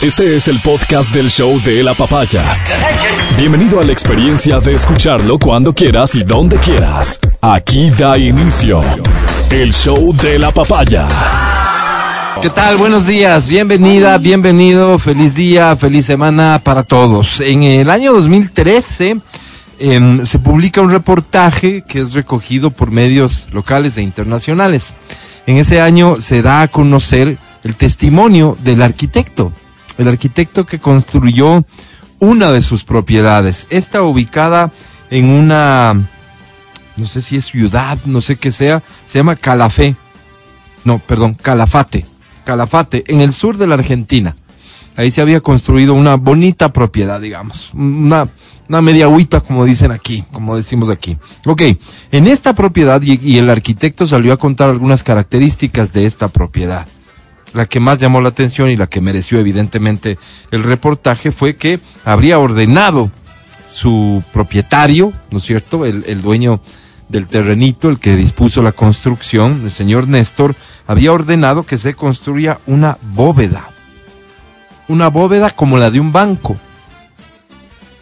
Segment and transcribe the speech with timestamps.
[0.00, 2.62] Este es el podcast del show de la papaya.
[3.36, 7.18] Bienvenido a la experiencia de escucharlo cuando quieras y donde quieras.
[7.40, 8.80] Aquí da inicio
[9.50, 11.08] el show de la papaya.
[12.40, 12.76] ¿Qué tal?
[12.76, 17.40] Buenos días, bienvenida, bienvenido, feliz día, feliz semana para todos.
[17.40, 19.16] En el año 2013
[19.80, 24.92] em, se publica un reportaje que es recogido por medios locales e internacionales.
[25.48, 29.52] En ese año se da a conocer el testimonio del arquitecto
[29.98, 31.64] el arquitecto que construyó
[32.20, 33.66] una de sus propiedades.
[33.68, 34.72] Está ubicada
[35.10, 35.94] en una,
[36.96, 39.96] no sé si es ciudad, no sé qué sea, se llama Calafé.
[40.84, 42.06] No, perdón, Calafate.
[42.44, 44.36] Calafate, en el sur de la Argentina.
[44.96, 47.70] Ahí se había construido una bonita propiedad, digamos.
[47.74, 48.26] Una,
[48.68, 51.18] una media agüita, como dicen aquí, como decimos aquí.
[51.46, 51.62] Ok,
[52.10, 56.86] en esta propiedad, y el arquitecto salió a contar algunas características de esta propiedad
[57.58, 60.16] la que más llamó la atención y la que mereció evidentemente
[60.52, 63.10] el reportaje fue que habría ordenado
[63.68, 65.84] su propietario, ¿no es cierto?
[65.84, 66.60] El, dueño
[67.08, 70.54] del terrenito, el que dispuso la construcción, el señor Néstor,
[70.86, 73.68] había ordenado que se construya una bóveda.
[74.86, 76.56] Una bóveda como la de un banco.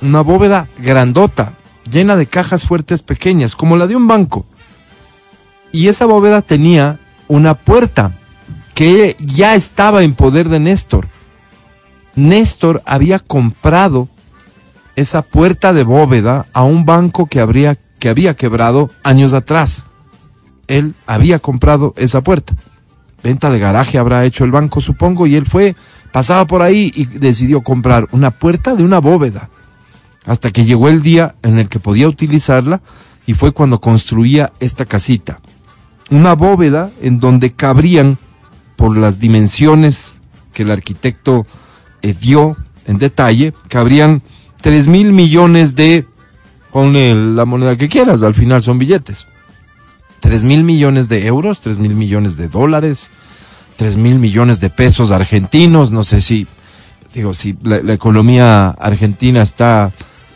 [0.02, 1.54] Una bóveda grandota,
[1.90, 4.44] llena de cajas fuertes pequeñas, como la de un banco.
[5.72, 8.12] Y esa bóveda tenía una puerta
[8.76, 11.08] que ya estaba en poder de Néstor.
[12.14, 14.06] Néstor había comprado
[14.96, 19.86] esa puerta de bóveda a un banco que, habría, que había quebrado años atrás.
[20.66, 22.54] Él había comprado esa puerta.
[23.24, 25.74] Venta de garaje habrá hecho el banco, supongo, y él fue,
[26.12, 29.48] pasaba por ahí y decidió comprar una puerta de una bóveda.
[30.26, 32.82] Hasta que llegó el día en el que podía utilizarla
[33.26, 35.40] y fue cuando construía esta casita.
[36.10, 38.18] Una bóveda en donde cabrían
[38.76, 40.20] por las dimensiones
[40.52, 41.46] que el arquitecto
[42.02, 44.22] eh, dio en detalle, cabrían
[44.60, 46.06] tres mil millones de,
[46.72, 49.26] ponle la moneda que quieras, al final son billetes.
[50.20, 53.10] Tres mil millones de euros, tres mil millones de dólares,
[53.76, 56.46] tres mil millones de pesos argentinos, no sé si,
[57.14, 59.92] digo, si la, economía argentina está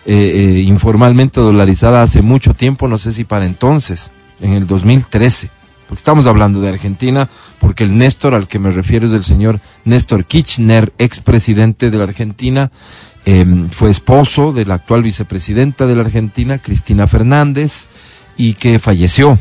[0.06, 4.10] eh, eh, informalmente dolarizada hace mucho tiempo, no sé si para entonces,
[4.40, 5.59] en el 2013
[5.90, 7.28] porque estamos hablando de Argentina,
[7.58, 12.04] porque el Néstor al que me refiero es el señor Néstor Kirchner, expresidente de la
[12.04, 12.70] Argentina,
[13.24, 17.88] em, fue esposo de la actual vicepresidenta de la Argentina, Cristina Fernández,
[18.36, 19.36] y que falleció.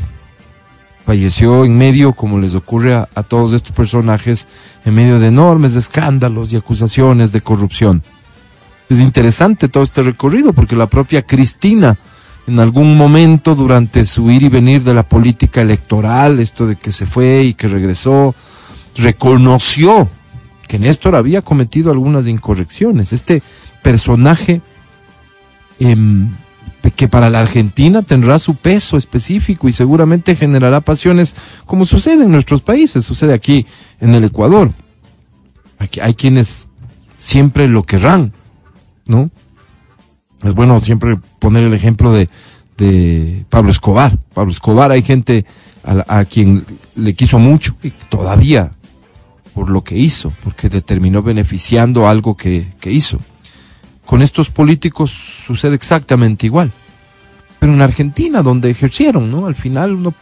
[1.06, 4.48] Falleció en medio, como les ocurre a, a todos estos personajes,
[4.84, 8.02] en medio de enormes escándalos y acusaciones de corrupción.
[8.88, 11.96] Es interesante todo este recorrido porque la propia Cristina
[12.50, 16.90] en algún momento durante su ir y venir de la política electoral, esto de que
[16.90, 18.34] se fue y que regresó,
[18.96, 20.08] reconoció
[20.66, 23.12] que Néstor había cometido algunas incorrecciones.
[23.12, 23.44] Este
[23.82, 24.62] personaje
[25.78, 26.28] em,
[26.96, 31.36] que para la Argentina tendrá su peso específico y seguramente generará pasiones
[31.66, 33.64] como sucede en nuestros países, sucede aquí
[34.00, 34.72] en el Ecuador.
[35.78, 36.66] Aquí hay quienes
[37.16, 38.32] siempre lo querrán,
[39.06, 39.30] ¿no?
[40.42, 42.28] Es bueno siempre poner el ejemplo de,
[42.78, 44.18] de Pablo Escobar.
[44.34, 45.44] Pablo Escobar, hay gente
[45.84, 46.64] a, quien
[46.96, 48.72] le quiso mucho y todavía
[49.54, 53.18] por lo que hizo, porque le terminó beneficiando algo que, que hizo.
[54.04, 55.14] Con estos políticos
[55.46, 56.70] sucede exactamente igual.
[57.58, 59.46] Pero en Argentina, donde ejercieron, ¿no?
[59.46, 60.14] Al final uno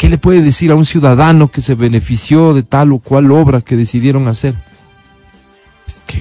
[0.00, 3.60] ¿Qué le puede decir a un ciudadano que se benefició de tal o cual obra
[3.60, 4.54] que decidieron hacer?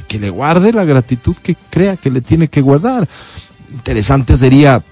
[0.07, 3.07] Que, le guarde la gratitud que crea que le tiene que guardar.
[3.71, 4.83] Interesante sería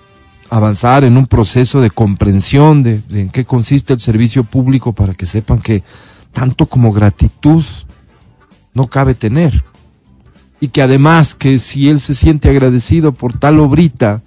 [0.50, 5.26] avanzar en un proceso de comprensión de, en qué consiste el servicio público para que
[5.26, 5.84] sepan que
[6.32, 7.64] tanto como gratitud
[8.74, 9.64] no cabe tener.
[10.60, 14.22] Y que además que si él se siente agradecido por tal obrita,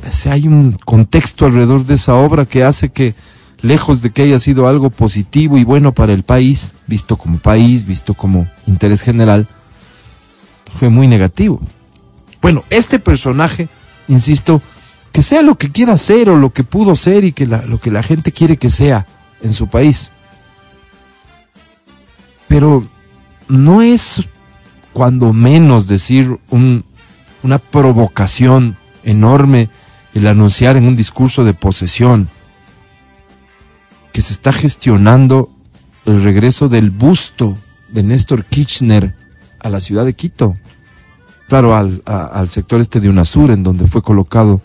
[0.00, 3.14] pues hay un contexto alrededor de esa obra que hace que
[3.60, 7.86] lejos de que haya sido algo positivo y bueno para el país, visto como país,
[7.86, 9.46] visto como interés general,
[10.72, 11.60] fue muy negativo.
[12.42, 13.68] Bueno, este personaje,
[14.08, 14.62] insisto,
[15.12, 17.90] que sea lo que quiera ser o lo que pudo ser y que lo que
[17.90, 19.06] la gente quiere que sea
[19.42, 20.10] en su país.
[22.48, 22.86] Pero
[23.48, 24.28] no es
[24.92, 29.68] cuando menos decir una provocación enorme
[30.14, 32.28] el anunciar en un discurso de posesión
[34.16, 35.50] que se está gestionando
[36.06, 37.54] el regreso del busto
[37.90, 39.14] de Néstor Kirchner
[39.60, 40.56] a la ciudad de Quito.
[41.48, 44.62] Claro, al, al sector este de UNASUR, en donde fue colocado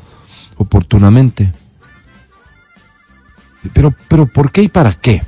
[0.56, 1.52] oportunamente.
[3.74, 5.22] Pero, pero, ¿por qué y para qué?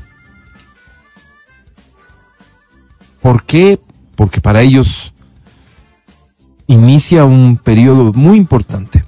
[3.22, 3.78] ¿Por qué?
[4.16, 5.14] Porque para ellos
[6.68, 9.04] inicia un periodo muy importante.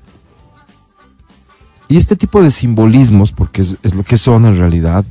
[1.87, 5.05] Y este tipo de simbolismos, porque es, lo que son en realidad,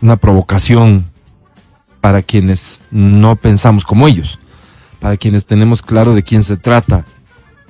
[0.00, 1.04] una provocación
[2.00, 4.38] para quienes no pensamos como ellos,
[5.00, 7.04] para quienes tenemos claro de quién se trata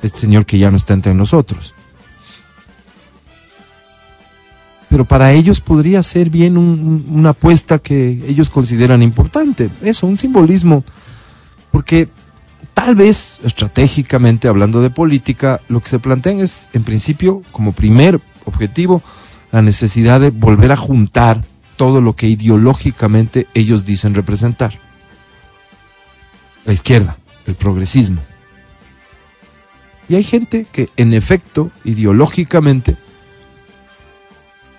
[0.03, 1.75] este señor que ya no está entre nosotros.
[4.89, 9.71] Pero para ellos podría ser bien un- una apuesta que ellos consideran importante.
[9.83, 10.85] Eso, un simbolismo.
[11.73, 12.09] Porque
[12.75, 18.21] tal vez, estratégicamente, hablando de política, lo que se plantean es, en principio, como primer
[18.45, 19.03] objetivo,
[19.53, 21.41] la necesidad de volver a juntar
[21.77, 24.79] todo lo que ideológicamente ellos dicen representar.
[26.65, 27.17] La izquierda,
[27.47, 28.21] el progresismo.
[30.09, 32.97] Y hay gente que, en efecto, ideológicamente,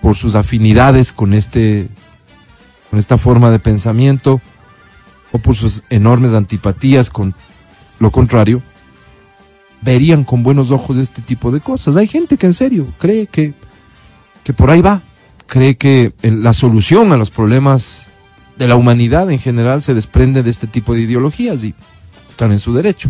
[0.01, 1.89] por sus afinidades con este
[2.91, 4.39] con esta forma de pensamiento
[5.31, 7.33] o por sus enormes antipatías con
[7.99, 8.61] lo contrario,
[9.81, 11.95] verían con buenos ojos este tipo de cosas.
[11.95, 13.53] Hay gente que en serio cree que,
[14.43, 15.01] que por ahí va,
[15.47, 18.07] cree que la solución a los problemas
[18.57, 21.75] de la humanidad en general se desprende de este tipo de ideologías y
[22.27, 23.09] están en su derecho.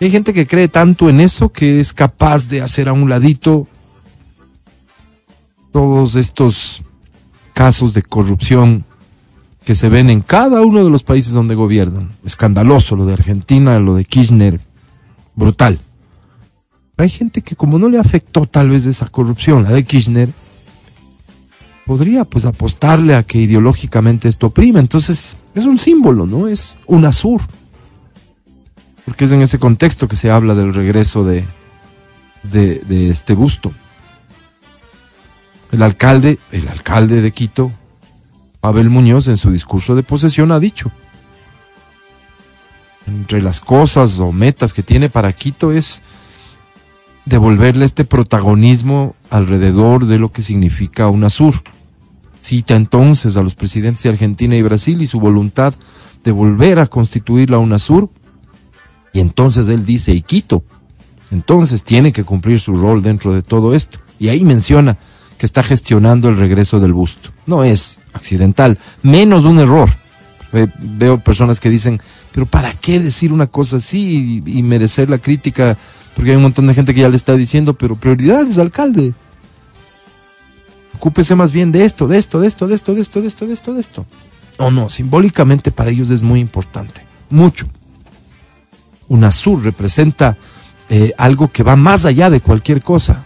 [0.00, 3.66] Hay gente que cree tanto en eso que es capaz de hacer a un ladito
[5.72, 6.82] todos estos
[7.54, 8.84] casos de corrupción
[9.66, 12.10] que se ven en cada uno de los países donde gobiernan.
[12.24, 14.60] Escandaloso lo de Argentina, lo de Kirchner,
[15.34, 15.80] brutal.
[16.96, 20.28] Hay gente que como no le afectó tal vez esa corrupción, la de Kirchner,
[21.84, 24.78] podría pues apostarle a que ideológicamente esto oprime.
[24.78, 26.46] Entonces es un símbolo, ¿no?
[26.46, 27.42] Es un azur.
[29.04, 31.44] Porque es en ese contexto que se habla del regreso de,
[32.44, 33.72] de, de este busto.
[35.72, 37.72] El alcalde, el alcalde de Quito,
[38.60, 40.90] Pavel Muñoz, en su discurso de posesión ha dicho,
[43.06, 46.02] entre las cosas o metas que tiene para Quito es
[47.24, 51.54] devolverle este protagonismo alrededor de lo que significa UNASUR.
[52.40, 55.74] Cita entonces a los presidentes de Argentina y Brasil y su voluntad
[56.24, 58.08] de volver a constituir la UNASUR.
[59.12, 60.62] Y entonces él dice, y Quito,
[61.30, 63.98] entonces tiene que cumplir su rol dentro de todo esto.
[64.18, 64.96] Y ahí menciona
[65.38, 67.30] que está gestionando el regreso del busto.
[67.46, 69.90] No es accidental, menos un error.
[70.78, 72.00] Veo personas que dicen,
[72.32, 75.76] pero ¿para qué decir una cosa así y, y merecer la crítica?
[76.14, 79.12] Porque hay un montón de gente que ya le está diciendo, pero prioridades, alcalde.
[80.94, 83.46] Ocúpese más bien de esto, de esto, de esto, de esto, de esto, de esto,
[83.46, 84.06] de esto, de esto.
[84.58, 87.66] No, no, simbólicamente para ellos es muy importante, mucho.
[89.08, 90.36] UNASUR representa
[90.88, 93.24] eh, algo que va más allá de cualquier cosa.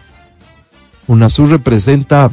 [1.10, 2.32] UNASUR representa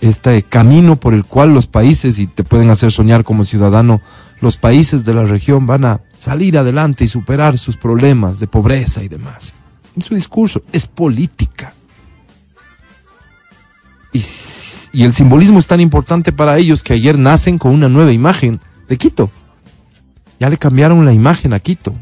[0.00, 4.00] este camino por el cual los países, y te pueden hacer soñar como ciudadano,
[4.40, 9.02] los países de la región van a salir adelante y superar sus problemas de pobreza
[9.02, 9.54] y demás.
[9.96, 11.74] En su discurso es política.
[14.12, 14.22] Y,
[14.92, 18.60] y el simbolismo es tan importante para ellos que ayer nacen con una nueva imagen
[18.88, 19.30] de Quito.
[20.38, 21.92] Ya le cambiaron la imagen a Quito.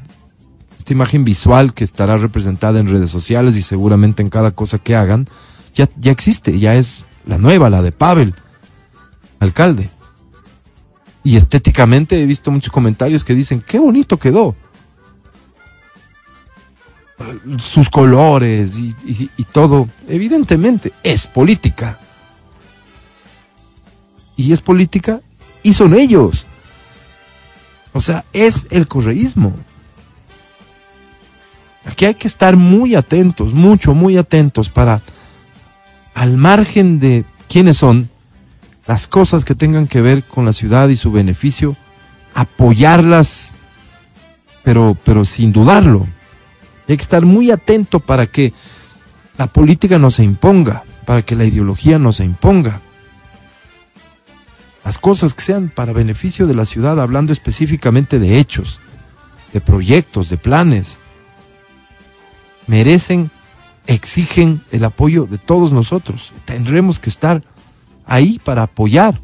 [0.76, 4.96] Esta imagen visual que estará representada en redes sociales y seguramente en cada cosa que
[4.96, 5.26] hagan,
[5.74, 8.34] ya, ya existe, ya es la nueva, la de Pavel,
[9.38, 9.88] alcalde.
[11.22, 14.56] Y estéticamente he visto muchos comentarios que dicen, qué bonito quedó.
[17.58, 21.98] Sus colores y, y- y todo, evidentemente, es política.
[24.36, 25.20] Y es política
[25.62, 26.46] y son ellos.
[27.92, 29.54] O sea, es el correísmo.
[31.84, 35.02] Aquí hay que estar muy atentos, mucho, muy atentos para,
[36.14, 38.08] al margen de quiénes son,
[38.86, 41.76] las cosas que tengan que ver con la ciudad y su beneficio,
[42.34, 43.52] apoyarlas,
[44.62, 46.06] pero, pero sin dudarlo.
[46.88, 48.52] Hay que estar muy atento para que
[49.38, 52.80] la política no se imponga, para que la ideología no se imponga.
[54.84, 58.80] Las cosas que sean para beneficio de la ciudad, hablando específicamente de hechos,
[59.52, 60.98] de proyectos, de planes,
[62.66, 63.30] merecen,
[63.86, 66.32] exigen el apoyo de todos nosotros.
[66.44, 67.42] Tendremos que estar
[68.06, 69.20] ahí para apoyar,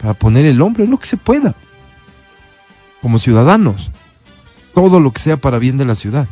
[0.00, 1.54] para poner el hombro en lo que se pueda,
[3.00, 3.90] como ciudadanos,
[4.74, 6.28] todo lo que sea para bien de la ciudad.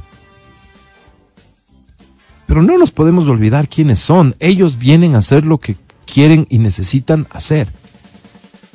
[2.46, 4.36] Pero no nos podemos olvidar quiénes son.
[4.38, 7.68] Ellos vienen a hacer lo que quieren y necesitan hacer.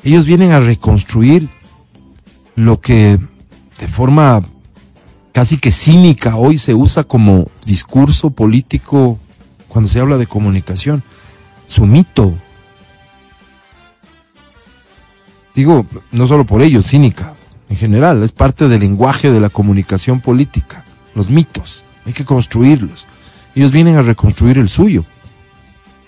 [0.03, 1.49] Ellos vienen a reconstruir
[2.55, 3.19] lo que
[3.79, 4.43] de forma
[5.37, 9.19] casi que cínica hoy se usa como discurso político
[9.67, 11.03] cuando se habla de comunicación.
[11.67, 12.33] Su mito.
[15.53, 17.35] Digo, no solo por ello, cínica.
[17.69, 23.05] en general, es parte del lenguaje de la comunicación política, los mitos, hay que construirlos.
[23.53, 25.05] Ellos vienen a reconstruir el suyo.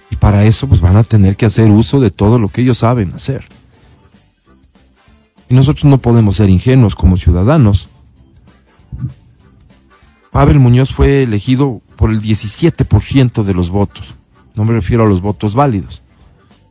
[0.10, 2.80] Y para eso pues van a tener que hacer uso de todo lo que ellos
[2.80, 3.46] saben hacer.
[5.50, 7.89] Y nosotros no podemos ser ingenuos como ciudadanos.
[10.32, 14.16] Pavel Muñoz fue elegido por el 17% de los votos.
[14.56, 16.02] No me refiero a los votos válidos.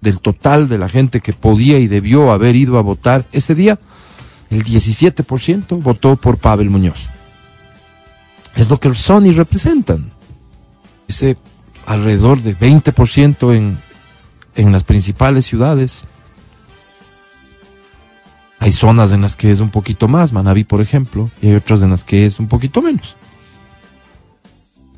[0.00, 3.79] Del total de la gente que podía y debió haber ido a votar ese día,
[4.50, 7.09] el 17% votó por Pavel Muñoz.
[8.55, 10.11] Es lo que los Sony representan.
[11.07, 11.37] Ese
[11.87, 13.79] alrededor de 20% en,
[14.55, 16.05] en las principales ciudades.
[18.61, 21.83] Hay zonas en las que es un poquito más, Manabí por ejemplo, y hay otras
[21.83, 23.17] en las que es un poquito menos.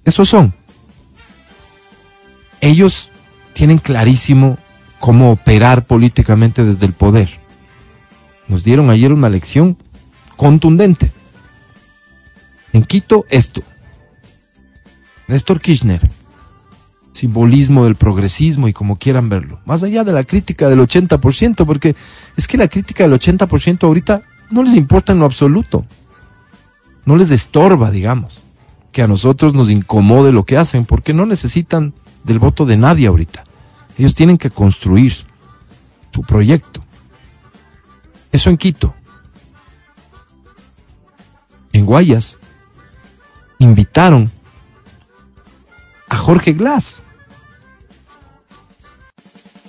[0.05, 0.55] Esos son.
[2.61, 3.11] Ellos
[3.53, 4.59] tienen clarísimo
[4.99, 7.41] cómo operar políticamente desde el poder.
[8.49, 9.77] Nos dieron ayer una lección
[10.37, 11.11] contundente.
[12.73, 13.63] En Quito, esto.
[15.27, 16.01] Néstor Kirchner,
[17.13, 19.61] simbolismo del progresismo y como quieran verlo.
[19.65, 21.95] Más allá de la crítica del 80%, porque
[22.37, 25.87] es que la crítica del 80% ahorita no les importa en lo absoluto.
[27.05, 28.43] No les estorba, digamos,
[28.93, 31.95] que a nosotros nos incomode lo que hacen, porque no necesitan
[32.25, 33.45] del voto de nadie ahorita.
[33.97, 35.15] Ellos tienen que construir
[36.13, 36.83] su proyecto.
[38.33, 38.95] Eso en Quito.
[41.73, 42.39] En Guayas
[43.59, 44.31] invitaron
[46.09, 47.03] a Jorge Glass.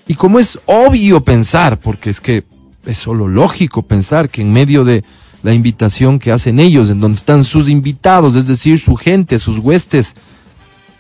[0.08, 2.46] Y como es obvio pensar, porque es que
[2.86, 5.04] es solo lógico pensar que en medio de
[5.44, 9.58] la invitación que hacen ellos, en donde están sus invitados, es decir, su gente, sus
[9.58, 10.16] huestes,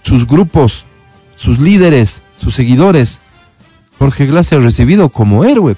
[0.03, 0.85] sus grupos,
[1.35, 3.19] sus líderes, sus seguidores,
[3.99, 5.75] Jorge Glass se ha recibido como héroe.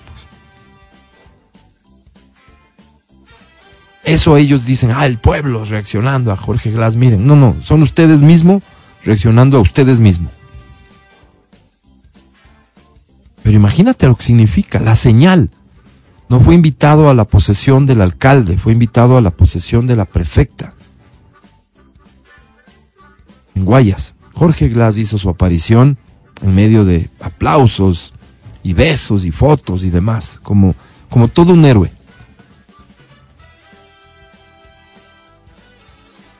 [4.05, 6.96] Eso ellos dicen, ah, el pueblo reaccionando a Jorge Glass.
[6.96, 8.62] Miren, no, no, son ustedes mismos
[9.03, 10.32] reaccionando a ustedes mismos.
[13.41, 15.50] Pero imagínate lo que significa, la señal.
[16.33, 20.05] No fue invitado a la posesión del alcalde, fue invitado a la posesión de la
[20.05, 20.73] prefecta.
[23.53, 25.95] En Guayas, Jorge Glass hizo su aparición
[26.41, 28.15] en medio de aplausos
[28.63, 30.73] y besos y fotos y demás, como,
[31.07, 31.91] como todo un héroe.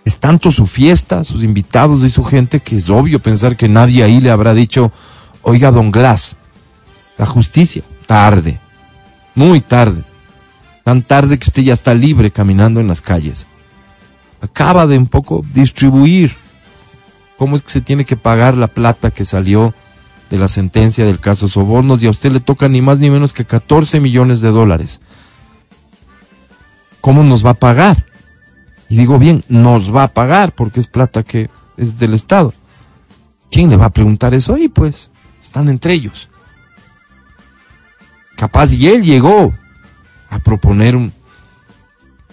[0.06, 4.04] es tanto su fiesta, sus invitados y su gente, que es obvio pensar que nadie
[4.04, 4.92] ahí le habrá dicho,
[5.44, 6.36] oiga, don Glass,
[7.20, 8.60] la justicia, tarde,
[9.36, 10.04] muy tarde,
[10.84, 13.48] tan tarde que usted ya está libre caminando en las calles.
[14.42, 16.36] Acaba de un poco distribuir
[17.38, 19.74] cómo es que se tiene que pagar la plata que salió
[20.30, 23.34] de la sentencia del caso Sobornos y a usted le toca ni más ni menos
[23.34, 25.02] que 14 millones de dólares.
[27.02, 28.06] ¿Cómo nos va a pagar?
[28.90, 32.54] Y digo bien, nos va a pagar porque es plata que es del Estado.
[33.52, 34.68] ¿Quién le va a preguntar eso ahí?
[34.68, 35.10] Pues
[35.42, 36.30] están entre ellos.
[38.36, 39.54] Capaz y él llegó
[40.30, 40.98] a proponer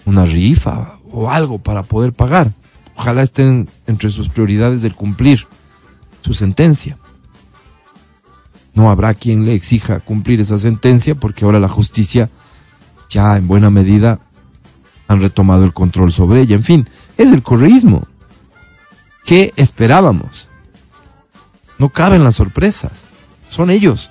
[0.05, 2.51] una rifa o algo para poder pagar.
[2.95, 5.47] Ojalá estén entre sus prioridades el cumplir
[6.21, 6.97] su sentencia.
[8.73, 12.29] No habrá quien le exija cumplir esa sentencia porque ahora la justicia
[13.09, 14.19] ya en buena medida
[15.07, 16.55] han retomado el control sobre ella.
[16.55, 18.07] En fin, es el correísmo.
[19.25, 20.47] ¿Qué esperábamos?
[21.79, 23.05] No caben las sorpresas.
[23.49, 24.10] Son ellos.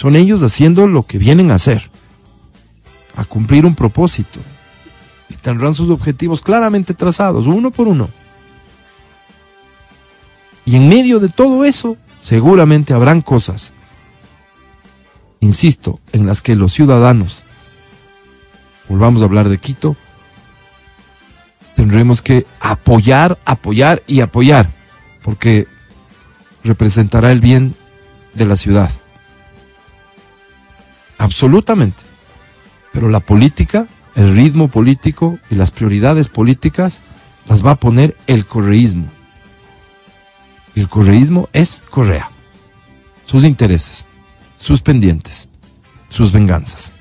[0.00, 1.90] Son ellos haciendo lo que vienen a hacer.
[3.16, 4.40] A cumplir un propósito.
[5.28, 8.08] Y tendrán sus objetivos claramente trazados, uno por uno.
[10.64, 13.74] Y en medio de todo eso, seguramente habrán cosas,
[15.40, 17.42] insisto, en las que los ciudadanos
[18.88, 19.96] volvamos a hablar de Quito,
[21.76, 24.70] tendremos que apoyar, apoyar y apoyar,
[25.20, 25.66] porque
[26.64, 27.74] representará el bien
[28.32, 28.90] de la ciudad.
[31.20, 32.02] Absolutamente.
[32.92, 33.86] Pero la política,
[34.16, 36.98] el ritmo político y las prioridades políticas
[37.48, 39.06] las va a poner el correísmo.
[40.74, 42.30] Y el correísmo es Correa.
[43.24, 44.06] Sus intereses,
[44.58, 45.48] sus pendientes,
[46.08, 46.92] sus venganzas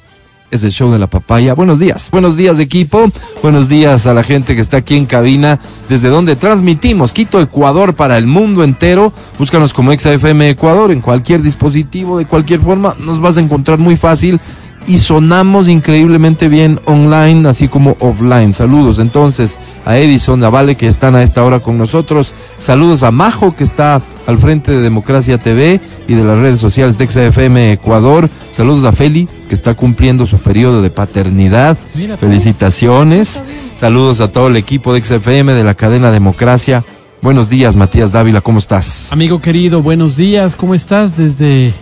[0.51, 1.53] es el show de la papaya.
[1.53, 5.59] Buenos días, buenos días equipo, buenos días a la gente que está aquí en cabina,
[5.87, 9.13] desde donde transmitimos Quito, Ecuador para el mundo entero.
[9.37, 13.95] Búscanos como XFM Ecuador en cualquier dispositivo, de cualquier forma, nos vas a encontrar muy
[13.95, 14.39] fácil
[14.87, 18.53] y sonamos increíblemente bien online, así como offline.
[18.53, 22.33] Saludos entonces a Edison, a Vale, que están a esta hora con nosotros.
[22.59, 26.97] Saludos a Majo, que está al frente de Democracia TV y de las redes sociales
[26.97, 28.29] de XFM Ecuador.
[28.51, 31.77] Saludos a Feli, que está cumpliendo su periodo de paternidad.
[31.95, 32.17] Mira.
[32.17, 33.43] Felicitaciones.
[33.77, 36.83] Saludos a todo el equipo de XFM de la cadena Democracia.
[37.21, 39.11] Buenos días, Matías Dávila, ¿cómo estás?
[39.11, 40.55] Amigo querido, buenos días.
[40.55, 41.73] ¿Cómo estás desde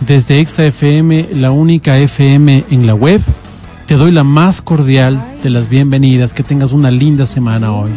[0.00, 3.20] desde Exa FM, la única FM en la web?
[3.86, 6.34] Te doy la más cordial de las bienvenidas.
[6.34, 7.90] Que tengas una linda semana hoy.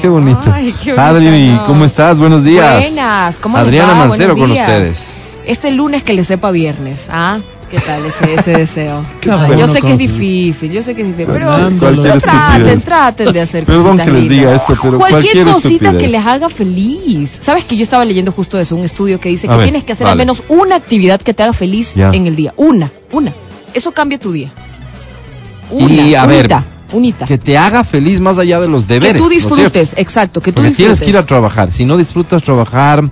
[0.00, 0.40] qué bonito.
[0.52, 1.66] Ay, qué bonito, Adri, no.
[1.66, 2.18] ¿cómo estás?
[2.20, 2.84] Buenos días.
[2.84, 4.06] Buenas, ¿cómo les Adriana va?
[4.06, 4.68] Mancero Buenos con días.
[4.68, 5.10] ustedes.
[5.44, 7.38] Este lunes que le sepa viernes, ¿ah?
[7.70, 9.04] ¿Qué tal ese, ese deseo?
[9.58, 12.84] Yo sé que es difícil, yo sé que es difícil, pero, traten, estupidez.
[12.84, 16.02] traten de hacer Perdón cositas que les diga esto, pero cualquier, cualquier cosita estupidez.
[16.02, 17.38] que les haga feliz.
[17.42, 19.84] ¿Sabes que yo estaba leyendo justo eso, un estudio que dice A que ver, tienes
[19.84, 20.12] que hacer vale.
[20.12, 22.10] al menos una actividad que te haga feliz Ya.
[22.12, 23.34] en el día, una, una.
[23.74, 24.50] Eso cambia tu día.
[25.70, 27.26] Una, Y, a ver, unita, unita.
[27.26, 29.12] Que te haga feliz más allá de los deberes.
[29.12, 31.00] que tú disfrutes, exacto, que tú Porque disfrutes.
[31.00, 31.70] tienes que ir a trabajar.
[31.70, 33.04] Si no disfrutas trabajar,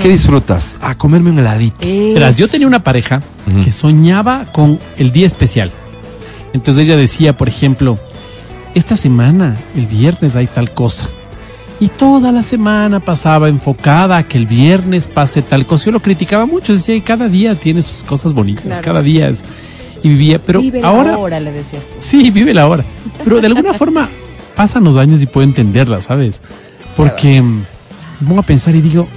[0.00, 0.76] ¿qué disfrutas?
[0.80, 1.78] A comerme un heladito.
[1.80, 3.22] Verás, yo tenía una pareja
[3.64, 5.72] que soñaba con el día especial.
[6.52, 7.98] Entonces ella decía, por ejemplo,
[8.74, 11.08] esta semana, el viernes hay tal cosa.
[11.80, 15.86] Y toda la semana pasaba enfocada a que el viernes pase tal cosa.
[15.86, 18.82] Yo lo criticaba mucho, decía, y cada día tiene sus cosas bonitas, Claro.
[18.82, 19.42] cada día es...
[20.04, 21.16] Y vivía, pero Vive la ahora...
[21.18, 21.98] hora, le decías tú.
[22.00, 22.84] Sí, vive la hora.
[23.24, 24.08] Pero de alguna forma
[24.56, 26.40] pasan los años y puedo entenderla, ¿sabes?
[26.96, 27.62] Porque mm,
[28.20, 29.08] me pongo a pensar y digo,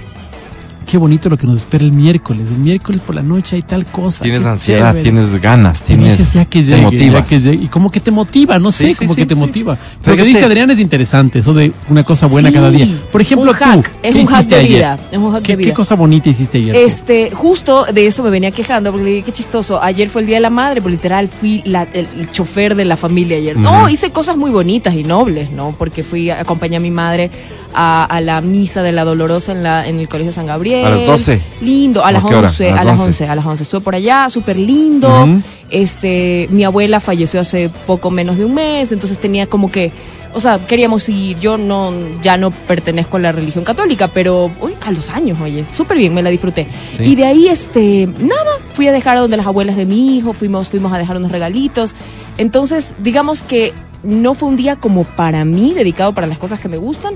[0.85, 2.49] qué bonito lo que nos espera el miércoles.
[2.51, 4.23] El miércoles por la noche hay tal cosa.
[4.23, 5.03] Tienes ansiedad, chévere.
[5.03, 6.17] tienes ganas, tienes.
[6.17, 7.23] dices, ya que te llegue, motivas.
[7.23, 7.63] ya que llegue.
[7.63, 9.39] Y como que te motiva, no sé, Sí, sí, como sí, que te sí.
[9.39, 9.77] motiva.
[10.03, 12.69] Pero Lo que dice te- Adrián es interesante, eso de una cosa buena Sí, cada
[12.71, 12.87] día.
[13.11, 14.69] Por ejemplo, un hack, tú, es ¿qué un hack de ayer?
[14.77, 15.69] vida, es un hack ¿Qué, de vida.
[15.69, 16.75] qué cosa bonita hiciste ayer?
[16.75, 16.81] tú?
[16.81, 19.81] Este, justo de eso me venía quejando, porque le dije, qué chistoso.
[19.81, 22.85] Ayer fue el Día de la Madre, pues literal fui la- el, el chofer de
[22.85, 23.57] la familia ayer.
[23.57, 25.75] No, hice cosas muy bonitas y nobles, ¿no?
[25.77, 27.31] Porque fui, a- acompañé a mi madre
[27.73, 30.74] a, a la misa de la Dolorosa en, la, en el Colegio San Gabriel.
[30.83, 31.41] ¿A las 12?
[31.61, 32.49] Lindo, a ¿A las qué hora?
[32.49, 33.07] 11, ¿A las a las 11?
[33.07, 33.63] 11, a las 11.
[33.63, 35.27] Estuve por allá, súper lindo.
[35.69, 39.91] Este, mi abuela falleció hace poco menos de un mes, entonces tenía como que,
[40.33, 41.39] o sea, queríamos ir.
[41.39, 45.65] Yo no, ya no pertenezco a la religión católica, pero uy, a los años, oye,
[45.65, 46.67] súper bien, me la disfruté.
[46.97, 47.03] Sí.
[47.03, 50.33] Y de ahí, este, nada, fui a dejar a donde las abuelas de mi hijo,
[50.33, 51.95] fuimos, fuimos a dejar unos regalitos.
[52.37, 53.73] Entonces, digamos que
[54.05, 57.15] no fue un día como para mí, dedicado para las cosas que me gustan,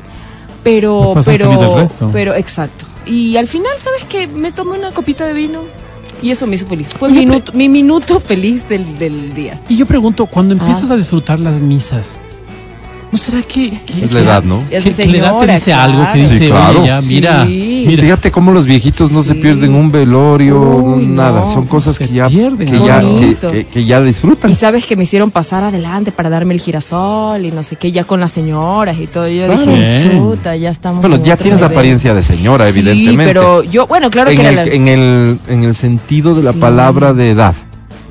[0.64, 2.86] pero, pero, pero, exacto.
[3.06, 4.28] Y al final, ¿sabes qué?
[4.28, 5.64] Me tomé una copita de vino
[6.22, 6.90] y eso me hizo feliz.
[6.90, 9.62] Fue minuto, mi minuto feliz del, del día.
[9.70, 10.94] Y yo pregunto, cuando empiezas Ah.
[10.96, 12.18] a disfrutar las misas,
[13.12, 13.72] ¿no será que...
[13.86, 14.62] que- Es la edad, ¿no?
[14.70, 16.18] Y Que, que la edad te dice algo, que claro.
[16.20, 16.80] dice, Sí, claro.
[16.80, 17.84] oye, ya, mira, Sí.
[17.88, 18.04] mira.
[18.04, 19.40] Fíjate cómo los viejitos no se Sí.
[19.40, 21.42] pierden un velorio, Uy, nada.
[21.42, 21.48] no.
[21.54, 24.52] Son cosas Se que ya, pierden, que ya, que, que- que ya disfrutan.
[24.52, 27.92] Y sabes que me hicieron pasar adelante para darme el girasol y no sé qué,
[27.92, 29.28] ya con las señoras y todo.
[29.28, 29.60] Yo Claro.
[29.72, 31.02] dije, chuta, ya estamos.
[31.02, 31.78] Bueno, en ya tienes la nivel".
[31.78, 33.26] apariencia de señora, Sí, evidentemente.
[33.26, 36.52] pero yo, bueno, claro en, que el, la- en, el, en el sentido de la
[36.54, 36.58] Sí.
[36.60, 37.56] palabra de edad.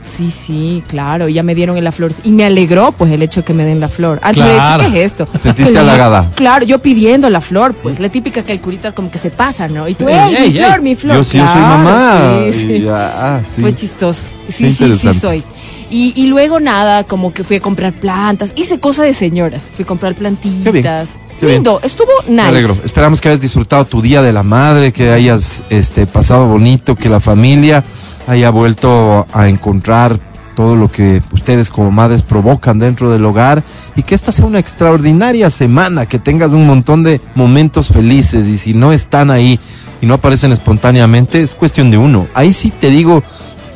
[0.09, 2.13] Sí, sí, claro, ya me dieron en la flor.
[2.25, 4.19] Y me alegró, pues, el hecho que me den la flor.
[4.23, 4.53] Antes Claro.
[4.53, 5.29] de hecho, ¿qué es esto?
[5.41, 6.31] Sentiste Que le- halagada.
[6.35, 9.69] Claro, yo pidiendo la flor, pues, la típica que el curita como que se pasa,
[9.69, 9.87] ¿no?
[9.87, 10.81] Y tú, Ey, ¡ey, ey, mi flor, ey!
[10.83, 11.17] mi flor!
[11.19, 12.39] Yo sí, yo soy Claro, mamá.
[12.51, 12.81] Sí, sí.
[12.83, 13.61] ya, ah, sí.
[13.61, 14.29] Fue chistoso.
[14.49, 15.45] Sí, sí, sí soy.
[15.91, 18.53] Y, y luego nada, como que fui a comprar plantas.
[18.57, 19.69] Hice cosa de señoras.
[19.73, 21.17] Fui a comprar plantitas.
[21.41, 21.57] Qué bien.
[21.59, 22.33] Lindo, estuvo nice.
[22.35, 22.77] Me alegro.
[22.85, 27.09] Esperamos que hayas disfrutado tu día de la madre, que hayas este, pasado bonito, que
[27.09, 27.85] la familia
[28.29, 30.21] haya vuelto a encontrar
[30.55, 33.63] todo lo que ustedes como madres provocan dentro del hogar
[33.97, 38.59] y que esta sea una extraordinaria semana, que tengas un montón de momentos felices y
[38.59, 39.59] si no están ahí
[40.03, 42.27] y no aparecen espontáneamente, es cuestión de uno.
[42.35, 43.23] Ahí sí te digo,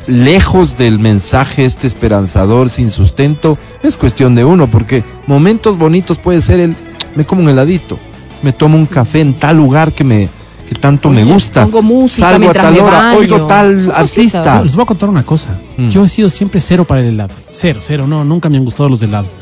[0.07, 6.41] lejos del mensaje este esperanzador sin sustento, es cuestión de uno, porque momentos bonitos puede
[6.41, 6.75] ser el
[7.15, 7.97] me como un heladito,
[8.43, 10.29] me tomo un café en tal lugar que me
[10.67, 11.63] que tanto me Oye, gusta.
[11.63, 13.17] pongo música Salgo a tal me hora, baño.
[13.19, 14.55] oigo tal artista.
[14.59, 15.49] No, les voy a contar una cosa.
[15.77, 15.89] Mm.
[15.89, 17.33] Yo he sido siempre cero para el helado.
[17.51, 18.07] Cero, cero.
[18.07, 19.33] No, nunca me han gustado los helados.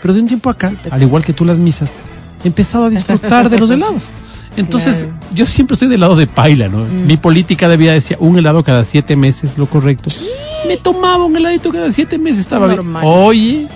[0.00, 1.90] Pero de un tiempo acá, al igual que tú las misas,
[2.44, 4.04] he empezado a disfrutar de los helados.
[4.56, 5.14] Entonces, Claro.
[5.34, 6.84] yo siempre soy del lado de paila, ¿no?
[6.84, 10.10] Mi política de vida decía un helado cada siete meses, lo correcto.
[10.66, 12.82] Me tomaba un heladito cada siete meses, estaba bien.
[13.02, 13.66] Oye,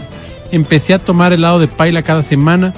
[0.51, 2.75] empecé a tomar helado de paila cada semana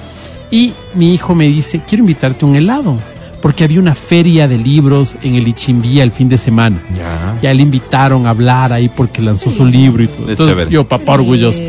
[0.51, 2.97] y mi hijo me dice, quiero invitarte un helado.
[3.45, 6.81] Porque había una feria de libros en el Ichimbía el fin de semana.
[6.97, 7.37] Ya.
[7.43, 10.25] Ya le invitaron a hablar ahí porque lanzó su libro y todo.
[10.25, 11.61] Qué Entonces, yo, papá orgulloso.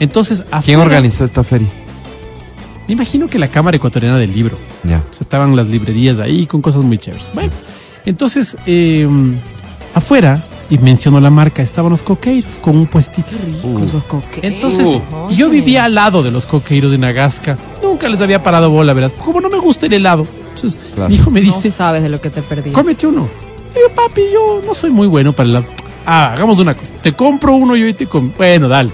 [0.00, 1.68] Entonces, ¿Quién afuera- organizó esta feria?
[2.88, 4.58] Me imagino que la Cámara Ecuatoriana del Libro.
[4.82, 4.96] Ya.
[5.08, 7.30] O sea, estaban las librerías ahí con cosas muy chéveres.
[7.32, 7.52] Bueno,
[8.04, 9.08] entonces, eh,
[9.94, 13.28] afuera y mencionó la marca, estaban los coqueiros con un puestito.
[13.62, 14.52] Con esos coqueros.
[14.52, 15.36] Entonces, Oye.
[15.36, 17.56] yo vivía al lado de los coqueiros de Nagasca.
[17.80, 19.12] Nunca les había parado bola, verás.
[19.12, 20.26] Como no me gusta el helado.
[20.94, 21.08] Claro.
[21.08, 22.70] mi hijo me No dice, sabes de lo que te perdí.
[22.72, 23.28] cómete uno.
[23.74, 25.66] Y yo, papi, yo no soy muy bueno para el helado.
[26.04, 26.94] Ah, hagamos una cosa.
[27.02, 28.36] Te compro uno yo y te compro.
[28.38, 28.90] Bueno, dale.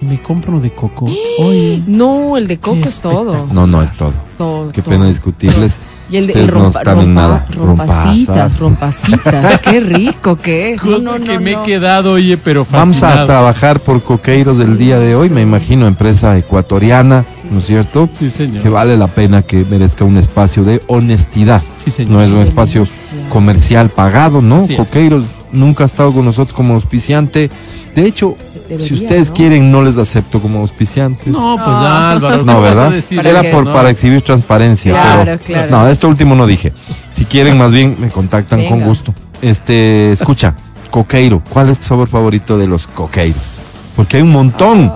[0.00, 1.06] Y me compro uno de coco.
[1.40, 1.82] Oye.
[1.86, 3.46] No, el de coco es todo.
[3.52, 4.12] No, no es todo.
[4.38, 4.92] Todo, Qué todo.
[4.94, 5.76] pena discutirles.
[6.08, 7.46] Y el de Ustedes el rompa, no están en rompa- nada.
[7.52, 9.60] rompacitas, rompacitas.
[9.62, 10.84] Qué rico que es.
[10.84, 13.26] No, Cosa no, no, que me he quedado, oye, pero Vamos a fascinado.
[13.26, 18.08] trabajar por coqueiros del día de hoy, me imagino, empresa ecuatoriana, ¿no es cierto?
[18.18, 18.62] Sí, señor.
[18.62, 21.62] Que vale la pena que merezca un espacio de honestidad.
[21.84, 22.12] Sí, señor.
[22.12, 23.28] No es un espacio delicia.
[23.28, 24.56] comercial pagado, ¿no?
[24.58, 24.78] Así es.
[24.78, 27.50] Coqueiros nunca ha estado con nosotros como auspiciante.
[27.96, 28.36] De hecho,
[28.68, 29.34] Debería, si ustedes ¿no?
[29.34, 31.26] quieren, no les acepto como auspiciantes.
[31.28, 31.68] No, pues.
[31.76, 32.38] Álvaro.
[32.40, 32.90] ¿qué No, ¿verdad?
[32.90, 33.48] decir ¿Para Era qué?
[33.50, 33.72] por, No.
[33.72, 34.92] para exhibir transparencia.
[34.92, 35.70] Claro, pero, claro.
[35.70, 36.72] No, esto último no dije.
[37.10, 39.14] Si quieren, más bien me contactan con gusto.
[39.42, 40.54] Este, escucha,
[40.90, 41.42] coqueiro.
[41.50, 43.60] ¿Cuál es tu sabor favorito de los coqueiros?
[43.94, 44.92] Porque hay un montón.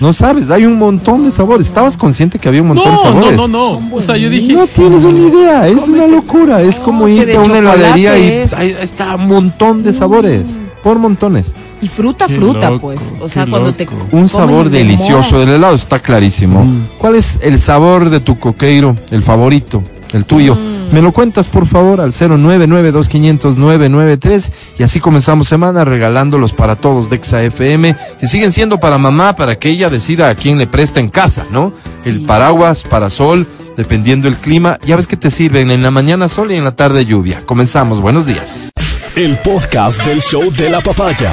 [0.00, 1.66] No sabes, hay un montón de sabores.
[1.68, 3.36] ¿Estabas consciente que había un montón de No, sabores?
[3.36, 3.96] no, no, no.
[3.96, 4.52] O sea, yo dije.
[4.54, 6.60] No tienes una idea, es una locura.
[6.62, 10.60] Es como irte de a una heladería y ahí ahí está un montón de sabores.
[10.82, 11.54] Por montones.
[11.82, 13.12] Y fruta, Qué fruta, loco, pues.
[13.20, 13.88] O sea, cuando te.
[14.12, 16.64] Un sabor delicioso del helado, está clarísimo.
[16.64, 16.86] Mm.
[16.96, 20.54] ¿Cuál es el sabor de tu coqueiro, el favorito, el tuyo?
[20.54, 20.92] Mm.
[20.92, 27.16] Me lo cuentas, por favor, al 099-2500-993 y así comenzamos semana regalándolos para todos de
[27.16, 31.00] Exa FM, que siguen siendo para mamá, para que ella decida a quién le presta
[31.00, 31.72] en casa, ¿no?
[32.04, 34.78] El paraguas, parasol, dependiendo el clima.
[34.84, 37.42] Ya ves que te sirven en la mañana sol y en la tarde lluvia.
[37.46, 38.70] Comenzamos, buenos días.
[39.16, 41.32] El podcast del show de la papaya.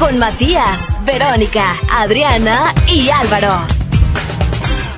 [0.00, 3.52] Con Matías, Verónica, Adriana y Álvaro.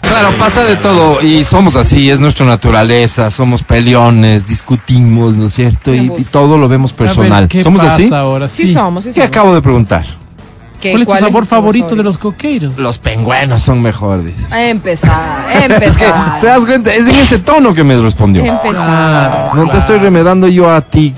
[0.02, 5.54] Claro, pasa de todo y somos así, es nuestra naturaleza, somos peleones, discutimos, ¿no es
[5.54, 5.92] cierto?
[5.94, 7.48] Y, todo lo vemos ver, personal.
[7.48, 8.10] ¿qué ¿Somos pasa así?
[8.14, 8.48] ahora?
[8.48, 8.72] Sí, Sí.
[8.74, 9.28] somos, sí ¿Qué somos.
[9.28, 10.04] acabo de preguntar?
[10.80, 12.78] ¿Qué- ¿Cuál es tu sabor favorito de los coqueiros?
[12.78, 14.34] Los pingüenos son mejores.
[14.52, 16.40] empezar, a Es que, empezar.
[16.40, 16.92] ¿te das cuenta?
[16.94, 18.44] Es en ese tono que me respondió.
[18.44, 19.50] empezar.
[19.54, 21.14] No te estoy remedando yo a ti.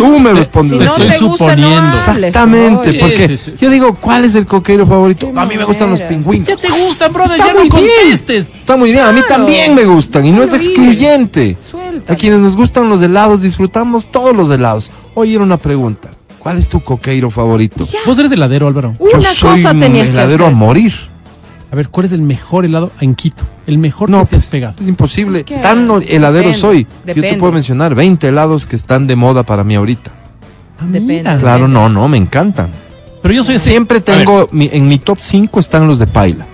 [0.00, 0.78] Tú me Si respondes.
[0.78, 1.76] no estoy te gusta, no suponiendo.
[1.76, 1.98] hables.
[2.08, 2.98] Exactamente, Oye.
[3.00, 3.56] porque Sí, sí, sí.
[3.64, 5.30] yo digo, ¿cuál es el coqueiro favorito?
[5.32, 6.48] Qué A mí me gustan los pingüinos.
[6.48, 7.32] ¿Qué te gustan, brother?
[7.36, 7.90] Está ya no muy bien.
[8.00, 8.48] contestes.
[8.48, 11.56] Está muy bien, a mí también me gustan y no es excluyente.
[11.60, 12.12] Suéltalo.
[12.12, 14.90] A quienes nos gustan los helados, disfrutamos todos los helados.
[15.14, 16.10] Oye, era una pregunta.
[16.38, 17.84] ¿Cuál es tu coqueiro favorito?
[17.84, 17.98] Ya.
[18.06, 18.96] Vos eres heladero, Álvaro.
[18.98, 20.54] Yo Una soy cosa un tenías que heladero hacer.
[20.54, 20.94] a morir.
[21.72, 23.44] A ver, ¿cuál es el mejor helado en Quito?
[23.66, 24.74] El mejor No, que te has pues, pegado.
[24.80, 25.44] es imposible.
[25.44, 26.84] Tan no- heladero Depende, soy.
[26.84, 27.38] que Yo te depende.
[27.38, 30.10] puedo mencionar 20 helados que están de moda para mí ahorita.
[30.80, 31.22] Ah, Depende.
[31.38, 32.70] Claro, no, no, me encantan.
[33.22, 33.70] Pero yo soy ese.
[33.70, 36.46] Siempre tengo, mi- en mi top 5 están los de Paila.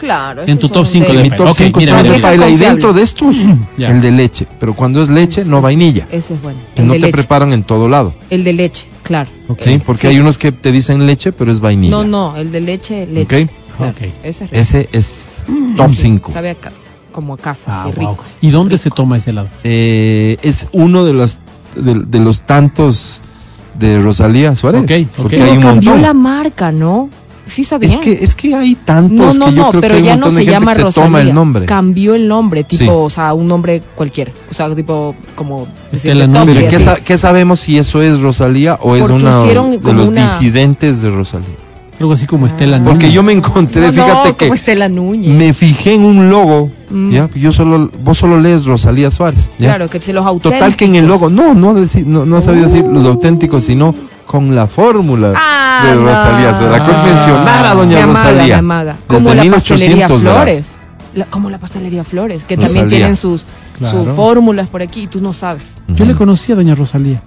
[0.00, 0.42] Claro.
[0.46, 2.22] En tu top cinco En de mi top Ok, 5 mira, están mira, los de.
[2.22, 2.48] Paila.
[2.50, 3.34] Y dentro de estos,
[3.78, 3.88] Ya.
[3.88, 4.46] el de leche.
[4.60, 6.06] Pero cuando es leche, no vainilla.
[6.10, 6.58] Ese es bueno.
[6.74, 7.12] Que El no de te leche.
[7.16, 8.12] preparan en todo lado.
[8.28, 9.30] El de leche, claro.
[9.48, 9.60] Ok.
[9.62, 9.80] ¿Sí?
[9.84, 11.96] Porque hay unos que te dicen leche, pero es vainilla.
[11.96, 13.44] No, no, el de leche, leche.
[13.44, 13.50] Ok.
[13.76, 14.02] Claro, Ok.
[14.22, 14.60] Ese es rico.
[14.60, 15.28] Ese es
[15.76, 16.32] top 5.
[16.32, 16.72] Sabe a ca-
[17.12, 18.10] como a casa, Ah, así wow.
[18.12, 18.24] rico.
[18.40, 19.48] ¿Y dónde se toma ese helado?
[19.64, 21.38] Eh, es uno de los,
[21.74, 23.22] de, de los tantos
[23.78, 24.82] de Rosalía Suárez.
[24.82, 25.16] Ok, ok.
[25.16, 26.02] Porque Pero hay un cambió montón.
[26.02, 27.08] la marca, ¿no?
[27.46, 27.88] Sí sabía.
[27.90, 30.04] Es que, es que hay tantos no, no, que yo no, creo pero que hay
[30.06, 31.06] ya un no se llama se Rosalía.
[31.06, 31.64] toma el nombre.
[31.66, 32.88] Cambió el nombre, tipo, Sí.
[32.90, 34.32] o sea, un nombre cualquiera.
[34.50, 36.26] O sea, tipo, como decirle.
[36.26, 39.80] Topsy, Pero ¿qué, sa- qué sabemos si eso es Rosalía o es Porque una hicieron
[39.80, 41.54] de los una- disidentes de Rosalía?
[41.98, 43.12] Algo así como Estela Porque Núñez.
[43.12, 45.34] yo me encontré, No, fíjate no, que como Estela Núñez.
[45.34, 47.10] me fijé en un logo, Mm.
[47.10, 47.30] ¿ya?
[47.34, 49.68] Yo solo, vos solo lees Rosalía Suárez, ¿ya?
[49.70, 50.58] Claro, que se los auténticos.
[50.58, 53.64] Total que en el logo, no, no, deci- no, no ha sabido decir los auténticos,
[53.64, 53.94] sino
[54.26, 56.02] con la fórmula Ah, de no.
[56.02, 56.54] Rosalía.
[56.54, 56.78] Suárez.
[56.78, 57.14] La cosa es Ah.
[57.16, 58.46] mencionar a doña me amaga, Rosalía.
[58.54, 58.96] me amaga.
[59.08, 60.32] Desde Como la 1800 pastelería.
[60.34, 60.66] Flores.
[61.14, 62.80] La- como la pastelería Flores, que Rosalía.
[62.82, 63.46] también tienen sus,
[63.78, 64.04] Claro.
[64.04, 65.74] sus fórmulas por aquí y tú no sabes.
[65.88, 67.22] Yo le conocí a doña Rosalía.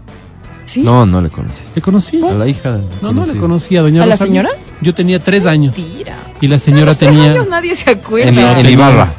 [0.69, 0.81] ¿Sí?
[0.83, 1.71] No, no le conociste.
[1.75, 2.21] ¿Le conocí?
[2.23, 2.79] A la hija.
[3.01, 3.75] No, no le conocí.
[3.75, 4.49] a doña ¿A la señora?
[4.81, 5.75] Yo tenía tres años.
[5.75, 6.15] Mentira.
[6.41, 8.59] Y la señora los tenía, años nadie se acuerda.
[8.59, 9.11] En, Ibarra.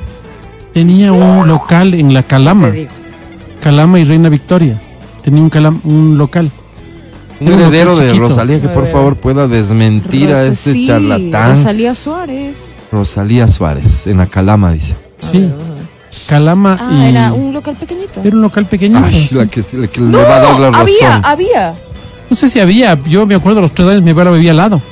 [0.73, 2.71] tenía un local en la Calama.
[2.71, 2.91] Te digo.
[3.61, 4.81] Calama y Reina Victoria.
[5.23, 6.53] Tenía un, calam- un local.
[7.41, 8.19] Un Era heredero local de.
[8.19, 11.51] Rosalía que por favor pueda desmentir a ese sí, charlatán.
[11.57, 12.57] Rosalía Suárez.
[12.93, 14.95] Rosalía Suárez, en la Calama, dice.
[15.21, 15.51] Sí.
[16.27, 17.09] Calama Ah, y...
[17.11, 18.21] era un local pequeñito.
[18.23, 19.05] era un local pequeñito.
[19.05, 20.81] Ay, la que, la que le va a dar la razón.
[20.81, 21.75] había, había.
[22.29, 22.99] No sé si había.
[23.09, 24.83] Yo me acuerdo a los tres años mi abuela bebía al lado.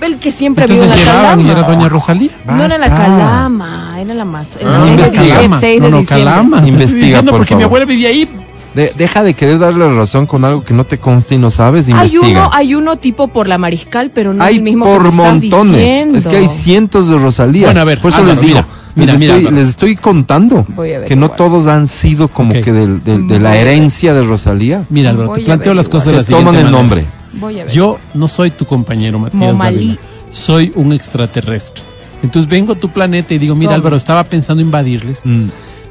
[0.00, 1.42] El que siempre había en la llegaban calama.
[1.42, 2.30] y era doña Rosalía.
[2.44, 4.58] No era la calama, era la más.
[4.64, 5.22] Ah, 6 de investiga.
[5.22, 5.38] diciembre.
[5.38, 5.60] Calama.
[5.60, 6.06] 6 de no, no.
[6.06, 6.68] Calama.
[6.68, 7.66] Investiga, diciendo por porque mi favor.
[7.78, 8.28] abuela vivía ahí.
[8.74, 11.50] De- deja de querer darle la razón con algo que no te consta y no
[11.50, 11.86] sabes.
[11.88, 12.26] Hay Investiga.
[12.46, 15.06] uno, hay uno tipo por la mariscal, pero no hay es el mismo que por
[15.06, 15.72] estás montones.
[15.76, 16.18] diciendo.
[16.18, 17.66] Es que hay cientos de Rosalías.
[17.70, 18.68] Bueno, a ver, Por eso Álvaro, les digo, mira.
[18.94, 19.56] Mira, les, mira, estoy, Álvaro.
[19.62, 23.26] les estoy contando Voy a ver que no todos han sido como que del- del-
[23.26, 24.84] de la herencia de Rosalía.
[24.90, 27.04] Mira, Álvaro, Voy te planteo las cosas de la siguiente toman el nombre.
[27.34, 27.72] Voy a ver.
[27.72, 29.56] Yo no soy tu compañero, Matías.
[29.58, 29.96] Dávila.
[30.30, 31.82] Soy un extraterrestre.
[32.22, 33.76] Entonces vengo a tu planeta y digo, mira ¿Cómo?
[33.76, 35.46] Álvaro, estaba pensando invadirles, Mm.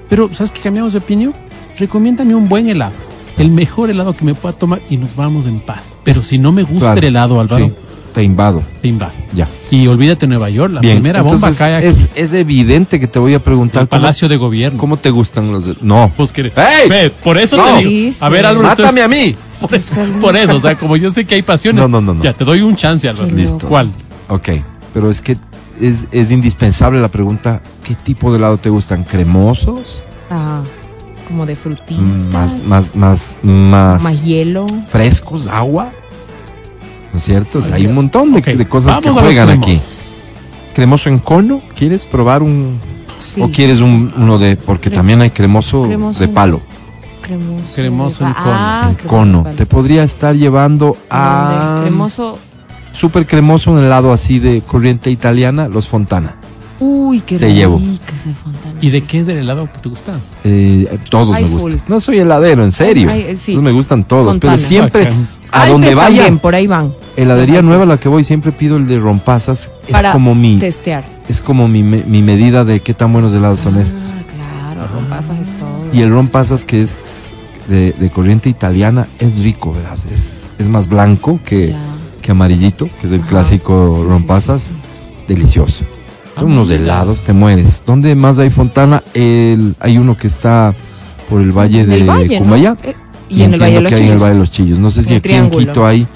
[0.08, 1.34] pero ¿sabes que cambiamos de opinión?
[1.78, 2.94] Recomiéndame un buen helado,
[3.38, 5.94] el mejor helado que me pueda tomar y nos vamos en paz.
[6.04, 7.00] Pero si no me gusta Claro.
[7.00, 7.74] el helado, Álvaro, Sí,
[8.14, 8.62] te invado.
[8.82, 9.14] te invado.
[9.34, 9.48] Ya.
[9.72, 10.96] Y olvídate Nueva York, la Bien.
[10.98, 14.02] primera bomba Entonces, cae aquí, es, es evidente que te voy a preguntar el cómo,
[14.02, 14.78] Palacio de Gobierno.
[14.80, 15.76] cómo te gustan los de...
[15.82, 16.12] No.
[16.18, 16.90] Pues que- ¡Ey!
[16.90, 17.64] Ve, por eso No.
[17.80, 18.16] te digo.
[18.20, 19.36] A ver, Álvaro, Mátame entonces- a mí.
[19.62, 22.14] por, eso, por eso, o sea, como yo sé que hay pasiones, No, no, no,
[22.14, 22.24] no.
[22.24, 23.30] ya te doy un chance, Álvaro.
[23.34, 23.68] Listo.
[23.68, 23.92] ¿Cuál?
[24.28, 24.50] Ok.
[24.94, 25.38] Pero es que
[25.80, 29.04] es, es indispensable la pregunta, ¿qué tipo de helado te gustan?
[29.06, 30.04] ¿Cremosos?
[30.30, 30.62] Ah,
[31.32, 32.02] como de frutitas.
[32.04, 34.66] Mm, Más, más, más, más, Más hielo.
[34.88, 35.92] frescos, agua.
[37.12, 37.60] ¿No es cierto?
[37.60, 39.82] O sea, hay un montón de, cosas que vamos juegan aquí.
[40.74, 41.62] ¿Cremoso en cono?
[41.76, 42.80] ¿Quieres probar un...?
[43.20, 43.42] Sí.
[43.42, 44.56] ¿O quieres un, uno de...?
[44.56, 46.62] Porque Crem- también hay cremoso, cremoso de en- palo.
[47.22, 47.76] Cremoso.
[47.76, 48.90] Cremoso en Ah, cono.
[48.90, 49.44] en cremoso cono.
[49.44, 49.58] vale.
[49.58, 51.60] Te podría estar llevando a...
[51.62, 51.82] ¿Dónde?
[51.90, 52.40] Cremoso.
[52.94, 56.36] Súper cremoso, un helado así de corriente italiana, los Fontana.
[56.84, 57.78] Uy, qué Te rico llevo.
[58.12, 58.32] ese.
[58.82, 60.20] ¿Y de qué es el helado que te gusta?
[60.44, 61.60] Eh, todos Ay, me full.
[61.74, 61.84] gustan.
[61.88, 63.08] No soy heladero, en serio.
[63.12, 63.56] Ay, sí.
[63.58, 64.26] Me gustan todos.
[64.26, 64.56] Fontana.
[64.56, 65.10] Pero siempre,
[65.52, 66.94] a Alpes donde vaya, también, por ahí van.
[67.16, 67.96] heladería nueva, Alpes.
[67.98, 69.70] la que voy, siempre pido el de rompasas.
[69.86, 71.04] Es Para como mi, testear.
[71.30, 74.10] es como mi, mi medida de qué tan buenos helados son estos.
[74.10, 75.70] Ah, claro, rompasas es todo.
[75.94, 77.30] Y el rompasas que es
[77.68, 80.00] de, de corriente italiana es rico, ¿verdad?
[80.12, 81.76] Es, es más blanco que,
[82.24, 83.30] que amarillito, que es el Ajá.
[83.30, 84.62] clásico Sí, sí, rompasas.
[84.64, 85.26] sí, sí.
[85.28, 85.86] Delicioso.
[86.42, 87.84] Son Ah, unos helados, te mueres.
[87.86, 89.04] ¿Dónde más hay Fontana?
[89.14, 90.74] El, hay uno que está
[91.30, 92.40] por el valle de el valle, ¿no?
[92.40, 92.78] Cumbayá.
[92.84, 92.96] Eh,
[93.30, 94.22] Y, en el Valle de los que hay en el Chillos.
[94.22, 94.80] Valle de los Chillos.
[94.80, 95.62] No sé si El aquí Triángulo.
[95.62, 96.08] en Quito hay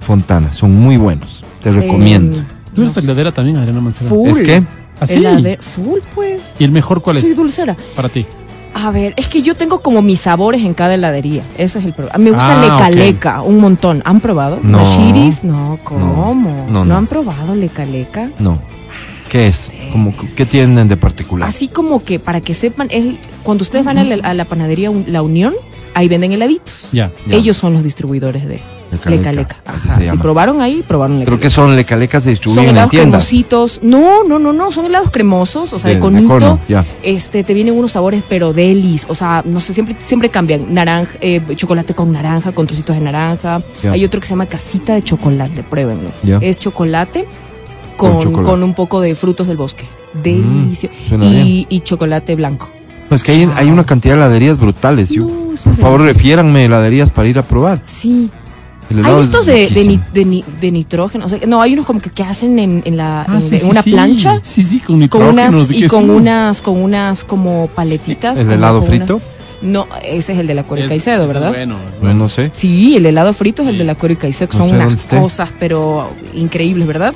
[0.00, 0.50] Fontana.
[0.52, 1.44] Son muy buenos.
[1.62, 2.38] Te recomiendo.
[2.40, 3.06] Eh, Tú eres no sé.
[3.06, 4.10] heladera también, Adriana Mancera.
[4.10, 4.30] Full.
[4.30, 4.62] ¿Es que?
[5.00, 5.14] ¿Ah, sí?
[5.14, 6.54] Helade- Full, pues.
[6.58, 7.76] ¿Y el mejor cuál Sí, es dulcera.
[7.94, 8.26] para ti?
[8.74, 11.44] A ver, es que yo tengo como mis sabores en cada heladería.
[11.56, 12.18] Ese es el problema.
[12.18, 12.94] Me gusta Ah, leca ok.
[12.94, 14.02] leca, un montón.
[14.04, 14.58] ¿Han probado?
[14.62, 14.78] No.
[14.78, 15.44] ¿Mashiris?
[15.44, 16.34] No, ¿cómo?
[16.34, 16.96] No, No, no.
[16.96, 18.30] han probado leca leca?
[18.38, 18.60] No.
[19.36, 19.70] ¿Qué es?
[19.92, 21.46] Como, ¿Qué tienen de particular?
[21.46, 23.04] Así como que, para que sepan, es
[23.42, 25.52] cuando ustedes van a la, a la panadería La Unión,
[25.92, 26.88] ahí venden heladitos.
[26.92, 27.12] Ya.
[27.26, 27.36] Ya.
[27.36, 29.56] Ellos son los distribuidores de Leca leca Leca, leca.
[29.66, 29.96] así Ajá.
[30.00, 32.90] se Si probaron ahí, probaron leca Creo que son lecalecas se Son distribuyen en helados
[32.90, 33.24] tiendas.
[33.26, 33.80] cremositos.
[33.82, 36.58] No, no, no, no, son helados cremosos, o sea, de, De- de conito.
[36.66, 36.82] ya.
[37.02, 40.72] Este, te vienen unos sabores, pero delis, o sea, no sé, siempre, siempre cambian.
[40.72, 43.62] Naranja, eh, chocolate con naranja, con trocitos de naranja.
[43.82, 43.92] Ya.
[43.92, 46.10] Hay otro que se llama casita de chocolate, pruébenlo.
[46.22, 46.38] Ya.
[46.40, 47.26] Es chocolate
[47.96, 48.50] Con con, chocolate.
[48.50, 49.84] con un poco de frutos del bosque.
[50.22, 50.94] Delicioso.
[51.08, 51.46] suena bien.
[51.46, 52.70] y, y chocolate blanco.
[53.08, 55.10] Pues que hay, hay una cantidad de heladerías brutales.
[55.10, 56.04] Yo- No, por es favor, delicioso.
[56.06, 57.82] refiéranme heladerías para ir a probar.
[57.84, 58.30] Sí.
[58.88, 61.24] Hay es estos de, de, de ni- de nitrógeno.
[61.24, 63.54] O sea, no, hay unos como que, que hacen en, en la, Ah, en, sí,
[63.56, 63.90] en sí, una sí.
[63.90, 64.40] plancha.
[64.44, 65.30] Sí, sí, con Con nitrógeno.
[65.32, 68.38] unas, no y con unas, con unas como paletitas.
[68.38, 69.20] ¿El como helado una- frito?
[69.62, 71.48] No, ese es el de la Cuero y Es- Caicedo, es ¿verdad?
[71.48, 72.14] Bueno, es No, bueno.
[72.14, 72.50] no sé.
[72.52, 75.06] Sí, el helado frito es el de la Cuero y Caicedo, que No son unas
[75.06, 77.14] cosas, pero increíbles, ¿verdad?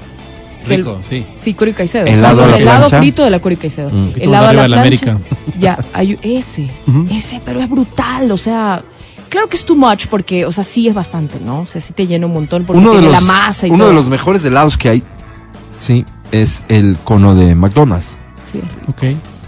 [0.61, 1.27] Sí, el- Rico, sí.
[1.37, 2.05] Sí, Cuero y Caicedo.
[2.07, 2.99] Helado Estamos a la el helado plancha.
[2.99, 3.91] frito de la Cuero y Caicedo.
[3.91, 4.07] Mm.
[4.09, 5.19] poquito Helado a más la arriba de la plancha.
[5.59, 6.71] Ya, hay ese.
[7.11, 8.83] Ese, pero es brutal, o sea,
[9.29, 11.61] claro que es too much porque, o sea, sí es bastante, ¿no?
[11.63, 13.71] O sea, sí te llena un montón porque Uno de tiene los, la masa y
[13.71, 13.89] uno todo.
[13.89, 15.03] de los mejores helados que hay,
[15.79, 18.17] sí, es el cono de McDonald's.
[18.51, 18.61] Sí.
[18.89, 19.03] Ok.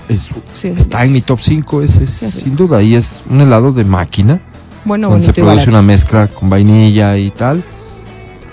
[0.08, 2.82] Es, Sí, es está en mi top 5, ese es, Sí, es sin duda.
[2.82, 4.40] Y es un helado de máquina,
[4.84, 7.62] Bueno, donde se produce una mezcla con vainilla y tal.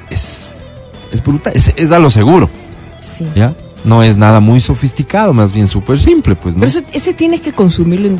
[0.10, 0.48] Es,
[1.12, 2.50] es brutal, es, es a lo seguro,
[3.02, 3.26] Sí.
[3.36, 3.56] ¿ya?
[3.84, 6.62] No es nada muy sofisticado, más bien súper simple, pues, ¿no?
[6.62, 8.20] Pero eso- ese tienes que consumirlo en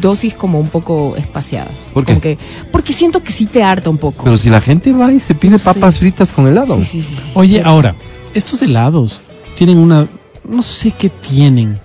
[0.00, 1.72] dosis como un poco espaciadas.
[1.92, 2.12] ¿Por qué?
[2.12, 2.38] Como que-
[2.70, 4.24] porque siento que sí te harta un poco.
[4.24, 5.64] Pero si la gente va y se pide Sí.
[5.64, 6.76] papas fritas con helado.
[6.76, 7.22] sí, sí, sí, sí.
[7.34, 7.94] Oye, Pero- ahora,
[8.34, 9.20] estos helados
[9.56, 10.08] tienen una.
[10.48, 11.78] No sé qué tienen,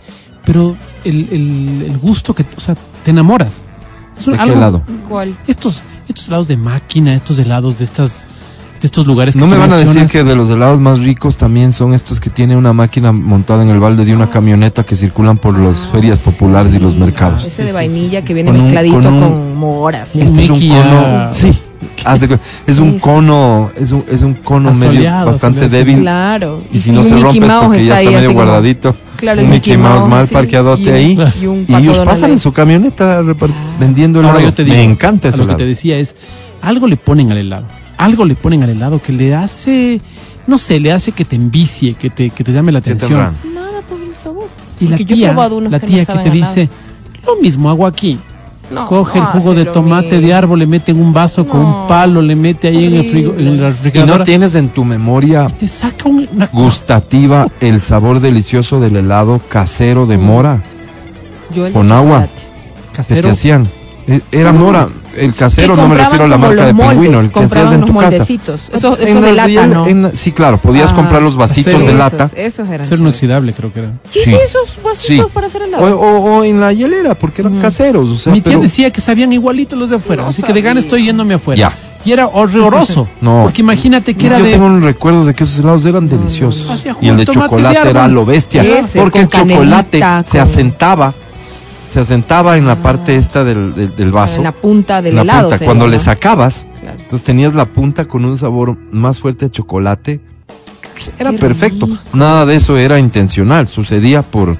[0.45, 2.43] pero el, el- el gusto que.
[2.55, 3.61] O sea, te enamoras.
[4.17, 4.83] Es un- ¿De qué algo- helado?
[5.07, 5.37] ¿Cuál?
[5.47, 8.25] Estos, estos helados de máquina, estos helados de estas.
[8.81, 11.35] De estos lugares que No me van a decir que de los helados más ricos
[11.35, 14.95] también son estos que tienen una máquina montada en el balde de una camioneta que
[14.95, 17.43] circulan por las Ah, ferias populares y los mercados.
[17.45, 20.13] Ese de vainilla que viene Con un- mezcladito con con, un- moras.
[20.13, 21.51] Un Este es un cono, ah, sí,
[22.67, 25.69] es un cono, es un, es un cono medio bastante asoleado.
[25.85, 25.99] débil.
[26.01, 26.61] Claro.
[26.71, 28.95] Y si no se rompe es porque ya está medio guardadito.
[29.17, 31.17] Claro, un Mickey Mouse mal sí, parqueadote y ahí.
[31.41, 33.21] Y, un Y pato ellos pasan en su camioneta
[33.79, 34.35] vendiendo helado.
[34.35, 36.13] Ahora yo te digo, Me encanta a ese lo que te decía es,
[36.61, 37.65] algo le ponen al helado,
[37.97, 40.01] algo le ponen al helado que le hace,
[40.45, 43.35] no sé, le hace que te envicie, que te, que te llame la ¿Qué atención.
[43.53, 44.47] Nada por el sabor.
[44.79, 46.69] Y la Porque yo he tía, la que tía no que te dice,
[47.25, 48.19] lo mismo hago aquí.
[48.69, 51.87] No, Coge el jugo de tomate de árbol, le mete en un vaso con un
[51.87, 54.17] palo, le mete ahí en el frigo, en la Y refrigeradora.
[54.19, 59.39] no tienes en tu memoria Te saca un- una gustativa el sabor delicioso del helado
[59.47, 60.63] casero de mora
[61.55, 62.27] Yo el de con agua.
[62.27, 62.41] chocolate.
[62.91, 63.21] que casero.
[63.21, 63.69] te hacían.
[64.05, 67.31] E- Era mora, el casero, no me refiero a la marca de moldes, pingüino, el
[67.31, 68.25] que hacías en tu casa.
[68.71, 69.87] Eso, En eso de las- lata, ¿no?
[69.87, 71.79] en- sí, claro, podías Ah, comprar los vasitos acero.
[71.85, 72.29] de Esos, lata.
[72.35, 72.81] Esos eran.
[72.81, 73.91] Acero inoxidable, creo que era.
[74.09, 74.35] Sí, Sí.
[74.35, 75.31] esos vasitos Sí.
[75.33, 75.99] para hacer O, helado.
[75.99, 78.09] o- o en la hielera, porque eran caseros.
[78.09, 80.53] O sea, Mi tía pero- decía que sabían igualitos los de afuera, No así que
[80.53, 81.57] de gana estoy yéndome afuera.
[81.59, 81.71] Ya.
[82.05, 83.07] Y era horroroso.
[83.21, 83.41] No.
[83.43, 84.51] Porque imagínate que era Yo de.
[84.51, 86.69] tengo un recuerdo de que esos helados eran deliciosos.
[86.69, 88.63] Hacía jugo y el de chocolate era lo bestia.
[88.63, 91.13] Ese, porque el chocolate canelita, se con- asentaba,
[91.97, 94.37] se asentaba en la parte esta del, del- del vaso.
[94.37, 95.49] En la punta del la helado.
[95.49, 95.65] punta.
[95.65, 96.99] Cuando le sacabas, Claro.
[96.99, 100.19] entonces tenías la punta con un sabor más fuerte de chocolate.
[100.93, 101.87] Pues, Era Qué perfecto.
[101.87, 101.97] rico.
[102.13, 103.67] Nada de eso era intencional.
[103.67, 104.57] Sucedía por,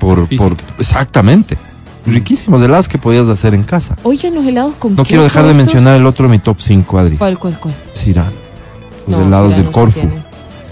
[0.00, 1.56] por, por exactamente.
[2.04, 3.96] Riquísimos helados que podías hacer en casa.
[4.02, 5.64] Oigan, los helados con No quiero dejar de estos.
[5.64, 7.16] mencionar el otro de mi top 5, Adri.
[7.16, 7.74] ¿Cuál, cuál, cuál?
[7.94, 8.32] Cirán.
[9.06, 10.08] Los No, helados del Corfu.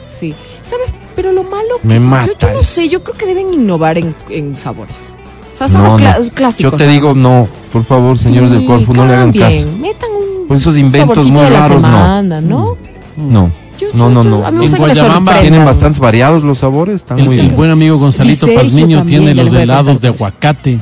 [0.07, 0.35] Sí.
[0.65, 0.89] ¿Sabes?
[1.15, 1.69] Pero lo malo.
[1.85, 5.13] Me que- mata Yo, yo no sé, yo creo que deben innovar en, en sabores.
[5.61, 6.35] O sea, son No, los cla- no.
[6.35, 6.73] clásicos.
[6.73, 9.69] Yo te digo, no, por favor, señores Sí, del Corfu, no le hagan caso.
[9.79, 10.49] Metan un.
[10.49, 11.89] Por esos inventos muy de la raros, no.
[11.89, 12.77] semana, ¿no?
[13.17, 14.51] No, no, yo- no, no.
[14.53, 15.41] me En que Guayabamba.
[15.41, 17.57] Tienen bastantes variados los sabores, están El, muy el bien.
[17.57, 20.79] buen amigo Gonzalito Pazmiño tiene los helados de aguacate.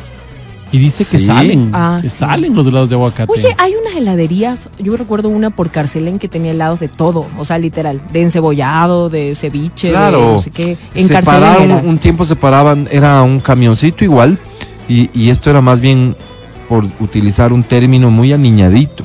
[0.70, 1.24] Y dice que Sí.
[1.24, 1.70] salen.
[1.72, 2.16] Ah, que sí.
[2.18, 3.32] salen los helados de aguacate.
[3.32, 7.44] Oye, hay unas heladerías, yo recuerdo una por Carcelén que tenía helados de todo, o
[7.46, 10.20] sea, literal, de encebollado, de ceviche, Claro.
[10.20, 10.76] de no sé qué.
[10.94, 14.38] En Carcelén Separaron, un tiempo separaban, era un camioncito igual,
[14.88, 16.16] y, y esto era más bien
[16.68, 19.04] por utilizar un término muy aniñadito,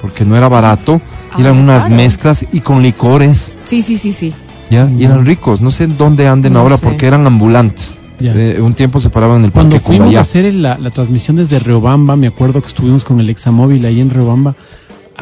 [0.00, 1.96] porque no era barato, Ah, eran unas claro.
[1.96, 4.32] mezclas y con licores, Sí, sí, sí, sí.
[4.70, 4.88] ¿ya?
[4.98, 6.84] Y eran ricos, no sé dónde anden No ahora, sé.
[6.84, 7.98] porque eran ambulantes.
[8.20, 10.18] Eh, un tiempo se paraban en el Cuando parque fuimos Cumbayá.
[10.20, 13.84] a hacer el- la, la transmisión desde Riobamba, me acuerdo que estuvimos con el examóvil
[13.84, 14.54] ahí en Riobamba,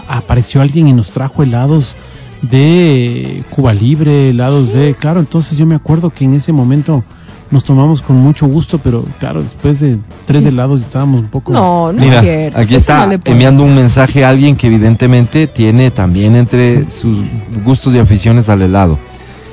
[0.08, 1.96] a- apareció alguien y nos trajo helados
[2.42, 4.94] de Cuba Libre, helados de...
[4.94, 7.04] Claro, entonces yo me acuerdo que en ese momento
[7.50, 11.52] nos tomamos con mucho gusto, pero claro, después de tres helados estábamos un poco...
[11.52, 12.58] No, no Mira, es cierto.
[12.58, 17.18] aquí está no enviando un mensaje a alguien que evidentemente tiene también entre sus
[17.64, 18.98] gustos y aficiones al helado.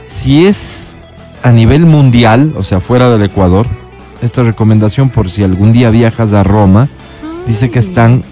[0.05, 0.93] Si es
[1.41, 3.65] a nivel mundial, o sea, fuera del Ecuador,
[4.21, 6.89] esta recomendación por si algún día viajas a Roma,
[7.47, 8.23] dice que están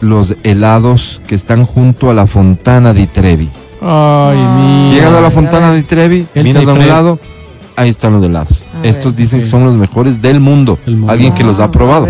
[0.00, 3.48] los helados que están junto a la Fontana di Trevi.
[3.80, 4.94] Ay, mira.
[4.94, 7.20] Llegas a la Fontana di Trevi, El miras a un lado,
[7.78, 8.64] ahí están los helados.
[8.74, 9.22] A Estos ver.
[9.22, 10.78] dicen que son los mejores del mundo.
[11.06, 12.06] Alguien que los ha Ah, probado.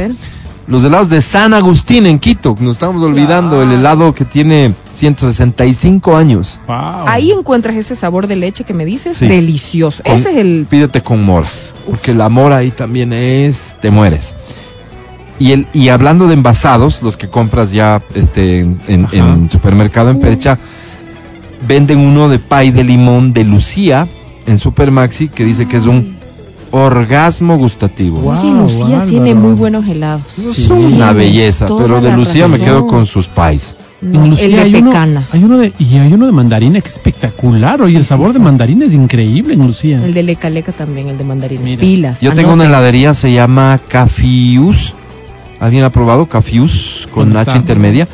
[0.67, 2.55] Los helados de San Agustín en Quito.
[2.61, 6.61] Nos estamos olvidando el helado que tiene 165 años.
[6.67, 6.77] Wow.
[7.07, 9.27] Ahí encuentras ese sabor de leche que me dices, Sí.
[9.27, 10.03] delicioso.
[10.03, 10.67] Con- Ese es el...
[10.69, 11.47] Pídete con mora.
[11.87, 13.77] Porque la mora ahí también es.
[13.81, 14.35] Te mueres.
[15.39, 18.79] Y, el, y hablando de envasados, los que compras ya este, en,
[19.13, 20.59] en- supermercado en Percha,
[21.67, 24.07] venden uno de pay de limón de Lucía
[24.49, 26.17] en Supermaxi que dice que es un
[26.71, 28.21] orgasmo gustativo.
[28.21, 28.39] Wow.
[28.39, 29.07] Oye, Lucía Álvaro.
[29.11, 30.23] tiene muy buenos helados.
[30.27, 30.65] Sí.
[30.65, 33.77] Son una belleza, pero de Lucía me quedo con sus pies.
[34.01, 35.35] No, En Lucía el de hay uno, pecanas.
[35.35, 37.83] hay uno de, y hay uno de mandarina que es espectacular.
[37.83, 38.45] Oye, el sabor sí, de sí.
[38.45, 40.05] mandarina es increíble en Lucía.
[40.05, 41.63] El de leca leca también, el de mandarina.
[41.63, 41.81] Mira.
[41.81, 42.21] Pilas.
[42.21, 44.95] Yo tengo una heladería, se llama Cafius.
[45.59, 47.59] ¿Alguien ha probado Cafius con ¿Dónde H está?
[47.59, 48.07] intermedia?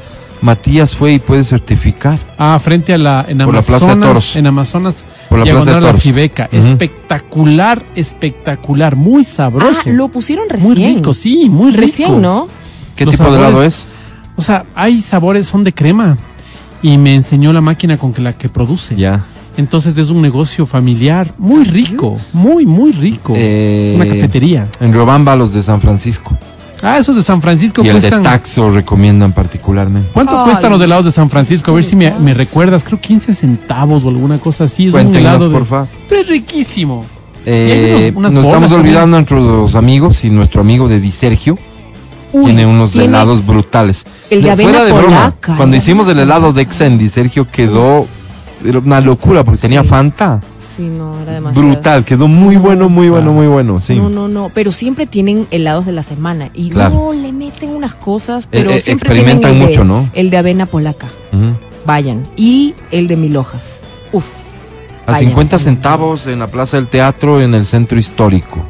[0.44, 4.08] Matías fue y puede certificar Ah, frente a la, en Por la Plaza de Amazonas,
[4.08, 4.36] Toros.
[4.36, 6.02] en Amazonas, por la Plaza de a la Toros.
[6.02, 6.48] Fibeca.
[6.52, 9.80] Espectacular, espectacular, muy sabroso.
[9.86, 10.72] Ah, lo pusieron recién.
[10.74, 11.80] muy rico, sí, muy rico.
[11.80, 12.48] Recién, ¿no?
[12.94, 13.86] ¿Qué Los tipo de helado es?
[14.36, 16.18] O sea, hay sabores, son de crema.
[16.82, 18.94] Y me enseñó la máquina con que la que produce.
[18.96, 19.24] Ya.
[19.56, 23.32] Entonces es un negocio familiar muy rico, muy, muy rico.
[23.34, 24.68] Eh, es una cafetería.
[24.80, 26.36] En Riobamba, los de San Francisco.
[26.82, 28.22] Ah, esos de San Francisco Y el de cuestan.
[28.22, 30.10] Taxo recomiendan particularmente.
[30.12, 31.70] ¿Cuánto Ay, cuestan los helados de San Francisco?
[31.70, 32.84] A ver si me, recuerdas.
[32.84, 34.86] Creo 15 centavos o alguna cosa así.
[34.88, 35.54] Es un helado de.
[35.54, 35.88] por favor.
[36.08, 37.04] Pero es riquísimo.
[37.46, 41.58] Eh, unos- nos estamos olvidando de nuestros amigos y nuestro amigo de Di Sergio
[42.32, 44.06] Uy, tiene unos tiene helados brutales.
[44.30, 46.70] El de avena Fuera de broma, cuando hicimos el helado de polaca.
[46.70, 48.06] Exa en Di Sergio quedó
[48.64, 49.88] era una locura porque tenía Sí.
[49.88, 50.40] Fanta.
[50.76, 51.68] Sí, no, era demasiado.
[51.68, 53.80] Brutal, quedó muy bueno, muy bueno, muy bueno.
[53.80, 53.94] Sí.
[53.94, 56.94] No, no, no, pero siempre tienen helados de la semana y Claro.
[56.94, 60.08] no le meten unas cosas, pero Eh, eh, siempre experimentan tienen el de- mucho, ¿no?
[60.14, 61.06] El de avena polaca,
[61.86, 63.82] vayan, y el de mil hojas.
[64.12, 64.26] Uf.
[65.06, 65.76] A vayan 50 también.
[65.76, 68.66] centavos en la Plaza del Teatro en el centro histórico.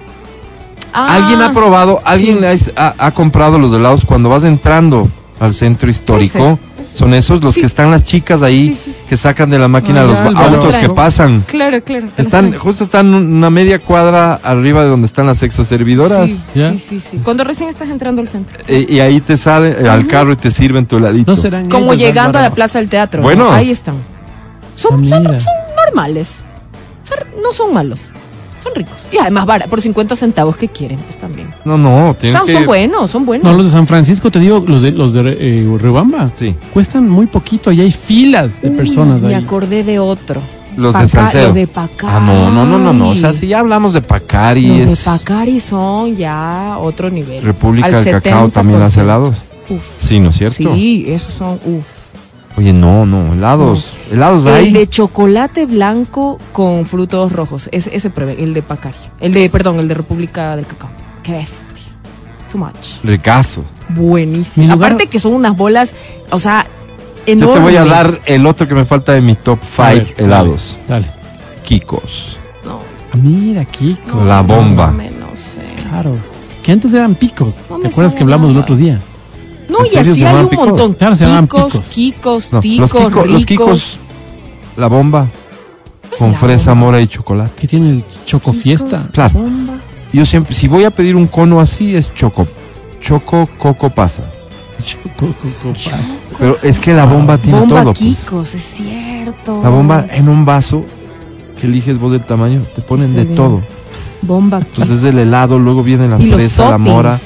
[0.93, 2.71] Ah, ¿Alguien ha probado, alguien sí.
[2.77, 5.09] ha, ha- ha comprado los helados cuando vas entrando
[5.41, 6.59] al centro histórico?
[6.85, 7.61] Son esos los Sí.
[7.61, 9.05] que están las chicas ahí Sí, sí, sí.
[9.09, 10.47] que sacan de la máquina Ay, los Álvaro.
[10.59, 11.45] autos que pasan.
[11.47, 12.09] Claro, claro.
[12.17, 16.31] Están, justo están una media cuadra arriba de donde están las sexoservidoras.
[16.31, 16.73] Sí, ¿Ya?
[16.73, 17.21] sí, sí, sí.
[17.25, 18.59] Cuando recién estás entrando al centro.
[18.69, 21.31] Eh, y ahí te sale eh, al carro y te sirven tu heladito.
[21.31, 22.51] No serán Como ellos, llegando a la.
[22.55, 23.21] Plaza del Teatro.
[23.21, 23.25] ¿no?
[23.25, 23.53] Buenos.
[23.53, 23.95] Ahí están.
[24.77, 25.23] Son, Ah, son,
[25.77, 26.29] normales.
[27.05, 28.11] Son- no son malos.
[28.65, 29.07] Son ricos.
[29.13, 30.99] Y además, bara- por 50 centavos, ¿qué quieren?
[30.99, 31.55] Pues también.
[31.65, 32.53] No, no, tienes Están- que...
[32.55, 33.45] Son buenos, son buenos.
[33.47, 36.31] No, los de San Francisco, te digo, los de los de eh, Riobamba.
[36.39, 36.57] Sí.
[36.73, 39.45] Cuestan muy poquito y hay filas de Uy, personas Me ahí.
[39.45, 40.41] acordé de otro.
[40.77, 41.45] Los de Paca- Salcedo.
[41.45, 42.13] Los de Pacari.
[42.17, 43.11] Ah, no, no, no, no, no.
[43.11, 47.45] O sea, si ya hablamos de Pacari, Los es de Pacari son ya otro nivel.
[47.45, 49.03] República Al del Cacao también hace 70%.
[49.05, 49.35] helados.
[49.69, 49.85] Uf.
[50.01, 50.75] Sí, ¿no es cierto?
[50.75, 52.04] Sí, esos son uf.
[52.57, 53.97] Oye, no, no, helados.
[54.13, 54.69] Helados hay.
[54.69, 57.69] El de chocolate blanco con frutos rojos.
[57.73, 58.95] Ese, ese pruebe, el de Pacari.
[59.21, 60.91] El de, perdón, el de República del Cacao.
[61.25, 61.67] Qué bestia.
[62.53, 63.03] Too much.
[63.03, 63.65] Ricazo.
[63.89, 64.73] Buenísimo.
[64.73, 65.93] Lugar- Aparte que son unas bolas,
[66.31, 66.67] o sea,
[67.27, 67.57] Yo enormes.
[67.57, 70.15] te voy a dar el otro que me falta de mi top A 5 ver,
[70.19, 70.79] helados.
[70.89, 71.07] Dale.
[71.65, 72.39] Kikos.
[72.65, 72.79] No,
[73.13, 74.19] Ah, mira, Kiko.
[74.19, 74.93] no, La bomba.
[74.93, 75.63] No, no sé.
[75.89, 76.17] Claro.
[76.63, 77.59] Que antes eran picos.
[77.69, 78.63] No ¿Te acuerdas que hablamos el nada.
[78.63, 79.01] otro día?
[79.69, 80.67] No, ¿En y así hay un picos?
[80.69, 80.93] montón.
[80.95, 81.89] Claro, se Picos, picos.
[81.89, 83.31] Kikos, No, ticos, los, Kiko- ricos.
[83.33, 83.99] los Kikos,
[84.77, 85.31] la bomba,
[86.19, 86.87] con la fresa, bomba.
[86.87, 87.53] mora y chocolate.
[87.61, 89.09] Que tiene el Choco Kikos, Fiesta.
[89.13, 89.35] Claro.
[89.41, 89.75] bomba.
[90.13, 92.47] Yo siempre, si voy a pedir un cono así, es choco.
[93.01, 94.23] Choco, coco, pasa.
[94.85, 95.99] Choco, coco, pasa.
[96.39, 97.93] Pero es que la bomba tiene Bomba todo.
[97.95, 97.99] pues.
[98.17, 99.61] Kikos, es cierto.
[99.63, 100.85] La bomba en un vaso,
[101.61, 103.43] que eliges vos del tamaño, te ponen Estoy de viendo.
[103.57, 103.63] todo.
[104.23, 104.59] Bomba.
[104.59, 107.19] Entonces el helado, luego viene la fresa, la mora,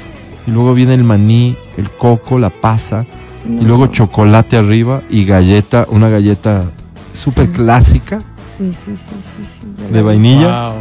[0.48, 3.04] y luego viene el maní, el coco, la pasa,
[3.46, 6.64] y luego chocolate arriba y galleta, una galleta
[7.12, 7.52] súper Sí.
[7.52, 9.60] clásica Sí, sí, sí, sí,
[9.92, 10.68] de la- vainilla.
[10.70, 10.76] Wow.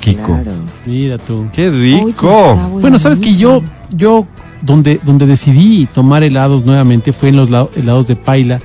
[0.00, 0.26] Kiko.
[0.26, 0.52] Claro.
[0.84, 1.46] Mira tú.
[1.52, 2.54] ¡Qué rico!
[2.80, 4.26] Bueno, sabes que yo, yo
[4.60, 8.60] donde, donde decidí tomar helados nuevamente fue en los la- helados de Paila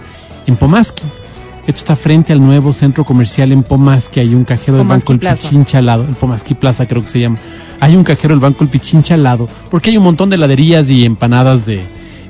[0.47, 1.03] en Pomaski.
[1.67, 4.19] Esto está frente al nuevo centro comercial en Pomaski.
[4.19, 5.19] Hay un cajero del Banco El.
[5.19, 6.03] Pichincha al lado.
[6.07, 7.37] El Pomaski Plaza creo que se llama.
[7.79, 9.47] Hay un cajero del Banco El Pichincha al lado.
[9.69, 11.83] Porque hay un montón de heladerías y empanadas de...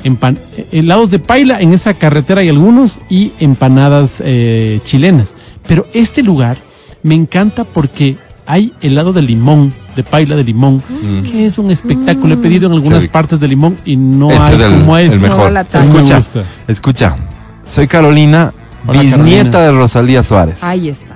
[0.04, 5.34] empan- eh, helados de Paila en esa carretera hay algunos y empanadas eh, chilenas.
[5.66, 6.58] Pero este lugar
[7.02, 11.22] me encanta porque hay helado de limón, de Paila de limón, Mm.
[11.24, 12.34] que es un espectáculo.
[12.34, 15.06] He pedido en algunas partes de limón y no Este hay es el, como el
[15.06, 15.20] este.
[15.20, 15.38] mejor.
[15.38, 15.88] Toda la tarde.
[15.90, 16.20] Me Escucha,
[16.68, 17.18] escucha.
[17.66, 18.54] Soy Carolina,
[18.88, 19.60] Hola, bisnieta Carolina.
[19.60, 20.64] de Rosalía Suárez.
[20.64, 21.16] Ahí está.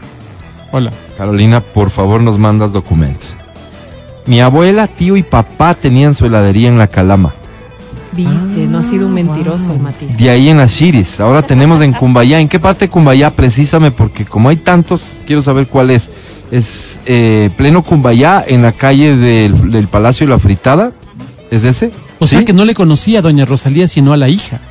[0.72, 0.92] Hola.
[1.18, 3.36] Carolina, por favor nos mandas documentos.
[4.26, 7.34] Mi abuela, tío y papá tenían su heladería en La Calama.
[8.12, 10.18] Viste, no ha sido un mentiroso el Matías.
[10.18, 11.20] De ahí en las Chiris.
[11.20, 12.40] Ahora tenemos en Cumbayá.
[12.40, 13.32] ¿En qué parte de Cumbayá?
[13.32, 16.10] Precisame, porque como hay tantos, quiero saber cuál es.
[16.52, 20.94] Es eh, pleno Cumbayá, en la calle del, del Palacio de la Fritada.
[21.52, 21.92] ¿Es ese?
[22.20, 22.46] O sea ¿Sí?
[22.46, 24.62] que no le conocía a doña Rosalía, sino a la hija.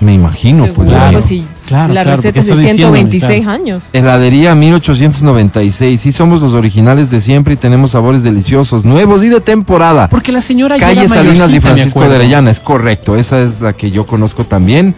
[0.00, 0.88] Me imagino, pues.
[0.88, 1.12] Claro.
[1.12, 3.60] pues, sí, Claro, la claro, receta es de está diciéndome, 126 claro.
[3.60, 3.82] años.
[3.92, 6.00] Heladería 1896.
[6.00, 10.08] Sí, somos los originales de siempre y tenemos sabores deliciosos, nuevos y de temporada.
[10.08, 12.14] Porque la señora ya Calle Salinas y Francisco de.
[12.14, 13.16] Arellana, es correcto.
[13.16, 14.94] Esa es la que yo conozco también.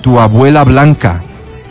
[0.00, 1.22] Tu abuela Blanca.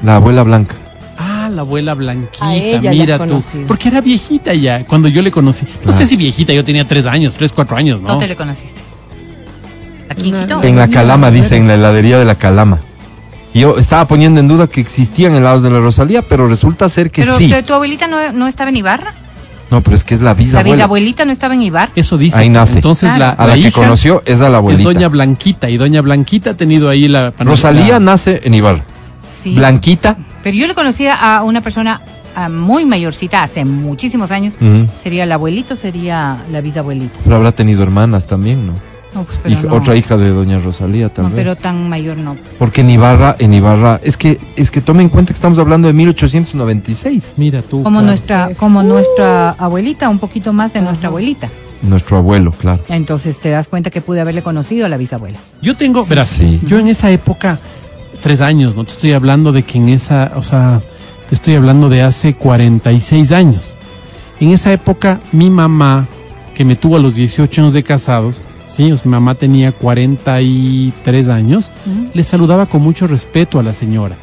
[0.03, 0.75] La abuela Blanca.
[1.17, 2.45] Ah, la abuela Blanquita,
[2.91, 3.25] mira tú.
[3.27, 3.67] conocido.
[3.67, 5.65] Porque era viejita ya, cuando yo le conocí.
[5.85, 8.09] No sé si viejita, yo tenía tres años, tres, cuatro años, ¿no?
[8.09, 8.81] ¿Dónde le conociste?
[10.11, 10.63] ¿Aquí en Quito?
[10.63, 12.79] En la Calama, dice, en la heladería de la Calama.
[13.53, 17.21] Yo estaba poniendo en duda que existían helados de la Rosalía, pero resulta ser que
[17.23, 17.49] Pero sí.
[17.51, 19.13] ¿tu, tu abuelita no, no estaba en Ibarra?
[19.69, 20.75] No, pero es que es la ¿La bisabuela.
[20.75, 21.91] bisabuelita no estaba en Ibarra?
[21.95, 22.37] Eso dice.
[22.37, 22.75] Ahí nace.
[22.75, 23.35] Entonces Claro.
[23.37, 24.83] la, A la, que hija conoció es a la es abuelita.
[24.83, 28.83] doña Blanquita y doña Blanquita ha tenido ahí la Rosalía la- nace en Ibarra.
[29.43, 29.55] Sí.
[29.55, 30.17] Blanquita.
[30.43, 32.01] Pero yo le conocía a una persona
[32.49, 34.53] muy mayorcita hace muchísimos años.
[35.01, 37.19] ¿Sería el abuelito sería la bisabuelita?
[37.23, 38.73] Pero habrá tenido hermanas también, ¿no?
[39.13, 39.75] No, pues pero Hija- no.
[39.75, 41.37] Otra hija de doña Rosalía, tal No, vez.
[41.37, 42.35] pero tan mayor no.
[42.35, 42.55] pues.
[42.57, 45.87] Porque en Ibarra, en Ibarra, es que, es que tome en cuenta que estamos hablando
[45.87, 47.33] de 1896.
[47.37, 47.83] Mira tú.
[47.83, 51.49] Como nuestra, como nuestra abuelita, un poquito más de nuestra abuelita.
[51.81, 52.81] Nuestro abuelo, claro.
[52.89, 55.39] Entonces te das cuenta que pude haberle conocido a la bisabuela.
[55.61, 56.61] Yo tengo, verás, sí.
[56.65, 57.59] yo en esa época,
[58.21, 60.81] tres años, no te estoy hablando de que en esa, o sea,
[61.27, 63.75] te estoy hablando de hace 46 años.
[64.39, 66.07] En esa época, mi mamá,
[66.53, 68.35] que me tuvo a los 18 años de casados,
[68.71, 71.71] sí, o sea, mi mamá tenía 43 años,
[72.13, 74.15] le saludaba con mucho respeto a la señora.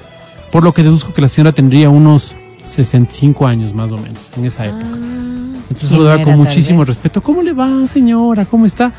[0.50, 2.34] Por lo que deduzco que la señora tendría unos
[2.64, 4.86] 65 años más o menos en esa época.
[4.86, 7.22] Entonces ¿Quién saludaba con muchísimo respeto.
[7.22, 8.46] ¿Cómo le va, señora?
[8.46, 8.92] ¿Cómo está?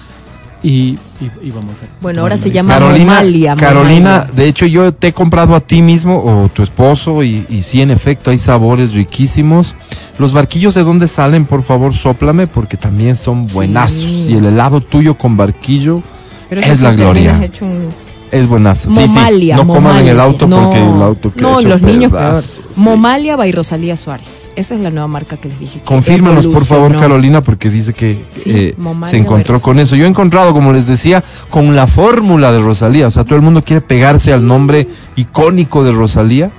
[0.61, 1.85] Y, y, y vamos a.
[2.01, 3.55] Bueno, ahora se la- llama Carolina.
[3.57, 7.63] Carolina, de hecho yo te he comprado a ti mismo o tu esposo y, y
[7.63, 9.75] sí, en efecto, hay sabores riquísimos.
[10.17, 14.03] Los barquillos de dónde salen, por favor, sóplame porque también son buenazos.
[14.03, 16.03] Y el helado tuyo con barquillo
[16.49, 17.39] Pero es la gloria.
[17.41, 17.87] hecho un
[18.31, 18.89] Es buenazo.
[18.89, 19.07] Sí, sí.
[19.07, 19.55] Momalia.
[19.55, 22.23] No coman en Momalia, el auto No, porque el auto queda No, los niños peor.
[22.23, 22.61] pedazos, sí.
[22.75, 24.49] Momalia by Rosalía Suárez.
[24.55, 25.79] Esa es la nueva marca que les dije.
[25.79, 26.95] que Confírmanos, por favor.
[26.97, 29.95] Carolina, porque dice que eh, Momalia se encontró con eso.
[29.95, 33.07] Yo he encontrado, como les decía, con la fórmula de Rosalía.
[33.07, 36.51] O sea, todo el mundo quiere pegarse al nombre icónico de Rosalía,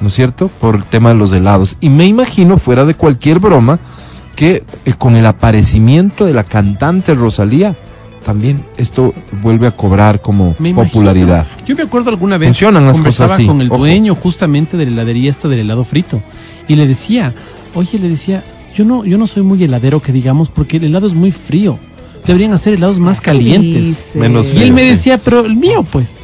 [0.00, 0.48] ¿no es cierto?
[0.60, 1.76] Por el tema de los helados.
[1.80, 3.78] Y me imagino, fuera de cualquier broma,
[4.36, 7.76] que eh, con el aparecimiento de la cantante Rosalía,
[8.24, 10.90] también esto vuelve a cobrar como Me imagino.
[10.92, 11.46] popularidad.
[11.66, 13.78] Yo me acuerdo alguna vez Funcionan las conversaba cosas así, con el ojo.
[13.78, 16.22] dueño justamente de la heladería esta del helado frito
[16.66, 17.34] y le decía,
[17.74, 18.42] oye, le decía,
[18.74, 21.78] yo no, yo no soy muy heladero que digamos porque el helado es muy frío.
[22.26, 24.16] Deberían hacer helados más calientes.
[24.16, 24.88] Y él me Sí.
[24.90, 26.14] decía, pero el mío, pues.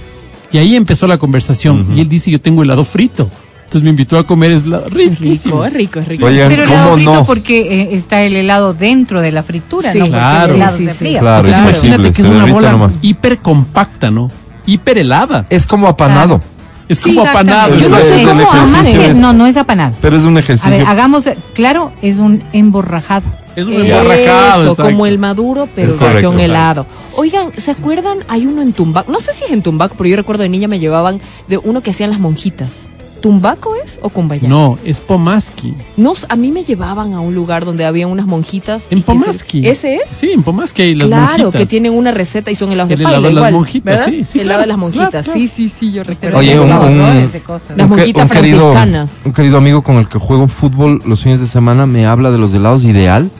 [0.50, 1.88] Y ahí empezó la conversación.
[1.94, 3.30] Y él dice, yo tengo helado frito.
[3.70, 5.62] Entonces me invitó a comer helado Es riquísimo.
[5.62, 6.26] rico, es rico, es rico.
[6.26, 7.24] Oigan, Pero el ¿cómo helado frito no?
[7.24, 10.48] porque eh, está el helado dentro de la fritura, Sí, no porque claro.
[10.50, 11.20] el helado Sí, se sí, fría.
[11.20, 12.92] Claro, Entonces, imagínate que es una bola nomás.
[13.00, 14.28] hiper compacta, ¿no?
[14.66, 15.46] Hiper helada.
[15.50, 16.40] Es como apanado,
[16.88, 17.76] Es como apanado.
[17.76, 19.94] Yo no Es sé cómo No, no es apanado.
[20.02, 20.68] pero es un A ejercicio.
[20.76, 23.26] ver, hagamos, claro, es un emborrajado.
[23.54, 24.76] Es un Eso, exacto.
[24.78, 26.44] como el maduro, pero Es correcto, versión exacto.
[26.44, 26.86] helado.
[27.16, 28.18] Oigan, ¿se acuerdan?
[28.28, 29.12] Hay uno en Tumbaco.
[29.12, 31.82] No sé si es en Tumbaco, pero yo recuerdo de niña me llevaban de uno
[31.82, 32.88] que hacían las monjitas.
[33.20, 34.48] ¿Tumbaco es o Cumbayá?
[34.48, 35.74] No, es Pomaski.
[35.98, 38.86] No, a mí me llevaban a un lugar donde había unas monjitas.
[38.90, 39.66] En que se- Pomaski.
[39.68, 40.08] ¿Ese es?
[40.08, 41.60] Sí, en Pomaski hay las claro, monjitas.
[41.60, 43.84] que tienen una receta y son helados El de helado paila de las igual, monjitas,
[43.84, 44.04] ¿verdad?
[44.06, 44.60] sí, sí, El helado claro.
[44.62, 45.24] de las monjitas.
[45.26, 46.38] Claro, Sí, sí, sí, yo recuerdo.
[46.38, 47.76] Oye, un- un- de cosas.
[47.76, 49.16] Las Un monjitas un querido, franciscanas.
[49.24, 52.38] un querido amigo con el que juego fútbol los fines de semana me habla de
[52.38, 53.30] los helados ideal.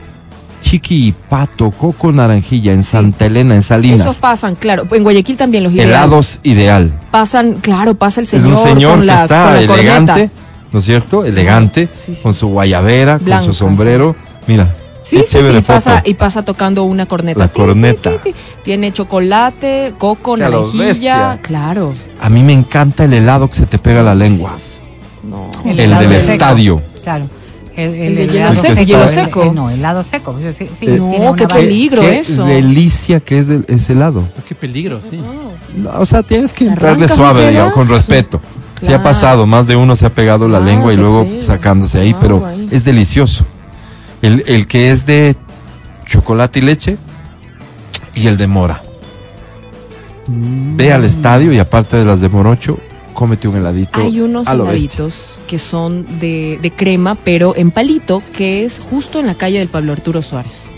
[0.60, 4.00] Chiqui y pato, coco naranjilla, en Santa Elena, en Salinas.
[4.02, 4.86] Esos pasan, claro.
[4.90, 5.88] En Guayaquil también los ideal.
[5.88, 6.92] Helados ideal.
[7.10, 10.12] Pasan, claro, pasa el Es señor, un señor con que la, está con la elegante,
[10.12, 10.32] corneta.
[10.72, 11.24] ¿no es cierto?
[11.24, 14.14] Elegante, Sí, sí, con su guayabera, Blanca, con su sombrero.
[14.46, 15.74] Mira, Sí, sí, chévere sí, foto.
[15.74, 17.40] pasa, y pasa tocando una corneta.
[17.40, 18.12] La corneta.
[18.22, 18.36] ti, ti.
[18.62, 20.84] Tiene chocolate, coco, lo naranjilla.
[20.84, 21.38] bestia.
[21.42, 21.92] Claro.
[22.20, 24.56] A mí me encanta el helado que se te pega a la lengua.
[25.24, 25.50] No.
[25.64, 26.32] El, helado del seco.
[26.32, 26.82] estadio.
[27.02, 27.28] Claro.
[27.76, 29.42] El, El hielo helado seco, seco, hielo el- seco.
[29.44, 30.36] el- no, helado seco.
[30.42, 32.44] Sí, sí, sí, Eh, tiene No, una qué peligro Qué eso.
[32.44, 34.24] delicia que es el- ese helado.
[34.48, 35.20] Qué peligro, sí.
[35.76, 38.40] No, o sea, tienes que entrarle suave, digamos, con respeto.
[38.82, 41.26] Se ha pasado, más de uno se ha pegado la Claro, lengua y qué luego
[41.42, 42.68] sacándose ahí, Claro, pero ahí.
[42.70, 43.44] es delicioso.
[44.22, 45.36] El, el que es de
[46.06, 46.96] chocolate y leche
[48.14, 48.82] y el de mora.
[50.26, 52.78] Ve al estadio y aparte de las de morocho,
[53.14, 54.00] cómete un heladito.
[54.00, 54.78] Hay unos a lo bestia.
[54.86, 59.58] heladitos que son de, de crema, pero en palito, que es justo en la calle
[59.58, 60.70] del Pablo Arturo Suárez.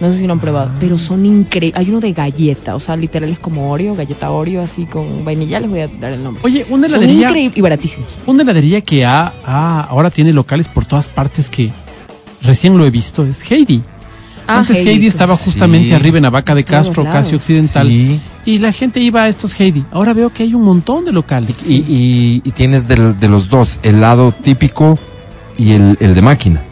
[0.00, 1.80] No sé si lo han probado, pero son increíbles.
[1.80, 5.58] Hay uno de galleta, o sea, literal es como Oreo, galleta Oreo, así con vainilla.
[5.58, 6.40] Les voy a dar el nombre.
[6.44, 8.08] Oye, una son heladería, increíbles y baratísimos.
[8.26, 11.72] una heladería que ha, ha- ahora tiene locales por todas partes que
[12.42, 13.82] recién lo he visto es Heidi.
[14.50, 15.42] Ah, Antes Heidi, Heidi, estaba sí.
[15.44, 17.86] justamente arriba en Abaca de todos Castro, casi occidental.
[17.86, 18.18] Sí.
[18.46, 19.84] Y la gente iba a estos Heidi.
[19.92, 21.54] Ahora veo que hay un montón de locales.
[21.68, 24.98] Y, y- y tienes de los dos, el helado típico
[25.58, 26.64] y el, el de máquina.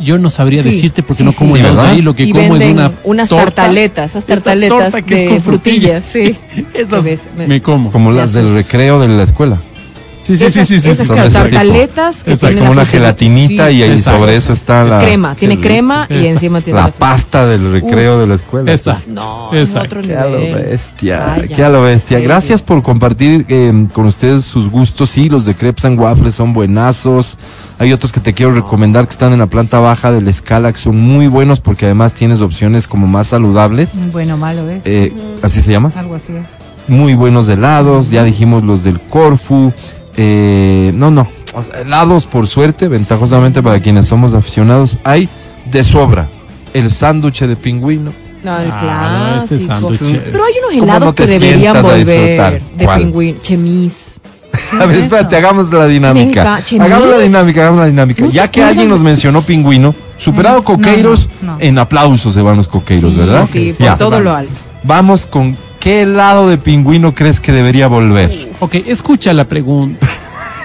[0.00, 1.60] Yo no sabría Sí, decirte porque sí, no como sí.
[1.60, 1.92] helados ¿verdad?
[1.92, 3.44] ahí, lo que y como es una unas torta.
[3.50, 6.36] tartaletas, esas tartaletas torta que es de con frutillas, sí.
[6.74, 7.92] Esas Que ves, me- me como.
[7.92, 9.60] Como las del recreo de la escuela.
[10.22, 12.74] Sí, sí, esas, sí, sí, sí, esas claro, de tartaletas que Exacto, Es tienen como
[12.74, 13.76] la una gelatinita Sí.
[13.76, 14.18] y ahí Exacto.
[14.20, 15.00] sobre eso está la...
[15.00, 16.28] crema, tiene crema y Exacto.
[16.30, 18.72] encima tiene La pasta del recreo de la escuela.
[18.72, 19.00] Esa.
[19.08, 19.98] No, es Exacto.
[19.98, 20.62] otro Qué a lo nivel.
[20.66, 21.48] bestia, Vaya.
[21.56, 22.18] qué a lo bestia.
[22.18, 22.24] Sí.
[22.24, 25.10] Gracias por compartir eh, con ustedes sus gustos.
[25.10, 27.38] Sí, los de crepes and waffles son buenazos.
[27.78, 30.78] Hay otros que te quiero recomendar que están en la planta baja del Scala, que
[30.78, 33.92] son muy buenos porque además tienes opciones como más saludables.
[34.12, 34.82] Bueno, malo es.
[34.84, 35.12] Eh,
[35.42, 35.92] ¿Así se llama?
[35.96, 36.44] Algo así es.
[36.88, 38.10] Muy buenos helados.
[38.10, 39.72] Ya dijimos los del Corfu.
[40.16, 41.28] Eh, no, no.
[41.80, 45.28] Helados, por suerte, ventajosamente para quienes somos aficionados, hay
[45.70, 46.28] de sobra.
[46.72, 48.12] El sándwich de pingüino.
[48.44, 49.56] No, el Ah, este.
[49.66, 52.60] Pero hay unos ¿Cómo helados no que deberían volver disfrutar?
[52.76, 53.02] de ¿Cuál?
[53.02, 53.38] pingüino.
[53.42, 54.20] Chemis.
[54.80, 56.56] A ver, es espérate, hagamos la dinámica.
[56.56, 58.24] Hagamos la dinámica, hagamos la dinámica.
[58.24, 61.58] ¿No ya que alguien nos mencionó pingüino, superado coqueiros, no, no.
[61.60, 63.48] en aplausos se van los coqueiros, Sí, ¿verdad?
[63.50, 63.96] sí, por Ya.
[63.96, 64.52] todo lo alto.
[64.84, 68.50] Vamos con qué helado de pingüino crees que debería volver.
[68.60, 70.06] Ok, escucha la pregunta.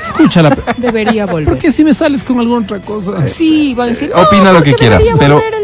[0.05, 0.75] Escucha la pregunta.
[0.77, 1.45] Debería volver.
[1.49, 3.25] Porque si me sales con alguna otra cosa.
[3.27, 4.11] Sí, van a decir.
[4.15, 5.55] Eh, opina lo que quieras, pero- de-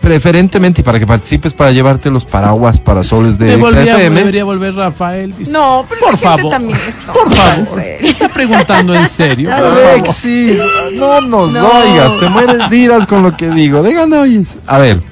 [0.00, 4.18] Preferentemente y para que participes para llevarte los paraguas parasoles de Devolvía- XFM.
[4.20, 5.34] debería volver Rafael.
[5.36, 5.50] dice.
[5.50, 6.50] No, pero por la gente favor.
[6.52, 7.66] también está por favor.
[7.66, 8.08] serio.
[8.08, 9.50] Está preguntando en serio.
[9.54, 9.72] favor.
[9.92, 10.58] Alexis,
[10.94, 11.68] no nos No.
[11.68, 13.82] oigas, te mueres dirás con lo que digo.
[13.82, 14.56] Digan, oyes.
[14.66, 15.02] A ver,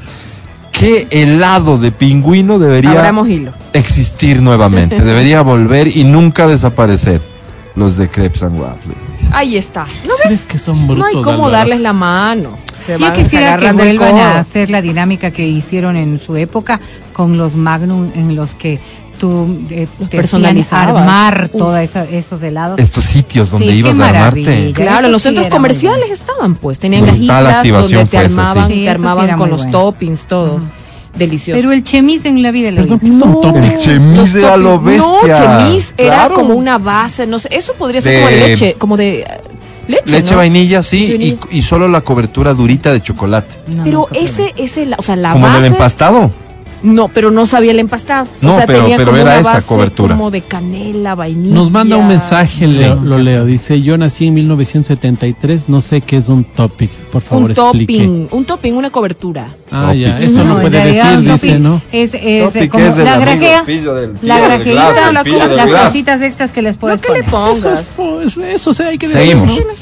[0.78, 3.12] ¿qué helado de pingüino debería
[3.72, 5.00] existir nuevamente?
[5.02, 7.20] Debería volver y nunca desaparecer.
[7.74, 8.96] Los de crepes and waffles.
[9.20, 9.30] dice.
[9.34, 9.84] Ahí está.
[10.06, 10.98] No, ¿Crees que son brutos?
[10.98, 11.50] no hay cómo Álvaro?
[11.50, 12.56] darles la mano.
[12.86, 16.36] Se Yo van, se quisiera que vuelvan a hacer la dinámica que hicieron en su
[16.36, 16.80] época
[17.12, 18.80] con los Magnum, en los que
[19.16, 21.00] tú eh, te personalizabas.
[21.00, 22.78] armar todos esos helados.
[22.78, 24.72] Estos sitios donde Sí, ibas a armarte.
[24.74, 26.14] Claro, en los sí centros comerciales bueno.
[26.14, 26.78] estaban, pues.
[26.78, 28.74] Tenían las islas donde te armaban, sí.
[28.74, 29.72] Sí, te armaban con los bueno.
[29.78, 30.60] toppings, todo.
[31.16, 31.58] Delicioso.
[31.58, 32.68] Pero el chemis en la vida.
[32.68, 34.98] El chemis era lo toppings.
[34.98, 35.34] No, bestia.
[35.58, 38.96] chemis era como una base, no sé, eso podría ser De- como de leche, como
[38.98, 39.26] de eh,
[39.88, 40.36] leche, Leche ¿no?
[40.36, 43.56] vainilla, sí, y, y solo la cobertura durita de chocolate.
[43.68, 45.62] No, Pero ese, ese, o sea, la Como base.
[45.62, 46.30] del empastado.
[46.86, 48.28] No, pero no sabía el empastado.
[48.40, 50.14] No, o sea, pero- tenía pero como era una esa base cobertura.
[50.14, 51.54] como de canela, vainilla.
[51.54, 53.00] Nos manda un mensaje, Leo, Sí.
[53.08, 53.44] lo leo.
[53.44, 56.90] Dice, yo nací en 1973, no sé qué es un topic.
[56.90, 57.92] Por favor, Un explique.
[57.98, 59.48] topping, un topping, una cobertura.
[59.70, 61.82] Ah, ya, eso no, puede decir, dice, ¿no?
[61.90, 63.64] Es, es Topic como es la grajea.
[64.22, 64.74] La del
[65.56, 67.52] las cositas extras que les puedes No le poner.
[67.56, 67.80] Eso, pongas.
[67.80, 67.98] es-
[68.32, 69.48] eso, eso, sí hay que Seguimos.
[69.48, 69.72] decirlo.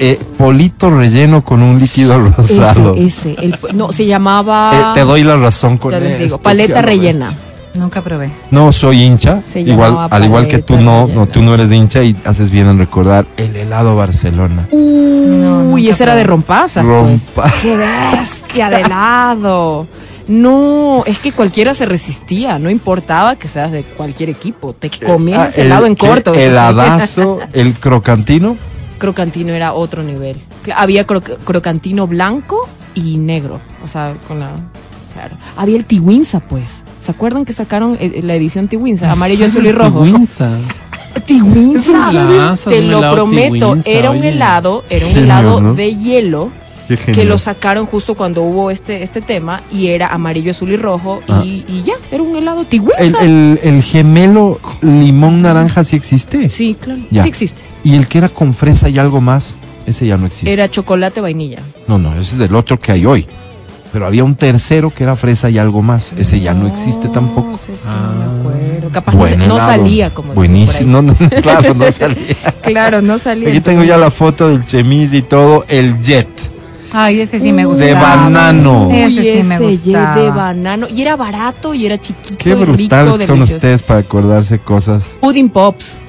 [0.00, 2.94] Eh, polito relleno con un líquido rosado.
[2.94, 3.36] Ese, ese.
[3.40, 4.72] el- no, se llamaba.
[4.74, 7.26] Eh, te doy la razón con Ya les digo, esto, paleta rellena.
[7.26, 7.46] bestia.
[7.74, 8.32] Nunca probé.
[8.50, 11.20] No soy hincha, Se igual, al igual que tú no, rellena.
[11.20, 14.66] no, tú no eres de hincha y haces bien en recordar el helado Barcelona.
[14.72, 16.34] No, Uy, nunca ese era de probé.
[16.36, 16.84] rompazas.
[16.84, 17.54] Rompa- Pues.
[17.62, 19.86] ¡Qué bestia de helado!
[20.26, 24.72] No, es que cualquiera se resistía, no importaba que seas de cualquier equipo.
[24.72, 26.30] Te comías Ah, ese helado en corto.
[26.32, 26.46] eso sí.
[26.46, 28.56] Heladazo, el crocantino.
[29.00, 30.36] Crocantino era otro nivel.
[30.76, 33.60] Había cro- crocantino blanco y negro.
[33.82, 34.50] O sea, con la.
[35.12, 35.34] Claro.
[35.56, 36.84] Había el Tiwinza, pues.
[37.00, 39.10] ¿Se acuerdan que sacaron eh, la edición Tiwinza?
[39.10, 40.04] Amarillo, azul y rojo.
[40.04, 40.60] Tiwinza.
[42.12, 43.66] Lanzas Te lo prometo.
[43.70, 45.74] Tiwinza, Era un helado, era un helado ¿no?
[45.74, 46.50] de hielo
[47.14, 51.20] que lo sacaron justo cuando hubo este, este tema y era amarillo, azul y rojo
[51.28, 51.42] Ah.
[51.44, 52.98] y, y ya, era un helado Tiwinza.
[53.00, 56.48] el, el, el gemelo limón naranja sí existe.
[56.48, 57.00] Sí, claro.
[57.10, 57.22] Ya.
[57.22, 57.62] Sí existe.
[57.84, 59.56] Y el que era con fresa y algo más,
[59.86, 60.52] ese ya no existe.
[60.52, 61.60] Era chocolate vainilla.
[61.88, 63.26] No, no, ese es el otro que hay hoy.
[63.92, 66.12] Pero había un tercero que era fresa y algo más.
[66.16, 67.56] Ese ya no existe tampoco.
[67.58, 68.12] Sí, sí, Ah.
[68.16, 68.90] me acuerdo.
[68.92, 71.02] Capaz no, no salía como Buenísimo.
[71.02, 72.16] No, no, claro, no salía.
[72.62, 73.48] Claro, no salía.
[73.48, 75.64] Aquí tengo ya la foto del chemis y todo.
[75.68, 76.28] El jet.
[76.92, 77.86] Ay, ese sí me gustaba.
[77.86, 78.88] De banano.
[78.88, 80.16] Uy, Ese sí me ese gustaba.
[80.16, 80.86] de banano.
[80.88, 83.54] Y era barato y era chiquito, Qué rico, brutales son delicioso.
[83.56, 85.16] ustedes para acordarse cosas.
[85.20, 86.00] Pudding Pops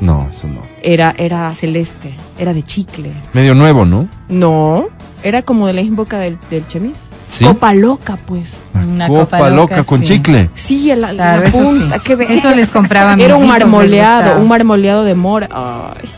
[0.00, 0.69] No, eso no.
[0.82, 3.12] Era, era celeste, era de chicle.
[3.32, 4.08] Medio nuevo, ¿no?
[4.28, 4.86] No,
[5.22, 7.08] era como de la época del, del chemis.
[7.30, 7.44] Sí.
[7.44, 8.54] Copa loca, pues.
[8.74, 10.06] Una copa, copa loca, loca, con sí.
[10.14, 10.50] chicle.
[10.54, 12.02] Sí, la, la Claro, eso punta, sí.
[12.04, 15.48] qué Eso les compraba a mis Era un marmoleado, un marmoleado de mora.
[15.52, 16.08] Ay.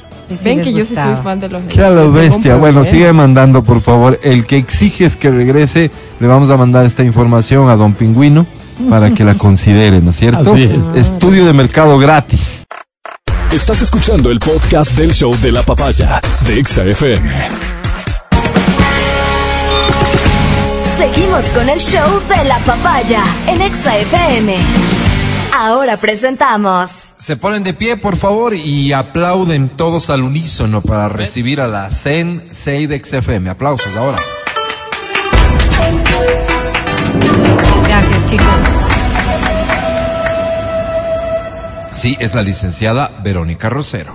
[0.43, 2.57] Ven que yo sí soy fan de los Qué a lo bestia.
[2.57, 2.85] Bueno, problema.
[2.85, 4.19] sigue mandando, por favor.
[4.23, 5.91] El que exiges que regrese,
[6.21, 8.47] le vamos a mandar esta información a Don Pingüino
[8.89, 10.53] para que la considere, ¿no es cierto?
[10.53, 10.73] Así es.
[10.95, 12.65] Estudio de mercado gratis.
[13.53, 17.49] Estás escuchando el podcast del show de la papaya de Exa FM.
[20.97, 24.57] Seguimos con el show de la papaya en Exa FM.
[25.55, 31.61] Ahora presentamos Se ponen de pie, por favor, y aplauden todos al unísono para recibir
[31.61, 33.51] a la Sensei de XFM.
[33.51, 34.17] Aplausos ahora.
[37.87, 38.72] Gracias, chicos.
[42.03, 44.13] Sí, es la licenciada Verónica Rosero.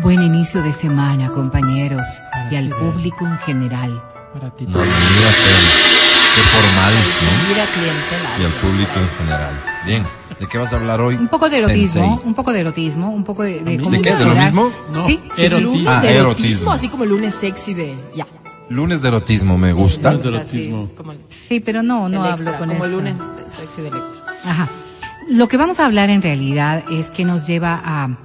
[0.00, 2.06] Buen inicio de semana, compañeros,
[2.50, 4.02] y al público en general.
[4.32, 4.64] Para ti.
[4.66, 4.92] No, mira,
[6.34, 7.48] qué formal, ¿no?
[7.48, 8.30] Mira clientela.
[8.40, 9.73] Y al público en general.
[9.86, 10.06] Bien,
[10.40, 11.14] ¿de qué vas a hablar hoy?
[11.16, 12.26] Un poco de erotismo, Sensei?
[12.26, 14.14] un poco de erotismo, un poco de, de ¿De qué?
[14.14, 14.70] ¿De lo mismo?
[14.90, 15.72] No, Sí, erotismo.
[15.74, 16.20] Lunes Ah, de erotismo.
[16.48, 17.94] erotismo, así como el lunes sexy de.
[18.14, 18.26] Ya.
[18.70, 20.10] Lunes de erotismo, me gusta.
[20.12, 20.88] Lunes de erotismo.
[20.96, 22.98] como Sí, pero no, no hablo con como el eso.
[23.00, 24.24] lunes de sexy del extra.
[24.44, 24.68] Ajá.
[25.28, 28.16] Lo que vamos a hablar en realidad es que nos lleva a,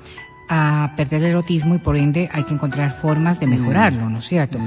[0.49, 4.25] a perder el erotismo y por ende hay que encontrar formas de mejorarlo, ¿no es
[4.27, 4.57] cierto?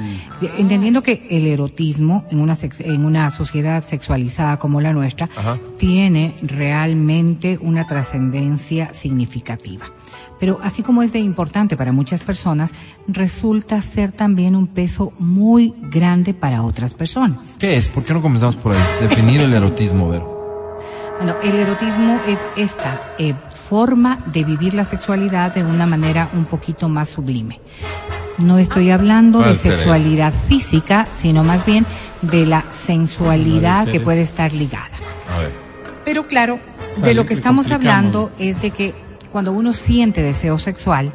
[0.40, 5.28] De- Entendiendo que el erotismo en una, sex- en una sociedad sexualizada como la nuestra
[5.36, 5.58] Ajá.
[5.78, 9.86] tiene realmente una trascendencia significativa.
[10.38, 12.72] Pero así como es de importante para muchas personas,
[13.06, 17.56] resulta ser también un peso muy grande para otras personas.
[17.58, 17.88] ¿Qué es?
[17.88, 18.82] ¿Por qué no comenzamos por ahí?
[19.00, 20.31] Definir el erotismo, Vero.
[21.22, 26.46] Bueno, el erotismo es esta eh, forma de vivir la sexualidad de una manera un
[26.46, 27.60] poquito más sublime.
[28.38, 31.86] No estoy hablando de ¿Cuál será sexualidad física, sino más bien
[32.22, 34.90] de la sensualidad que puede estar ligada.
[35.32, 35.52] A ver.
[36.04, 36.58] Pero claro,
[36.96, 38.92] de lo que estamos hablando es de que
[39.30, 41.12] cuando uno siente deseo sexual,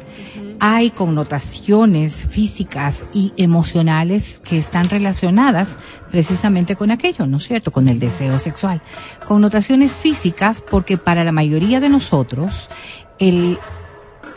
[0.60, 5.76] hay connotaciones físicas y emocionales que están relacionadas
[6.10, 7.70] precisamente con aquello, ¿no es cierto?
[7.70, 8.80] Con el deseo sexual.
[9.26, 12.68] Connotaciones físicas porque para la mayoría de nosotros
[13.18, 13.58] el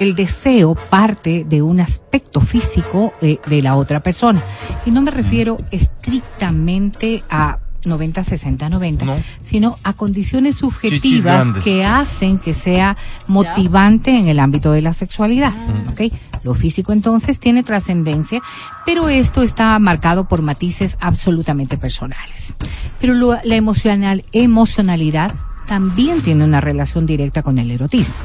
[0.01, 4.41] el deseo parte de un aspecto físico eh, de la otra persona.
[4.84, 9.16] Y no me refiero estrictamente a 90, 60, 90, No.
[9.42, 12.96] sino a condiciones subjetivas que hacen que sea
[13.28, 15.54] motivante en el ámbito de la sexualidad.
[15.90, 16.14] ¿ok?
[16.44, 18.42] Lo físico entonces tiene trascendencia,
[18.86, 22.56] pero esto está marcado por matices absolutamente personales.
[23.00, 25.34] Pero lo- la emocional, emocionalidad
[25.68, 28.16] también tiene una relación directa con el erotismo.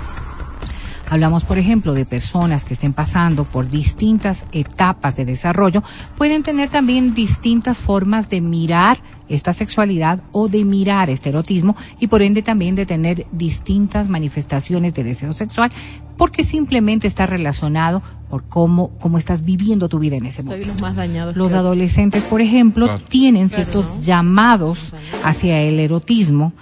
[1.08, 5.84] Hablamos, por ejemplo, de personas que estén pasando por distintas etapas de desarrollo,
[6.16, 8.98] pueden tener también distintas formas de mirar
[9.28, 14.94] esta sexualidad o de mirar este erotismo y por ende también de tener distintas manifestaciones
[14.94, 15.70] de deseo sexual
[16.16, 20.68] porque simplemente está relacionado por cómo, cómo estás viviendo tu vida en ese Soy momento.
[20.68, 21.36] los más dañados.
[21.36, 21.60] Los creo.
[21.60, 23.02] adolescentes, por ejemplo, Claro.
[23.08, 24.02] tienen Claro, ciertos ¿no?
[24.02, 24.78] llamados
[25.24, 26.52] hacia el erotismo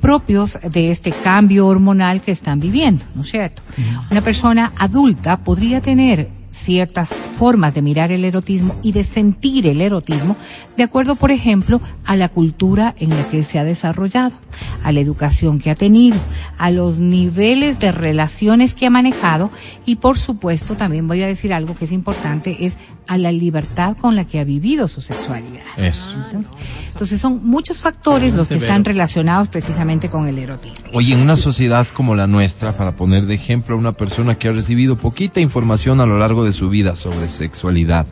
[0.00, 3.62] propios de este cambio hormonal que están viviendo, ¿no es cierto?
[4.10, 9.80] Una persona adulta podría tener ciertas formas de mirar el erotismo y de sentir el
[9.80, 10.36] erotismo
[10.76, 14.34] de acuerdo, por ejemplo, a la cultura en la que se ha desarrollado,
[14.82, 16.16] a la educación que ha tenido,
[16.58, 19.50] a los niveles de relaciones que ha manejado
[19.84, 22.76] y, por supuesto, también voy a decir algo que es importante, es
[23.06, 25.62] a la libertad con la que ha vivido su sexualidad.
[25.76, 26.16] Eso.
[26.24, 26.52] Entonces,
[26.92, 30.88] entonces son muchos factores los que están relacionados precisamente con el erotismo.
[30.92, 34.48] Oye, en una sociedad como la nuestra, para poner de ejemplo a una persona que
[34.48, 38.06] ha recibido poquita información a lo largo de su vida sobre sexualidad,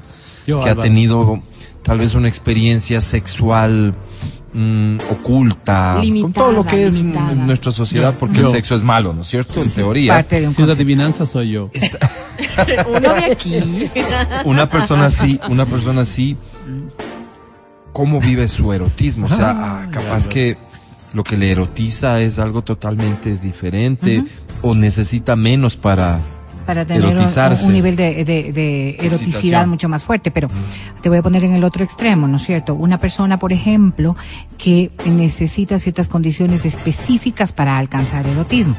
[0.46, 1.42] Yo, que ha tenido
[1.82, 3.94] tal vez una experiencia sexual
[4.54, 7.34] mm, oculta, con Limitada, todo lo que es limitada.
[7.34, 8.46] nuestra sociedad, porque Yo.
[8.46, 9.60] el sexo es malo, ¿no es cierto?
[9.62, 10.14] En teoría.
[10.14, 10.72] Parte de un Si es concepto.
[10.72, 11.70] adivinanza soy yo.
[12.88, 13.90] Uno de aquí.
[14.44, 16.36] una persona así, una persona así,
[17.92, 19.26] ¿cómo vive su erotismo?
[19.26, 20.56] O sea, ah, capaz que
[21.12, 24.24] lo que le erotiza es algo totalmente diferente
[24.62, 26.20] o necesita menos para...
[26.64, 27.02] para tener
[27.64, 30.30] un, nivel de, de- de eroticidad mucho más fuerte.
[30.30, 30.48] Pero
[31.00, 32.74] te voy a poner en el otro extremo, ¿no es cierto?
[32.74, 34.16] Una persona, por ejemplo,
[34.58, 38.76] que necesita ciertas condiciones específicas para alcanzar erotismo.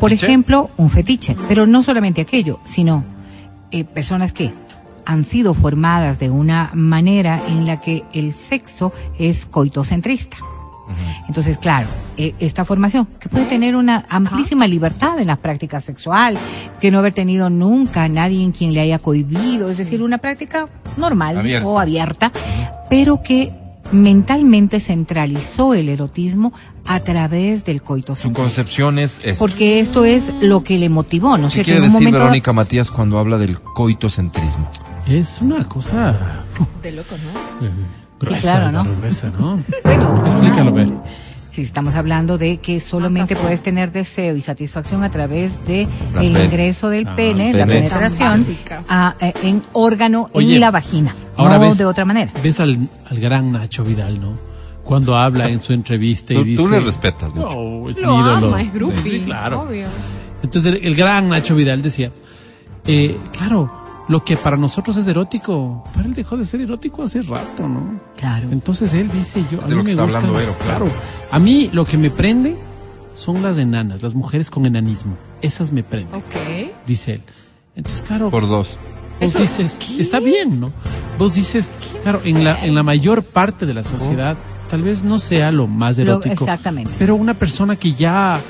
[0.00, 1.36] Por ejemplo, un fetiche.
[1.48, 3.04] Pero no solamente aquello, sino
[3.70, 4.52] eh, personas que
[5.04, 10.36] han sido formadas de una manera en la que el sexo es coitocentrista.
[11.28, 11.86] Entonces, claro,
[12.16, 16.36] eh, esta formación, que puede tener una amplísima libertad en la práctica sexual,
[16.80, 20.18] que no haber tenido nunca a nadie en quien le haya cohibido, es decir, una
[20.18, 21.66] práctica normal Abierta.
[21.68, 22.32] o abierta,
[22.88, 23.52] pero que
[23.92, 26.52] mentalmente centralizó el erotismo
[26.86, 28.44] a través del Su coitocentrismo.
[28.44, 29.38] concepción es esta.
[29.38, 31.66] Porque esto es lo que le motivó, ¿no es ¿Qué cierto?
[31.66, 34.70] quiere En un decir momento- Verónica Matías cuando habla del coitocentrismo?
[35.06, 36.14] Es una cosa
[36.82, 37.68] De loco, ¿no?
[38.20, 38.84] Gruesa, claro, ¿no?
[38.96, 39.58] gruesa, ¿no?
[39.84, 40.88] Bueno, Explícalo, ver.
[41.52, 46.22] Si estamos hablando de que solamente puedes tener deseo y satisfacción a través de La
[46.22, 46.44] el pene.
[46.44, 47.88] ingreso del Ah, pene, la pene.
[47.88, 48.46] penetración
[48.88, 52.30] a- eh, en órgano Oye, en la vagina, Ahora no ves, de otra manera.
[52.42, 54.38] Ves al, al gran Nacho Vidal, ¿no?
[54.84, 56.62] Cuando habla en su entrevista y Tú, dice...
[56.62, 57.48] tú le respetas mucho.
[57.56, 58.46] No, es Lo mi ídolo.
[58.48, 59.02] ama, es groupie.
[59.02, 59.62] Sí, claro.
[59.62, 59.86] Obvio.
[60.42, 62.12] Entonces el, el gran Nacho Vidal decía,
[62.86, 63.77] eh, claro,
[64.08, 68.00] lo que para nosotros es erótico, para él dejó de ser erótico hace rato, ¿no?
[68.16, 68.48] Claro.
[68.50, 70.86] Entonces él dice, yo, a de mí lo que me está gustan- hablando Vero, claro.
[71.30, 72.56] A mí lo que me prende
[73.14, 75.16] son las enanas, las mujeres con enanismo.
[75.42, 76.72] Esas me prenden, Ok.
[76.86, 77.22] dice él.
[77.76, 78.78] Entonces, claro, Por dos.
[79.20, 80.00] vos Eso- dices, ¿qué?
[80.02, 80.72] está bien, ¿no?
[81.18, 81.70] Vos dices,
[82.02, 84.36] claro, en la, en la mayor parte de la sociedad,
[84.68, 86.44] tal vez no sea lo más Lo- erótico.
[86.44, 86.90] exactamente.
[86.98, 88.40] Pero una persona que ya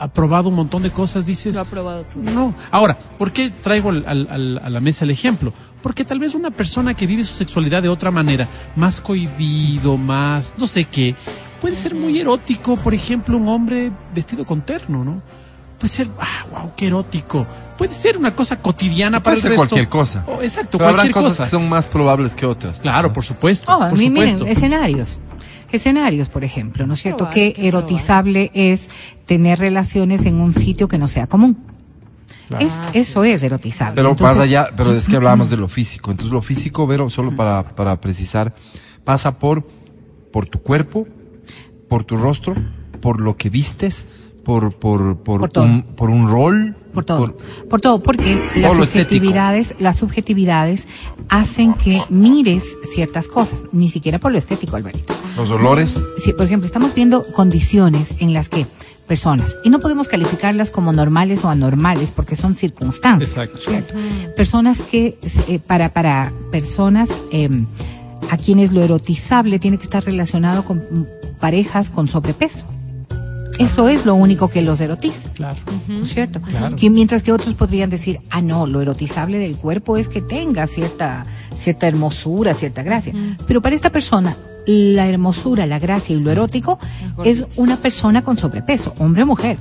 [0.00, 2.22] ha probado un montón de cosas, dices, Lo ha probado todo.
[2.22, 2.54] no.
[2.70, 5.52] Ahora, ¿por qué traigo al- al- al- a la mesa el ejemplo?
[5.82, 10.54] Porque tal vez una persona que vive su sexualidad de otra manera, más cohibido, más
[10.56, 11.14] no sé qué,
[11.60, 12.76] puede ser muy erótico.
[12.78, 15.22] Por ejemplo, un hombre vestido con terno, ¿no?
[15.78, 17.46] Puede ser, ah, wow, qué erótico.
[17.78, 19.58] Puede ser una cosa cotidiana Sí, para puede el ser resto.
[19.68, 20.24] cualquier cosa.
[20.26, 21.44] Oh, exacto, Pero habrá cualquier cosas cosa.
[21.44, 22.78] que son más probables que otras.
[22.80, 23.70] Claro, por supuesto.
[23.74, 24.46] Oh, por mi- miren, supuesto.
[24.58, 25.18] escenarios.
[25.72, 27.30] Escenarios, por ejemplo, ¿no es cierto?
[27.30, 28.88] Que erotizable es
[29.26, 31.58] tener relaciones en un sitio que no sea común.
[32.48, 32.66] Claro.
[32.66, 33.94] Es, eso es erotizable.
[33.94, 36.10] Pero Entonces, más allá, pero es que hablábamos de lo físico.
[36.10, 38.54] Entonces lo físico, Vero, solo para, para precisar,
[39.04, 39.66] pasa por,
[40.32, 41.06] por tu cuerpo,
[41.88, 42.56] por tu rostro,
[43.00, 44.06] por lo que vistes,
[44.44, 46.76] por, por, por, Por un, por un rol.
[46.92, 47.36] Por todo.
[47.68, 48.84] Por, todo, porque las estético.
[48.84, 50.86] subjetividades, las subjetividades
[51.28, 55.14] hacen que mires ciertas cosas, ni siquiera por lo estético, Alvarito.
[55.36, 56.00] los olores.
[56.18, 58.66] Si, por ejemplo, estamos viendo condiciones en las que
[59.06, 63.30] personas, y no podemos calificarlas como normales o anormales porque son circunstancias.
[63.30, 63.58] Exacto.
[63.58, 63.94] ¿cierto?
[64.36, 65.18] Personas que,
[65.48, 67.48] eh, para, para personas eh,
[68.30, 70.80] a quienes lo erotizable tiene que estar relacionado con
[71.40, 72.64] parejas con sobrepeso.
[73.60, 75.28] Eso es lo único que los erotiza.
[75.34, 75.58] Claro.
[75.88, 76.40] ¿no es cierto?
[76.76, 80.66] Que mientras que otros podrían decir, ah, no, lo erotizable del cuerpo es que tenga
[80.66, 81.24] cierta,
[81.56, 83.12] cierta hermosura, cierta gracia.
[83.46, 84.36] Pero para esta persona,
[84.66, 86.78] la hermosura, la gracia y lo erótico
[87.24, 89.58] es una persona con sobrepeso, hombre o mujer.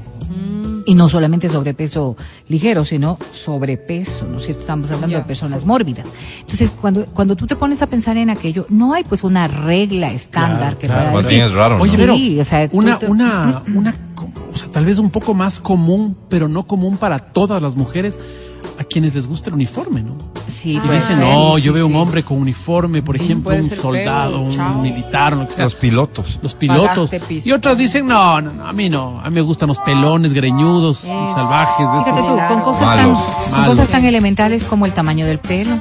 [0.89, 2.17] Y no solamente sobrepeso
[2.47, 4.61] ligero, sino sobrepeso, ¿no es cierto?
[4.61, 6.07] Estamos hablando de personas mórbidas.
[6.39, 10.11] Entonces, cuando, cuando tú te pones a pensar en aquello, no hay pues una regla
[10.11, 11.11] estándar que claro.
[11.11, 11.43] pueda decir.
[11.43, 11.83] es raro, ¿no?
[11.83, 13.93] Oye, pero Sí, o sea, tú una, te- una, una,
[14.51, 18.17] o sea, tal vez un poco más común, pero no común para todas las mujeres,
[18.79, 20.13] a quienes les gusta el uniforme, ¿no?
[20.51, 21.17] Sí, Y dicen, ser.
[21.17, 21.93] no, Sí, yo veo sí.
[21.93, 24.75] un hombre con uniforme, por ejemplo, un soldado, feo, chao.
[24.75, 25.63] un militar, lo que sea.
[25.65, 26.39] Los pilotos.
[26.41, 27.11] Los pilotos.
[27.45, 29.19] Y otras dicen, no, no, no, a mí no.
[29.21, 31.87] A mí me gustan los pelones, greñudos, salvajes.
[31.93, 32.47] De Fíjate esos.
[32.47, 33.19] tú, con cosas, tan, Malos.
[33.51, 35.77] con cosas tan elementales como el tamaño del pelo,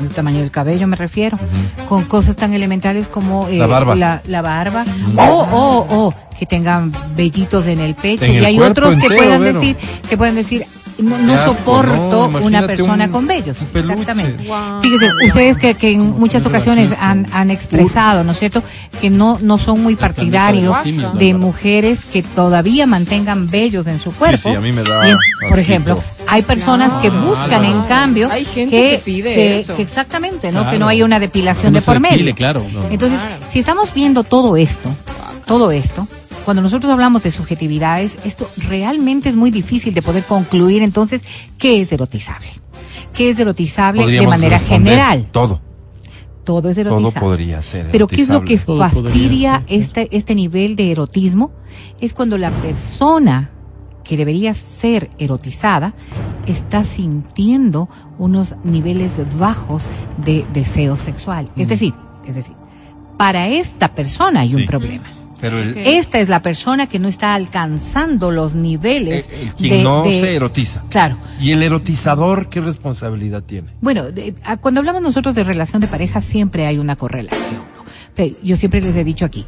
[0.00, 1.38] el tamaño del cabello me refiero,
[1.88, 3.94] con cosas tan elementales como eh, La barba.
[3.94, 4.84] la, la barba,
[5.16, 9.08] o, o, o que tengan vellitos en el pecho, En y el hay otros que
[9.08, 9.76] puedan decir,
[10.08, 10.66] que puedan decir,
[11.02, 13.58] no, no Qué asco, soporto no, una persona un- con vellos.
[13.60, 13.78] un.
[13.80, 14.44] Exactamente.
[14.46, 14.82] Wow.
[14.82, 18.62] Fíjese, ustedes que, que en muchas ocasiones han, han expresado, ¿no es cierto?,
[19.00, 20.76] que no, no son muy partidarios
[21.18, 24.36] de mujeres que todavía mantengan vellos en su cuerpo.
[24.50, 25.16] sí, a mí me da en-
[25.48, 25.98] por ejemplo,
[26.28, 29.74] hay personas que buscan, en cambio, Hay gente que pide que, eso.
[29.74, 30.60] que exactamente, ¿no?
[30.60, 30.70] Claro.
[30.70, 32.34] Que no haya una depilación de por depile, medio.
[32.34, 32.62] claro.
[32.90, 33.18] Entonces,
[33.50, 34.88] si estamos viendo todo esto,
[35.46, 36.06] todo esto,
[36.44, 41.22] cuando nosotros hablamos de subjetividades, esto realmente es muy difícil de poder concluir entonces
[41.58, 42.48] qué es erotizable.
[43.14, 45.28] ¿Qué es erotizable de manera general?
[45.30, 45.60] Todo.
[46.44, 47.20] Todo es Todo erotizable.
[47.20, 47.90] podría ser.
[47.92, 48.90] Pero ¿qué es lo que erotizable.
[48.90, 51.52] Todo fastidia este, este nivel de erotismo?
[52.00, 53.50] Es cuando la persona
[54.02, 55.94] que debería ser erotizada
[56.46, 57.88] está sintiendo
[58.18, 59.84] unos niveles bajos
[60.24, 61.48] de deseo sexual.
[61.56, 61.94] Es decir,
[62.26, 62.54] es decir,
[63.16, 64.66] para esta persona hay un Sí.
[64.66, 65.04] problema.
[65.42, 69.76] Pero el, Esta es la persona que no está alcanzando los niveles el- el quien
[69.78, 70.82] de- no de- se erotiza.
[70.88, 71.18] Claro.
[71.40, 73.68] ¿Y el erotizador qué responsabilidad tiene?
[73.80, 77.56] Bueno, de- a- cuando hablamos nosotros de relación de pareja siempre hay una correlación.
[77.76, 77.82] ¿no?
[78.14, 79.44] Pero yo siempre les he dicho aquí,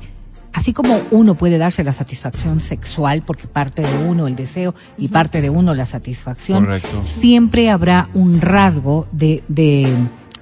[0.53, 5.09] así como uno puede darse la satisfacción sexual porque parte de uno el deseo y
[5.09, 7.03] parte de uno la satisfacción, Correcto.
[7.05, 9.89] siempre habrá un rasgo de, de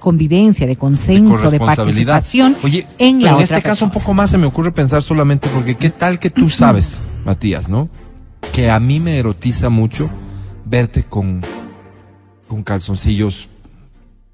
[0.03, 2.13] convivencia, de consenso, de, corresponsabilidad.
[2.15, 4.71] participación Oye, en la pero en otra este caso un poco más se me ocurre
[4.73, 7.87] pensar solamente porque qué tal que tú sabes, Matías, ¿no?
[8.51, 10.09] Que a mí me erotiza mucho
[10.65, 11.41] verte con
[12.49, 13.47] con calzoncillos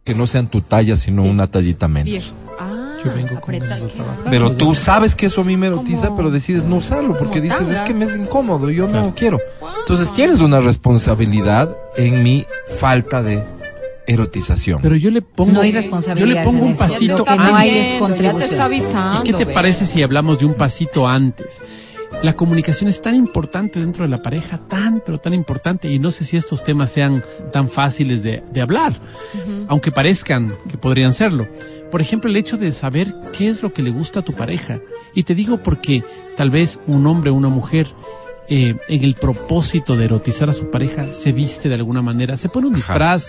[0.04, 2.06] que no sean tu talla, sino una tallita menos.
[2.10, 2.34] Viejo.
[2.60, 3.94] Ah, Yo vengo con esos.
[4.30, 7.70] Pero tú sabes que eso a mí me erotiza, pero decides no usarlo porque dices,
[7.70, 9.06] es que me es incómodo, yo Claro.
[9.06, 9.40] no quiero.
[9.82, 12.46] Entonces tienes una responsabilidad en mi
[12.80, 13.46] falta de
[14.10, 14.80] erotización.
[14.82, 17.74] Pero yo le pongo, No hay yo le pongo un pasito no hay antes.
[17.74, 18.52] viendo, ya te contribución.
[18.52, 19.22] está avisando.
[19.22, 19.54] ¿Y qué te ve.
[19.54, 21.62] parece si hablamos de un pasito antes?
[22.24, 26.10] La comunicación es tan importante dentro de la pareja, tan, pero tan importante, y no
[26.12, 29.00] sé si estos temas sean tan fáciles de, de hablar,
[29.68, 31.48] aunque parezcan que podrían serlo.
[31.92, 34.80] Por ejemplo, el hecho de saber qué es lo que le gusta a tu pareja.
[35.16, 36.04] Y te digo porque
[36.36, 37.88] tal vez un hombre o una mujer,
[38.50, 42.50] eh, en el propósito de erotizar a su pareja, se viste de alguna manera, se
[42.50, 43.28] pone un disfraz,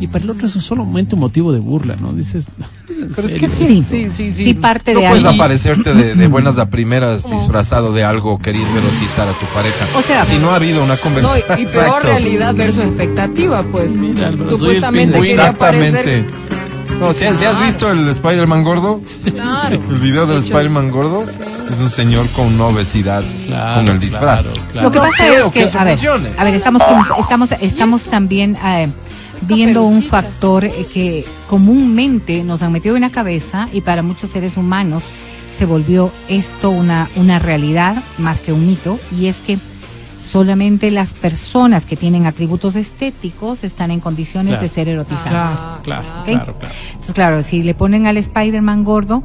[0.00, 2.12] y para el otro eso es solamente un motivo de burla, ¿no?
[2.12, 3.90] Dices, "No, ¿es en Pero es que sí, esto?".
[3.90, 4.44] sí, sí, sí.
[4.44, 5.34] Sí parte no de puedes ahí.
[5.36, 9.88] aparecerte de, de buenas a primeras disfrazado de algo queriendo erotizar a tu pareja.
[9.96, 11.58] O sea, si no ha habido una No, conversación.
[11.58, 13.94] y, y peor realidad versus expectativa, pues.
[13.96, 16.24] Mira, Supuestamente quería parecer.
[16.98, 19.80] No, si, si has visto el Spider-Man gordo, Claro.
[19.90, 21.24] el video del Spider-Man gordo,
[21.70, 24.42] es un señor con una obesidad Claro, con el disfraz.
[24.42, 24.86] claro, claro.
[24.88, 26.30] Lo que pasa es que, a ver, funcione.
[26.36, 28.88] a ver, estamos com- estamos estamos también eh,
[29.42, 34.30] viendo un factor eh, que comúnmente nos han metido en la cabeza y para muchos
[34.30, 35.04] seres humanos
[35.56, 39.58] se volvió esto una una realidad más que un mito y es que
[40.30, 44.62] solamente las personas que tienen atributos estéticos están en condiciones Claro.
[44.62, 45.58] de ser erotizadas.
[45.58, 46.24] Ah, Claro, ¿ok?
[46.24, 46.74] claro, claro.
[46.90, 49.22] Entonces, claro, si le ponen al Spider-Man gordo.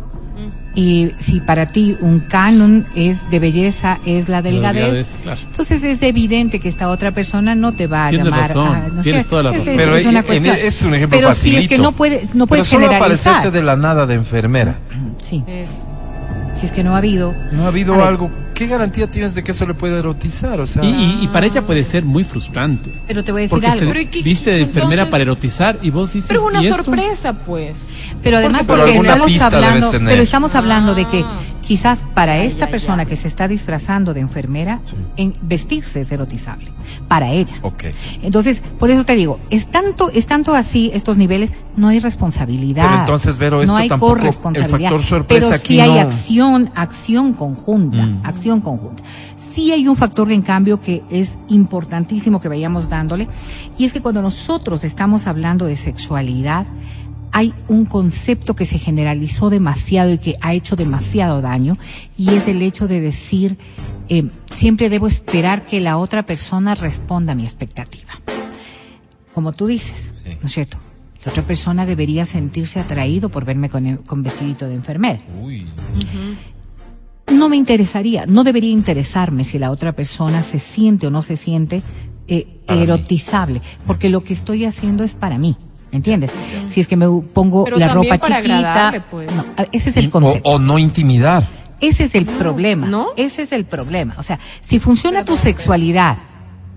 [0.76, 5.40] Y si para ti un canon es de belleza es la delgadez, delgadez, claro.
[5.46, 8.88] entonces es evidente que esta otra persona no te va a Tienes llamar razón, a,
[8.88, 9.74] ¿no es tienes toda la Es- razón.
[9.74, 10.56] es- Pero es una en- cuestión.
[10.56, 11.84] este es un ejemplo Pero si es que facilito.
[11.84, 13.34] no puedes no Pero puedes solo generalizar.
[13.34, 14.78] aparecerte de la nada de enfermera.
[15.20, 15.88] Sí, Eso.
[16.60, 18.08] si es que no ha habido No ha habido A ver.
[18.08, 18.32] algo.
[18.64, 20.62] ¿Qué garantía tienes de que eso le puede erotizar?
[20.62, 22.92] O sea, Y, y- y para ella puede ser muy frustrante.
[23.06, 23.80] pero te voy a decir Porque algo.
[23.80, 26.30] se Pero ¿y qué- viste de entonces- enfermera para erotizar y vos dices.
[26.30, 27.78] Pero es una sorpresa, pues.
[28.24, 31.40] Pero además Porque- porque, alguna estamos hablando, pero estamos hablando de que Ah.
[31.66, 34.82] Quizás para esta persona que se está disfrazando de enfermera,
[35.16, 36.72] en vestirse es erotizable.
[37.08, 37.56] Para ella.
[37.62, 37.86] ok.
[38.22, 42.86] Entonces, por eso te digo, es tanto, es tanto así estos niveles, no hay responsabilidad.
[42.88, 44.76] Pero entonces, Vero, esto no hay tampoco- corresponsabilidad.
[44.80, 48.22] el factor sorpresa pero aquí sí hay no- acción, acción conjunta, Mm.
[48.26, 49.02] acción conjunta.
[49.54, 53.28] sí hay un factor en cambio que es importantísimo que vayamos dándole,
[53.78, 56.66] y es que cuando nosotros estamos hablando de sexualidad,
[57.34, 61.78] hay un concepto que se generalizó demasiado y que ha hecho demasiado daño,
[62.16, 63.58] y es el hecho de decir,
[64.08, 68.12] eh, siempre debo esperar que la otra persona responda a mi expectativa.
[69.34, 70.78] Como tú dices, ¿no es cierto?
[71.26, 75.20] La otra persona debería sentirse atraído por verme con, con vestidito de enfermera.
[75.42, 75.68] Uy.
[77.34, 81.36] No me interesaría, no debería interesarme si la otra persona se siente o no se
[81.36, 81.82] siente
[82.28, 85.58] eh, erotizable, porque lo que estoy haciendo es para mí.
[85.94, 86.32] ¿Entiendes?
[86.68, 89.06] Si es que me pongo Pero la ropa para chiquita.
[89.10, 89.32] pues.
[89.34, 90.50] No, ese es el O, concepto.
[90.50, 91.48] o no intimidar.
[91.82, 92.88] Ese es el problema.
[92.88, 93.08] ¿no?
[93.18, 94.16] Ese es el problema.
[94.18, 96.18] O sea, si funciona tu sexualidad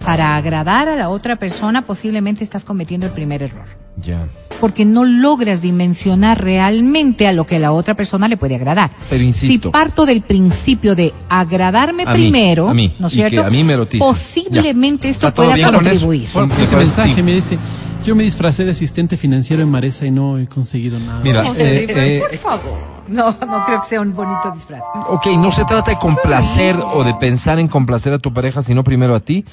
[0.05, 3.65] para agradar a la otra persona, posiblemente estás cometiendo el primer error.
[4.03, 4.27] Ya.
[4.61, 8.91] Porque no logras dimensionar realmente a lo que a la otra persona le puede agradar.
[9.09, 9.69] Pero insisto.
[9.69, 13.45] Si parto del principio de agradarme A mí, primero, a mí, ¿no es cierto?
[13.45, 14.05] a mí me erotice.
[14.05, 15.11] Posiblemente Ya.
[15.13, 16.29] esto ¿Está todo pueda con contribuir.
[16.35, 17.23] Bueno, Ese me parece- mensaje sí.
[17.23, 17.59] me dice,
[18.05, 21.21] yo me disfracé de asistente financiero en Maresa y no he conseguido nada.
[21.23, 22.97] Mira, ¿Cómo se eh, eh, Por favor.
[23.09, 24.83] No, no creo que sea un bonito disfraz.
[25.09, 28.83] ok, no se trata de complacer o de pensar en complacer a tu pareja, sino
[28.83, 29.45] primero a ti,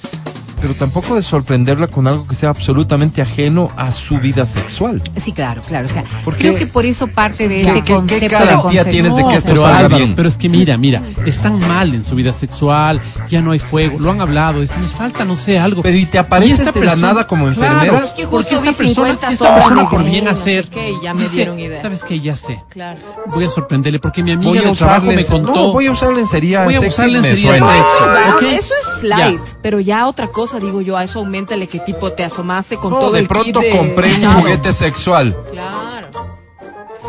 [0.63, 5.01] pero tampoco de sorprenderla con algo que sea absolutamente ajeno a su vida sexual.
[5.21, 5.87] Sí, claro, claro.
[5.87, 8.85] O sea, ¿Por creo que por eso parte de ¿Qué- este qué- qué concepto garantía
[8.85, 10.15] de tienes de que esto pero salga Álvaro, bien?
[10.15, 13.99] pero es que mira, mira, están mal en su vida sexual, ya no hay fuego,
[13.99, 15.81] lo han hablado, dicen, nos falta, no sé, algo.
[15.81, 17.81] Pero ¿y te apareces esta de la nada como enfermera?
[17.81, 20.41] Claro, Es que porque justo esta vi persona, 50 esta persona por bien no sé
[20.41, 21.81] hacer, qué, y ya me dice, dieron idea.
[21.81, 22.21] ¿Sabes qué?
[22.21, 22.63] Ya sé.
[22.69, 22.99] Claro.
[23.27, 25.53] Voy a sorprenderle porque mi amiga de trabajo me contó.
[25.53, 28.55] No, voy a usar lencería Voy a usar lencería sexy.
[28.55, 32.23] Eso es light, pero ya otra cosa, digo yo, a eso aumentale que tipo te
[32.23, 35.35] asomaste con No, todo de el pronto kit de compré un juguete sexual.
[35.51, 36.07] Claro,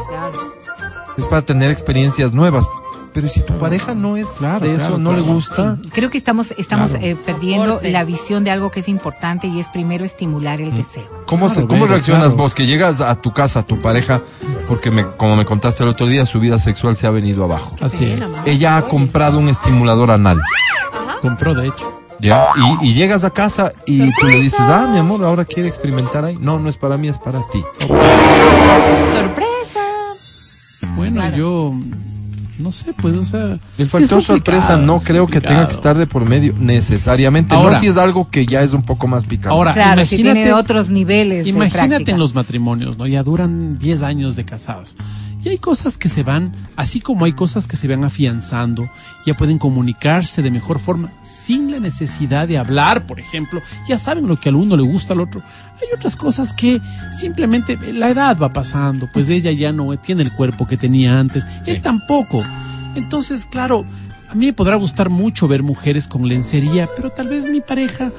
[0.09, 0.55] claro.
[1.17, 2.67] Es para tener experiencias nuevas.
[3.13, 5.25] Pero si tu pareja no es Claro, de eso, claro, no claro.
[5.25, 5.79] le gusta.
[5.93, 7.07] Creo que estamos, estamos Claro.
[7.07, 7.93] eh, perdiendo Soporte.
[7.93, 11.23] la visión de algo que es importante y es primero estimular el deseo.
[11.25, 12.39] ¿Cómo, se- Claro, cómo reaccionas claro.
[12.43, 14.21] vos que llegas a tu casa, a tu pareja,
[14.67, 17.77] porque me, como me contaste el otro día, su vida sexual se ha venido abajo?
[17.81, 18.19] Así es.
[18.19, 18.43] Pena, mamá.
[18.47, 20.41] Ella ha comprado un estimulador anal.
[21.23, 22.01] Compró, de hecho.
[22.25, 22.47] ¿Ya?
[22.83, 26.25] Y, y llegas a casa y tú le dices, ah, mi amor, ahora quiere experimentar
[26.25, 26.39] ahí.
[26.41, 27.63] No, no es para mí, es para ti.
[29.13, 29.81] Sorpresa.
[30.97, 31.75] Bueno, yo
[32.59, 36.07] no sé, pues, o sea, El factor sorpresa no creo que tenga que estar de
[36.07, 37.55] por medio necesariamente.
[37.55, 39.49] Ahora- no si es algo que ya es un poco más picante.
[39.51, 43.07] Ahora, Claro, si imagínate- tiene otros niveles Imagínate en los matrimonios, ¿no?
[43.07, 44.97] Ya duran 10 años de casados.
[45.45, 48.89] Y hay cosas que se van, así como hay cosas que se van afianzando,
[49.27, 53.61] ya pueden comunicarse de mejor forma, sin la necesidad de hablar, por ejemplo.
[53.87, 55.43] Ya saben lo que al uno le gusta al otro.
[55.83, 56.81] Hay otras cosas que
[57.19, 61.47] simplemente la edad va pasando, pues ella ya no tiene el cuerpo que tenía antes,
[61.67, 62.43] él tampoco.
[62.95, 63.85] Entonces, claro,
[64.35, 68.11] a mí me podrá gustar mucho ver mujeres con lencería, pero tal vez mi pareja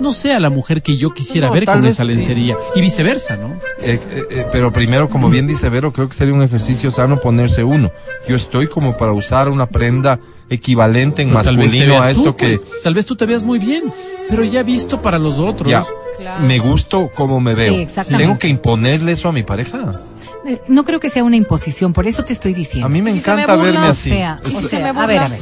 [0.00, 2.08] no sea la mujer que yo quisiera No, ver con esa sí.
[2.08, 2.56] lencería.
[2.74, 3.48] Y viceversa, ¿no?
[3.80, 7.18] Eh, eh, eh, pero primero, como bien dice Vero, creo que sería un ejercicio sano
[7.18, 7.90] ponerse uno.
[8.28, 10.18] Yo estoy como para usar una prenda
[10.50, 12.82] equivalente en Pero masculino a esto tú, que pues.
[12.82, 13.84] Tal vez tú te veas muy bien,
[14.28, 15.70] pero ya visto para los otros.
[15.70, 15.84] ya
[16.18, 16.44] Claro.
[16.44, 17.72] me gusto como me veo.
[17.72, 18.24] Sí, exactamente.
[18.26, 20.02] Tengo que imponerle eso a mi pareja.
[20.46, 22.86] Eh, No creo que sea una imposición, por eso te estoy diciendo.
[22.86, 23.72] A mí me ¿Y si se encanta me burla?
[23.72, 24.08] verme o así.
[24.10, 25.40] sea, Es- o ¿Y si sea, me a ver, a ver.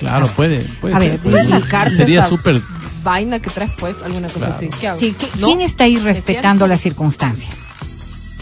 [0.00, 0.60] Claro, puede.
[0.80, 2.60] puede A ver, ser, puede sacarte Sería súper.
[3.02, 4.68] Vaina que traes puesta, alguna cosa así.
[4.80, 4.98] ¿Qué hago?
[4.98, 5.46] Sí, ¿qui- ¿No?
[5.46, 7.48] ¿Quién está ahí ¿Es respetando la circunstancia?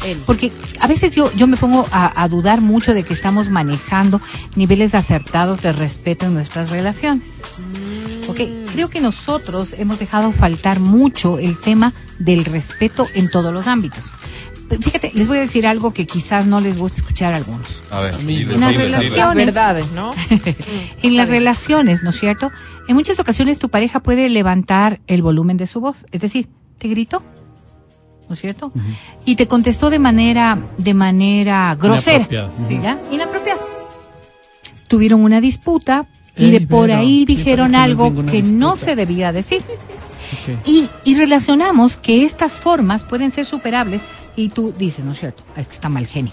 [0.07, 0.21] Él.
[0.25, 4.21] Porque a veces yo, yo me pongo a, a dudar mucho de que estamos manejando
[4.55, 7.31] niveles acertados de respeto en nuestras relaciones.
[8.29, 8.41] Ok,
[8.75, 14.05] creo que nosotros hemos dejado faltar mucho el tema del respeto en todos los ámbitos.
[14.81, 17.83] Fíjate, les voy a decir algo que quizás no les guste escuchar a algunos.
[17.91, 20.11] A ver, En las relaciones- Las verdades, ¿no?
[21.03, 22.51] En las relaciones, ¿no es cierto?
[22.89, 26.49] En muchas ocasiones tu pareja puede levantar el volumen de su voz, es decir,
[26.79, 27.23] te gritó,
[28.29, 28.73] ¿no es cierto?
[29.25, 32.57] Y te contestó de manera, de manera grosera, Inapropiada.
[32.57, 32.79] ¿sí?
[32.83, 32.99] ¿ya?
[33.11, 33.61] Inapropiada.
[34.89, 36.07] Tuvieron una disputa
[36.37, 39.63] y Ey, de por ahí dijeron no algo que no se debía decir.
[40.65, 44.03] Y, y relacionamos que estas formas pueden ser superables
[44.39, 45.43] y tú dices, ¿no es cierto?
[45.57, 46.33] "Ah, Es que está mal genio.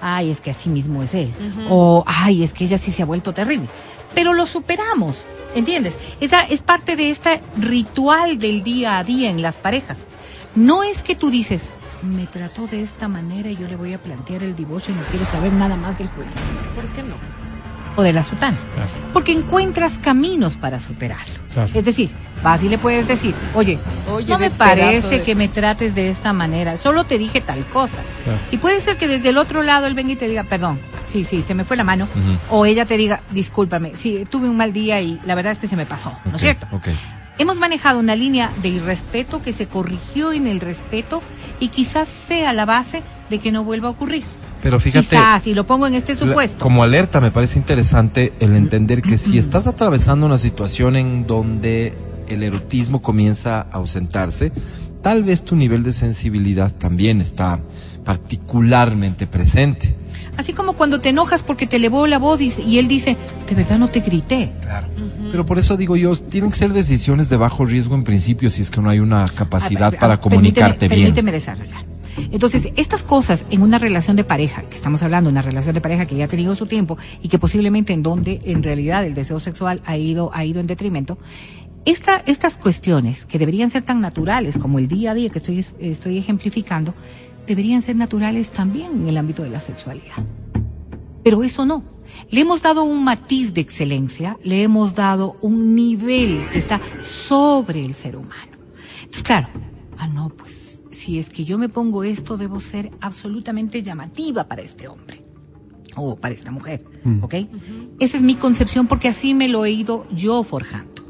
[0.00, 1.30] Ay, es que así mismo es él.
[1.70, 3.66] O, ay, es que ella sí se ha vuelto terrible.
[4.14, 5.98] Pero lo superamos, ¿entiendes?
[6.20, 9.98] Esa es parte de este ritual del día a día en las parejas.
[10.54, 11.70] No es que tú dices,
[12.02, 15.04] me trató de esta manera y yo le voy a plantear el divorcio y no
[15.10, 16.40] quiero saber nada más del problema.
[16.74, 17.16] ¿Por qué no?
[17.96, 18.56] O de la sutana.
[18.74, 18.88] Claro.
[19.12, 21.34] Porque encuentras caminos para superarlo.
[21.52, 21.70] Claro.
[21.74, 22.10] Es decir,
[22.42, 23.78] vas y le puedes decir, oye,
[24.12, 27.64] Oye, no me parece de- que me trates de esta manera, solo te dije tal
[27.66, 27.98] cosa.
[28.24, 28.38] Claro.
[28.50, 31.22] Y puede ser que desde el otro lado él venga y te diga, perdón, sí,
[31.22, 32.08] sí, se me fue la mano,
[32.50, 35.68] o ella te diga, discúlpame, sí, tuve un mal día y la verdad es que
[35.68, 36.66] se me pasó, ¿no es cierto?
[36.72, 36.88] ok.
[37.38, 41.20] Hemos manejado una línea de irrespeto que se corrigió en el respeto
[41.60, 44.22] y quizás sea la base de que no vuelva a ocurrir.
[44.64, 45.10] Pero fíjate.
[45.10, 46.58] Quizás, y lo pongo en este La- supuesto.
[46.58, 51.92] Como alerta me parece interesante el entender que si estás atravesando una situación en donde
[52.28, 54.52] el erotismo comienza a ausentarse,
[55.02, 57.60] tal vez tu nivel de sensibilidad también está
[58.06, 59.94] particularmente presente.
[60.38, 63.54] Así como cuando te enojas porque te elevó la voz y, y él dice, de
[63.54, 64.50] verdad no te grité.
[64.62, 64.88] Claro.
[65.30, 68.62] Pero por eso digo yo, tienen que ser decisiones de bajo riesgo en principio si
[68.62, 71.14] es que no hay una capacidad para comunicarte permíteme, bien.
[71.14, 71.93] Permíteme desarrollar.
[72.30, 75.80] Entonces, estas cosas en una relación de pareja, que estamos hablando de una relación de
[75.80, 79.14] pareja que ya ha tenido su tiempo y que posiblemente en donde en realidad el
[79.14, 81.18] deseo sexual ha ido, ha ido en detrimento,
[81.84, 85.64] esta, estas cuestiones que deberían ser tan naturales como el día a día que estoy,
[85.80, 86.94] estoy ejemplificando,
[87.46, 90.24] deberían ser naturales también en el ámbito de la sexualidad.
[91.22, 91.82] Pero eso no.
[92.30, 97.82] Le hemos dado un matiz de excelencia, le hemos dado un nivel que está sobre
[97.82, 98.52] el ser humano.
[98.98, 99.48] Entonces, claro,
[99.98, 100.63] ah, no, pues
[101.04, 105.20] si es que yo me pongo esto, debo ser absolutamente llamativa para este hombre
[105.96, 106.82] o para esta mujer,
[107.20, 107.34] ¿ok?
[108.00, 111.04] Esa es mi concepción porque así me lo he ido yo forjando.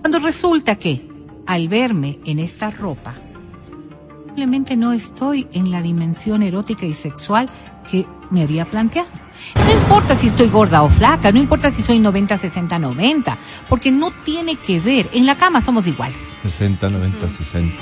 [0.00, 1.06] Cuando resulta que
[1.46, 3.16] al verme en esta ropa,
[4.24, 7.50] simplemente no estoy en la dimensión erótica y sexual
[7.90, 9.10] que me había planteado.
[9.54, 13.92] No importa si estoy gorda o flaca, no importa si soy 90, 60, 90, porque
[13.92, 15.10] no tiene que ver.
[15.12, 16.30] En la cama somos iguales.
[16.44, 17.74] 60, 90, 60.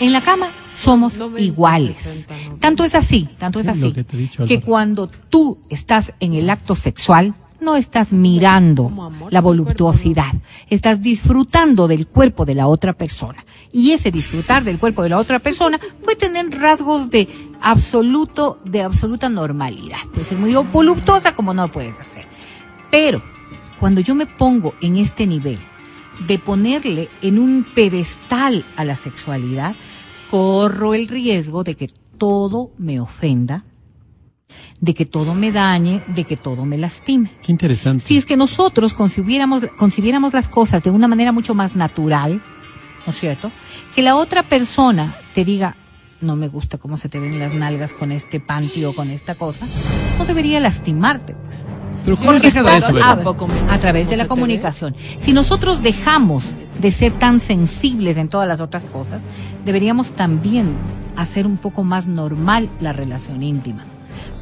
[0.00, 0.50] En la cama
[0.82, 1.96] somos 90, iguales.
[1.96, 2.60] 60, 90.
[2.60, 7.34] Tanto es así, tanto es así, que dicho, cuando tú estás en el acto sexual,
[7.60, 10.32] no estás mirando amor, la voluptuosidad,
[10.70, 13.44] estás disfrutando del cuerpo de la otra persona.
[13.72, 17.28] Y ese disfrutar del cuerpo de la otra persona puede tener rasgos de
[17.60, 19.98] absoluto, de absoluta normalidad.
[20.12, 22.26] Puede ser muy voluptuosa como no lo puedes hacer.
[22.90, 23.22] Pero
[23.78, 25.58] cuando yo me pongo en este nivel
[26.26, 29.74] de ponerle en un pedestal a la sexualidad,
[30.30, 33.64] corro el riesgo de que todo me ofenda,
[34.80, 37.30] de que todo me dañe, de que todo me lastime.
[37.42, 38.04] Qué interesante.
[38.04, 42.40] Si es que nosotros concibiéramos, concibiéramos las cosas de una manera mucho más natural,
[43.06, 43.50] ¿no es cierto?
[43.94, 45.76] Que la otra persona te diga,
[46.20, 49.34] no me gusta cómo se te ven las nalgas con este panty o con esta
[49.34, 49.66] cosa,
[50.18, 51.64] no debería lastimarte, pues.
[52.04, 52.66] Pero ¿cómo Porque se eso,
[53.02, 54.96] a, través ¿cómo de la comunicación.
[55.18, 56.44] Si nosotros dejamos
[56.80, 59.22] de ser tan sensibles en todas las otras cosas,
[59.64, 60.68] deberíamos también
[61.16, 63.82] hacer un poco más normal la relación íntima.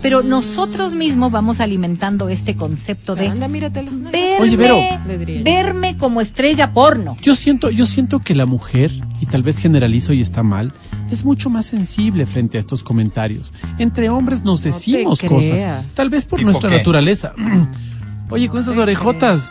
[0.01, 5.43] Pero nosotros mismos vamos alimentando este concepto de Anda, verme, Oye, yo.
[5.43, 7.17] verme como estrella porno.
[7.21, 10.73] Yo siento, yo siento que la mujer, y tal vez generalizo y está mal,
[11.11, 13.53] es mucho más sensible frente a estos comentarios.
[13.79, 16.77] Entre hombres nos decimos cosas, tal vez por ¿Tipo nuestra qué?
[16.77, 17.35] naturaleza.
[18.31, 19.51] Oye, con esas orejotas,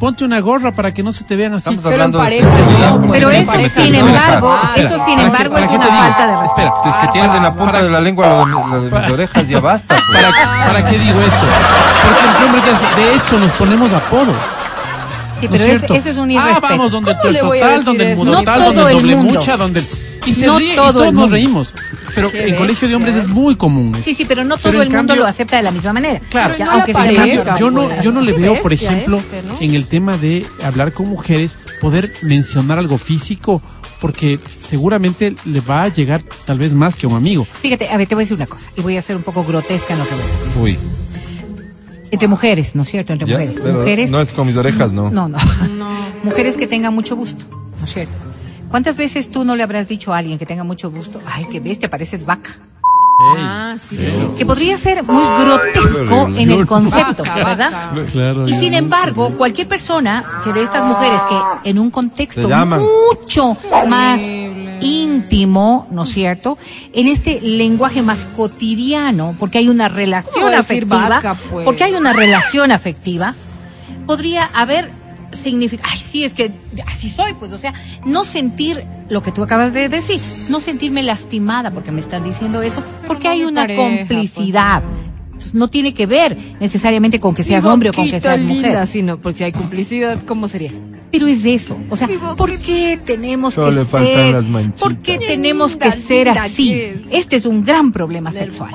[0.00, 1.60] ponte una gorra para que no se te vean así.
[1.68, 4.78] Estamos Pero hablando de pareja, no, porque Pero eso, pareja, sin embargo, orejas.
[4.78, 6.72] eso sin ¿para embargo es una falta de respeto.
[6.74, 9.10] Espera, Es que tienes en la punta de la lengua lo de, lo de mis
[9.12, 9.94] orejas, ya basta.
[9.94, 10.24] pues.
[10.24, 11.46] ¿Para, ¿Para qué digo esto?
[12.02, 14.34] Porque entre hombres, ya- de hecho, nos ponemos apodos.
[15.38, 15.94] Sí, ¿no es pero es- cierto?
[15.94, 16.66] eso es un Ah, irrespeto.
[16.68, 18.98] vamos donde el ¿Cómo le voy a total, donde el mudo No tal, donde el
[19.00, 19.86] doble mucha, donde el...
[20.30, 21.74] Y se No ríe y todo todos el nos reímos.
[22.14, 22.58] Pero ¿Qué en ves?
[22.58, 23.94] colegio de hombres es muy común.
[24.02, 26.20] Sí, sí, pero no todo el mundo lo acepta de la misma manera.
[26.30, 26.54] Claro.
[26.56, 29.56] Ya, no aunque sea yo no, yo no le veo, por ejemplo, este, ¿no?
[29.60, 33.62] en el tema de hablar con mujeres, poder mencionar algo físico,
[34.00, 37.44] porque seguramente le va a llegar tal vez más que a un amigo.
[37.44, 39.44] Fíjate, a ver, te voy a decir una cosa, y voy a ser un poco
[39.44, 40.62] grotesca en lo que voy a decir.
[40.62, 40.78] Uy,
[42.10, 43.12] Entre mujeres, ¿no es cierto?
[43.12, 43.60] Entre ya, mujeres.
[43.72, 44.10] mujeres.
[44.10, 45.10] no es con mis orejas, no.
[45.10, 45.38] No, no.
[46.24, 47.44] Mujeres que tengan mucho gusto,
[47.78, 48.14] ¿no es cierto?
[48.70, 51.20] ¿Cuántas veces tú no le habrás dicho a alguien que tenga mucho gusto?
[51.26, 52.50] Ay, qué bestia, pareces vaca.
[53.22, 53.98] Ah, sí.
[54.38, 57.70] Que podría ser muy grotesco en el concepto, Vaca, ¿verdad?
[57.70, 58.06] vaca.
[58.10, 58.48] Claro.
[58.48, 63.56] Y sin embargo, cualquier persona que de estas mujeres que en un contexto mucho
[63.88, 66.56] más íntimo, ¿no es cierto?
[66.94, 71.64] En este lenguaje más cotidiano, porque hay una relación ¿Cómo decir afectiva, vaca, pues?
[71.66, 73.34] porque hay una relación afectiva,
[74.06, 74.90] podría haber
[75.32, 76.50] significado, ay, sí, es que
[76.86, 77.74] así soy, pues, o sea,
[78.04, 82.62] no sentir lo que tú acabas de decir, no sentirme lastimada porque me están diciendo
[82.62, 84.82] eso, porque no hay una pareja, complicidad.
[85.26, 88.62] Entonces, no tiene que ver necesariamente con que seas hombre o con que seas mujer.
[88.64, 90.72] linda, sí, no, porque si hay complicidad, ¿cómo sería?
[91.10, 91.76] Pero es eso.
[91.88, 92.08] O sea.
[92.36, 94.32] ¿por qué tenemos Solo que le faltan ser?
[94.32, 94.80] las manchitas.
[94.80, 96.68] ¿Por qué tenemos linda, que ser linda así?
[96.68, 97.00] que es.
[97.10, 98.70] Este es un gran problema sexual.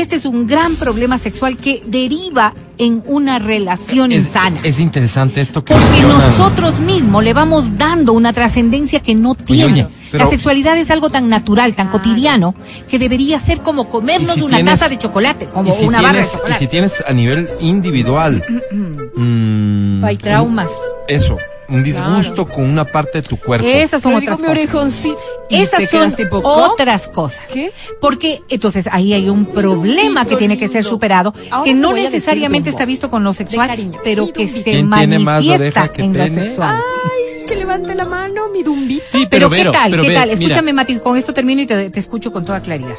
[0.00, 4.60] Este es un gran problema sexual que deriva en una relación Es, insana.
[4.62, 6.16] es interesante esto que porque mencionan.
[6.16, 9.72] nosotros mismos le vamos dando una trascendencia que no tiene.
[9.84, 9.86] oye.
[10.10, 12.54] Pero- la sexualidad es algo tan natural, tan cotidiano,
[12.88, 16.18] que debería ser como comernos si una tienes- taza de chocolate, como si una barra
[16.18, 16.58] de tienes, y chocolate.
[16.58, 18.42] si tienes a nivel individual
[19.16, 20.68] mm, Hay traumas.
[21.08, 21.36] eso,
[21.70, 23.66] un disgusto con una parte de tu cuerpo.
[23.66, 25.06] Esas son Pero otras digo cosas.
[25.48, 26.12] Esas son
[26.44, 27.40] otras cosas.
[27.52, 27.72] ¿Qué?
[28.00, 32.70] Porque entonces ahí hay un problema que tiene que ser superado, Ahora que no necesariamente
[32.70, 33.70] está visto con lo sexual,
[34.04, 36.76] pero que se ¿Quién tiene más manifiesta que en lo sexual.
[36.76, 39.04] Ay, que levante la mano, mi dumbito.
[39.04, 39.90] Sí, Pero, ¿qué tal?
[39.90, 40.28] pero ¿Qué ve, tal?
[40.28, 42.96] mira, Escúchame, Mati, con esto termino y te, te escucho con toda claridad.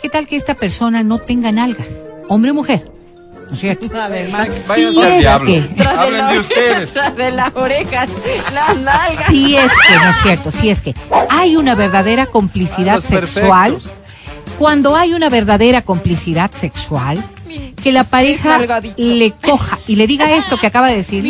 [0.00, 2.00] ¿Qué tal que esta persona no tenga nalgas?
[2.28, 2.84] Hombre o mujer.
[3.52, 3.94] ¿No es cierto?
[4.00, 4.62] A ver, Max.
[4.66, 5.46] Váyanse Sí al es diablo.
[5.46, 6.92] que- de, ustedes.
[6.94, 8.08] tras de las orejas,
[8.54, 9.26] las nalgas.
[9.28, 10.50] Si es que, ¿no es cierto?
[10.50, 10.94] Si es que
[11.28, 13.92] hay una verdadera complicidad sexual, perfectos.
[14.58, 17.22] cuando hay una verdadera complicidad sexual,
[17.82, 18.58] que la pareja
[18.96, 21.22] le coja y le diga esto que acaba de decir,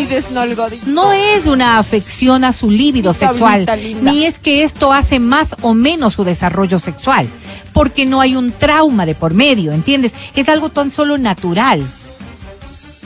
[0.86, 3.66] no es una afección a su líbido sexual,
[4.02, 7.26] ni es que esto hace más o menos su desarrollo sexual,
[7.72, 10.12] porque no hay un trauma de por medio, ¿entiendes?
[10.36, 11.84] Es algo tan solo natural.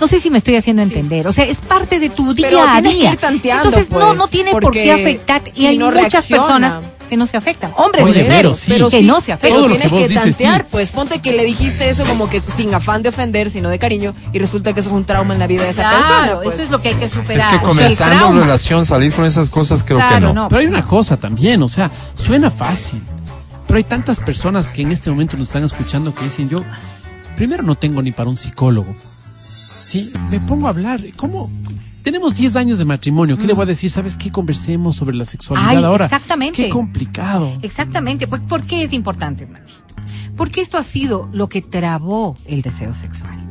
[0.01, 2.63] No sé si me estoy haciendo entender, o sea, es parte de tu día Pero
[2.63, 3.13] a tienes que día.
[3.13, 6.13] ir tanteando, Entonces no, pues, no tiene por qué afectarte y si hay no muchas
[6.13, 6.43] reacciona.
[6.43, 6.79] personas
[7.09, 8.65] que no se afectan, hombres Oye, Vero, sí.
[8.69, 9.61] pero que sí, no se afectan.
[9.63, 10.67] pero tienes que que, tantear, sí.
[10.73, 14.13] pues ponte que le dijiste eso como que sin afán de ofender, sino de cariño,
[14.33, 16.35] y resulta que eso es un trauma en la vida de esa Claro, persona.
[16.43, 16.55] pues.
[16.55, 17.49] eso es lo que hay que Es superar.
[17.49, 18.41] que o sea, el comenzando trauma.
[18.43, 20.43] relación, salir con esas cosas creo que Claro, no.
[20.43, 20.49] no.
[20.49, 23.01] Pero hay una cosa también, o sea, suena fácil.
[23.69, 26.65] Pero hay tantas personas que en este momento nos están escuchando que dicen yo,
[27.37, 28.95] primero no tengo ni para un psicólogo.
[30.05, 31.01] Sí, me pongo a hablar.
[31.17, 31.51] ¿Cómo?
[32.03, 33.37] Tenemos 10 años de matrimonio.
[33.37, 33.91] ¿Qué le voy a decir?
[33.91, 34.31] ¿Sabes qué?
[34.31, 36.05] Conversemos sobre la sexualidad Ay, ahora.
[36.05, 36.63] exactamente.
[36.65, 37.53] Qué complicado.
[37.63, 38.27] Exactamente.
[38.29, 39.73] ¿Por, por qué es importante, Mati?
[40.37, 43.46] Porque esto ha sido lo que trabó el deseo sexual.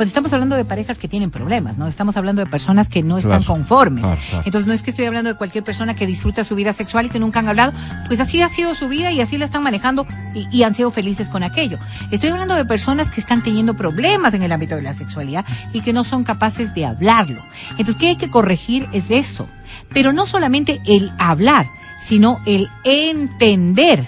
[0.00, 1.86] Pues estamos hablando de parejas que tienen problemas, ¿no?
[1.86, 4.00] Estamos hablando de personas que no están conformes.
[4.00, 4.44] claro, claro.
[4.46, 7.10] Entonces no es que estoy hablando de cualquier persona que disfruta su vida sexual y
[7.10, 7.74] que nunca han hablado,
[8.06, 10.90] pues así ha sido su vida y así la están manejando y, y han sido
[10.90, 11.78] felices con aquello.
[12.10, 15.44] Estoy hablando de personas que están teniendo problemas en el ámbito de la sexualidad
[15.74, 17.44] y que no son capaces de hablarlo.
[17.72, 18.88] Entonces, ¿qué hay que corregir?
[18.94, 19.50] Es eso.
[19.92, 21.66] Pero no solamente el hablar,
[22.00, 24.06] sino el entender.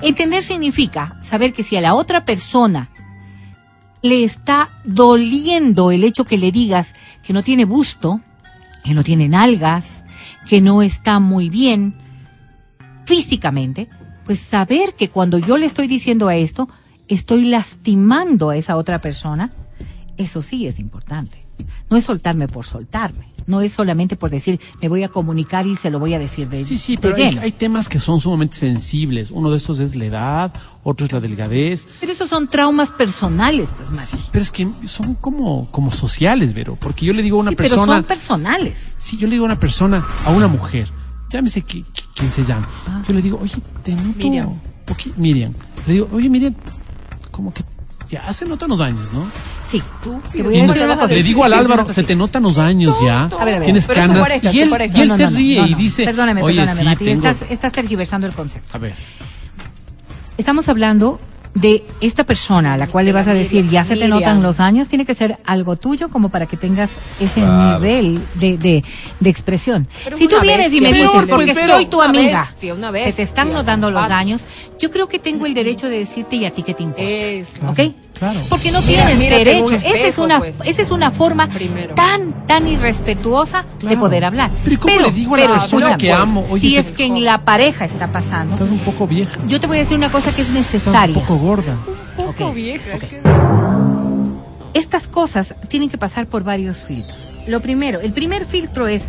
[0.00, 2.88] Entender significa saber que si a la otra persona
[4.04, 8.20] le está doliendo el hecho que le digas que no tiene busto,
[8.84, 10.04] que no tiene nalgas,
[10.46, 11.94] que no está muy bien
[13.06, 13.88] físicamente,
[14.26, 16.68] pues saber que cuando yo le estoy diciendo a esto,
[17.08, 19.54] estoy lastimando a esa otra persona,
[20.18, 21.43] eso sí es importante.
[21.90, 25.76] No es soltarme por soltarme, no es solamente por decir me voy a comunicar y
[25.76, 28.56] se lo voy a decir de, Sí, sí, de pero hay, temas que son sumamente
[28.56, 29.30] sensibles.
[29.30, 30.52] Uno de estos es la edad,
[30.82, 31.86] otro es la delgadez.
[32.00, 34.16] Pero esos son traumas personales, pues, Mati.
[34.32, 36.76] Pero es que son como, como sociales, Vero.
[36.80, 37.92] Porque yo le digo a una Sí, pero persona.
[37.96, 38.94] son personales.
[38.96, 40.88] Si yo le digo a una persona, a una mujer,
[41.30, 42.66] llámese qui- qui- quien se llame,
[43.06, 44.18] yo le digo, oye, te noto.
[44.18, 44.48] Miriam.
[45.16, 45.52] Miriam.
[45.86, 46.54] Le digo, oye, Miriam,
[47.30, 47.62] como que
[48.08, 49.26] ya se notan los años, ¿no?
[49.66, 50.20] Sí, tú.
[50.32, 51.14] Te Y voy a decir una cosa.
[51.14, 53.24] le digo al Álvaro, se te notan los años ya.
[53.24, 54.18] A ver, a ver, Tienes pero canas.
[54.20, 56.80] pareja, y él, y él No, no, se ríe no, y dice, Perdóname, oye, perdóname,
[56.80, 57.04] sí, Mati.
[57.04, 57.28] tengo...
[57.28, 58.70] Estás, estás tergiversando el concepto.
[58.76, 58.94] A ver,
[60.36, 61.20] Estamos hablando
[61.54, 64.58] de esta persona a la cual le vas a decir, ya se te notan los
[64.60, 66.90] años, tiene que ser algo tuyo como para que tengas
[67.20, 67.78] ese Claro.
[67.80, 68.84] nivel de, de,
[69.20, 69.86] de expresión.
[70.04, 72.40] Pero si tú vienes y bestia, me dices, pues, porque pero soy tu una amiga,
[72.50, 73.24] bestia, una se te bestia.
[73.24, 74.42] están notando los años,
[74.80, 77.04] yo creo que tengo el derecho de decirte y a ti qué te importa.
[77.08, 77.52] Es.
[77.66, 77.80] ¿Ok?
[78.18, 78.40] claro.
[78.48, 79.74] Porque no Mira, tienes derecho.
[79.74, 80.56] esa es una, pues.
[80.64, 81.94] esa es una forma Primero.
[81.94, 84.50] tan, tan irrespetuosa de poder hablar.
[84.62, 87.06] Pero ¿y cómo le digo a la pero escúchame, que amo, oye, si es que
[87.06, 89.38] en la pareja está pasando, estás un poco vieja.
[89.48, 91.16] yo te voy a decir una cosa que es necesaria.
[91.16, 91.76] un poco gorda.
[92.16, 92.98] Un poco vieja.
[94.72, 97.34] Estas cosas tienen que pasar por varios filtros.
[97.46, 99.04] Lo primero, el primer filtro es,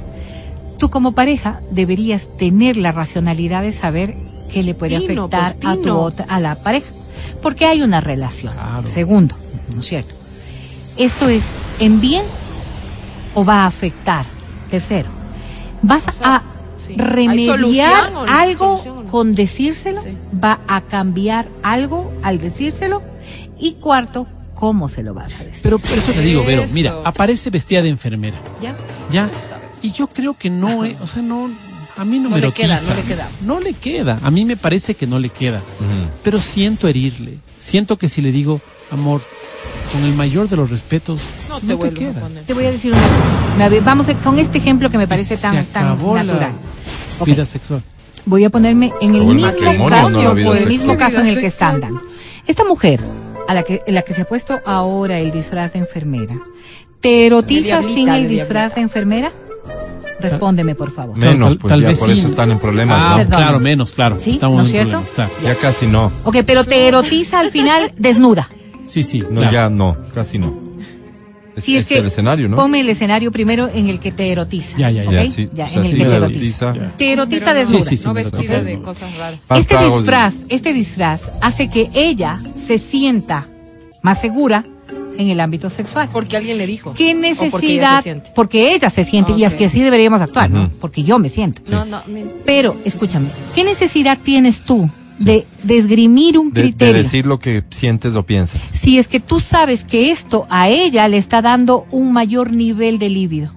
[0.77, 4.17] tú como pareja deberías tener la racionalidad de saber
[4.51, 6.87] qué le puede Tino, afectar pues, a tu otra, a la pareja.
[7.41, 8.53] Porque hay una relación.
[8.53, 8.85] Claro.
[8.85, 9.35] Segundo,
[9.73, 10.13] ¿no es cierto?
[10.97, 11.45] Esto es
[11.79, 12.25] en bien
[13.33, 14.25] o va a afectar.
[14.69, 15.09] Tercero,
[15.81, 16.43] vas a
[16.85, 16.93] sí.
[16.93, 18.23] ¿Hay remediar no?
[18.23, 20.17] algo con decírselo, Sí.
[20.43, 23.01] va a cambiar algo al decírselo
[23.57, 25.59] y cuarto, cómo se lo vas a decir.
[25.63, 28.37] Pero por eso te digo, Vero, mira, aparece vestida de enfermera.
[28.61, 28.75] ¿Ya?
[29.11, 29.29] ¿Ya?
[29.81, 31.49] Y yo creo que no, es, o sea, no,
[31.97, 33.29] a mí no, No me le queda, no le queda.
[33.41, 35.61] No le queda, a mí me parece que no le queda.
[36.23, 39.21] Pero siento herirle, siento que si le digo, amor,
[39.91, 42.29] con el mayor de los respetos, No no te te, vuelvo a queda.
[42.45, 43.81] Te voy a decir una cosa.
[43.83, 46.51] Vamos a- con este ejemplo que me parece tan, tan natural.
[47.19, 47.81] Ok, Vida sexual.
[48.25, 49.47] Voy a ponerme en el mismo
[49.89, 51.81] caso, no el mismo caso en el que están.
[52.47, 52.99] Esta mujer,
[53.47, 56.39] a la que, la que se ha puesto ahora el disfraz de enfermera,
[56.99, 59.31] ¿te erotiza sin el disfraz de enfermera?
[60.19, 61.17] Respóndeme, por favor.
[61.17, 62.19] Menos, Tal- pues tal ya vez por sí.
[62.19, 62.99] eso están en problemas.
[62.99, 63.35] Ah, ¿no?
[63.37, 64.17] Claro, menos, claro.
[64.19, 65.03] Sí, Estamos ¿no es cierto?
[65.13, 65.31] claro.
[65.43, 66.11] Ya casi no.
[66.23, 68.49] Ok, pero te erotiza al final desnuda.
[68.85, 69.19] Sí, sí.
[69.19, 69.51] No, claro.
[69.51, 70.53] ya no, casi no.
[71.55, 72.57] Es, Si es, es que el escenario, ¿no?
[72.57, 74.77] ponme el escenario primero en el que te erotiza.
[74.77, 75.09] Ya, ya, ya.
[75.09, 75.13] ¿ok?
[75.13, 75.49] Ya, sí.
[75.53, 76.65] Ya, O sea, en el sí que te erotiza.
[76.69, 76.97] erotiza.
[76.97, 77.81] Te erotiza desnuda.
[77.83, 78.03] Sí, sí, sí.
[78.05, 79.39] No vestida de cosas raras.
[79.57, 83.47] Este disfraz, este disfraz hace que ella se sienta
[84.01, 84.65] más segura
[85.17, 86.09] en el ámbito sexual.
[86.11, 86.93] Porque alguien le dijo.
[86.93, 88.03] ¿Qué O porque ella necesidad?
[88.25, 88.31] se.
[88.35, 90.51] Porque ella se siente y es que así deberíamos actuar.
[90.81, 91.61] Porque yo me siento.
[91.71, 94.89] No, no, me- Pero, escúchame, ¿qué necesidad tienes tú
[95.19, 96.93] de, de esgrimir un De, de criterio?
[97.03, 98.61] decir lo que sientes o piensas.
[98.73, 102.99] Si es que tú sabes que esto a ella le está dando un mayor nivel
[102.99, 103.51] de líbido.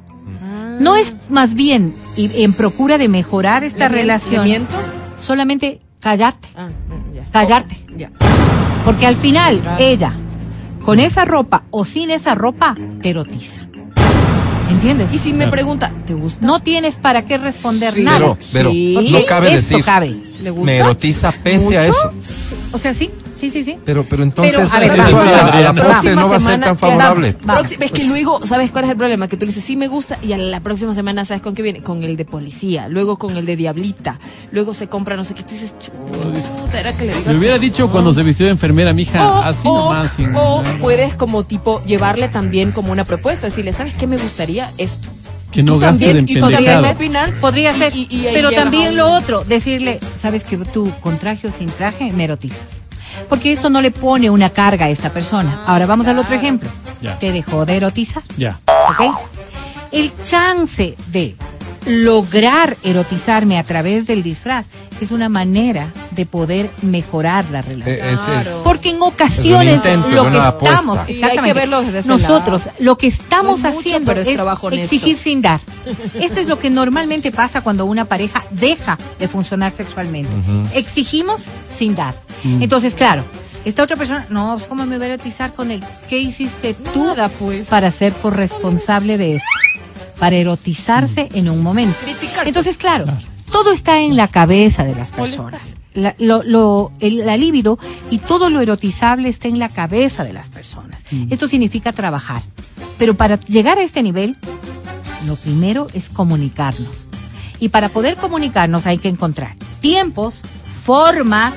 [0.81, 4.45] No es más bien y- en procura de mejorar esta ¿Le mien- relación.
[4.45, 4.73] le miento?
[5.21, 7.25] Solamente callarte, Ah, no, ya.
[7.33, 7.77] callarte.
[7.97, 8.13] Ya.
[8.85, 9.89] Porque al final Gracias.
[9.91, 10.15] ella,
[10.85, 13.63] con esa ropa o sin esa ropa, te erotiza.
[14.71, 15.13] ¿Entiendes?
[15.13, 16.47] Y si me pregunta, ¿te gusta?
[16.47, 18.03] No tienes para qué responder Sí.
[18.03, 18.19] nada.
[18.19, 19.09] Pero, pero, Sí.
[19.11, 19.85] No cabe esto decir.
[19.85, 20.15] cabe.
[20.43, 20.67] ¿Le gusta?
[20.67, 22.13] Me erotiza pese a eso.
[22.73, 23.79] O sea, sí, sí, sí, sí.
[23.85, 26.41] Pero, pero entonces Pero, a ver, eso vamos, a a la Próxima no va a
[26.41, 27.37] ser tan favorable.
[27.45, 29.27] Vamos, es que luego, ¿sabes cuál es el problema?
[29.27, 31.63] Que tú le dices, sí me gusta, y a la próxima semana, ¿sabes con qué
[31.63, 31.83] viene?
[31.83, 34.19] Con el de policía, luego con el de diablita,
[34.53, 37.61] luego se compra no sé qué, tú dices, chuta, era que le Me hubiera que
[37.67, 37.93] dicho no.
[37.93, 40.13] cuando se vistió de enfermera, mija, O- así o- nomás.
[40.13, 44.73] sin- o puedes como tipo llevarle también como una propuesta, decirle, ¿sabes qué me gustaría?
[44.79, 45.09] Esto.
[45.51, 46.91] Que no también, en y tú también pendejadas.
[46.91, 47.97] al final Podría y- ser.
[47.97, 52.13] y- y pero también lo otro, decirle, sabes que tú con traje o sin traje
[52.13, 52.67] me erotizas.
[53.29, 55.63] Porque esto no le pone una carga a esta persona.
[55.67, 56.69] Ahora vamos al otro ejemplo.
[57.01, 57.19] Ya.
[57.19, 58.23] Te dejó de erotizar.
[58.37, 58.61] Ya.
[58.91, 59.17] ¿Ok?
[59.91, 61.35] El chance de
[61.89, 64.67] lograr erotizarme a través del disfraz
[65.01, 67.97] es una manera de poder mejorar la relación.
[68.09, 68.61] Eh, es- es- Claro.
[68.65, 72.77] Porque en ocasiones intento, lo que estamos, Sí, exactamente, que nosotros lado.
[72.81, 74.75] lo que estamos No es mucho, haciendo pero es honesto.
[74.95, 75.61] exigir sin dar.
[76.15, 80.31] Esto es lo que normalmente pasa cuando una pareja deja de funcionar sexualmente.
[80.75, 81.43] Exigimos
[81.77, 82.15] sin dar.
[82.45, 82.63] Mm.
[82.63, 83.25] Entonces, claro,
[83.65, 85.83] esta otra persona, no, pues, ¿cómo me voy a erotizar con él?
[86.09, 87.69] ¿Qué hiciste tú Nada, pues.
[87.69, 89.47] para ser corresponsable de esto?
[90.19, 91.97] Para erotizarse en un momento.
[92.05, 93.05] Criticar, Entonces, claro,
[93.53, 95.77] todo está en la cabeza de las personas.
[95.95, 97.79] La, lo, lo- el- la libido
[98.11, 101.03] y todo lo erotizable está en la cabeza de las personas.
[101.31, 102.43] Esto significa trabajar.
[102.99, 104.37] Pero para llegar a este nivel,
[105.27, 107.07] lo primero es comunicarnos.
[107.61, 110.43] Y para poder comunicarnos hay que encontrar tiempos,
[110.85, 111.55] formas,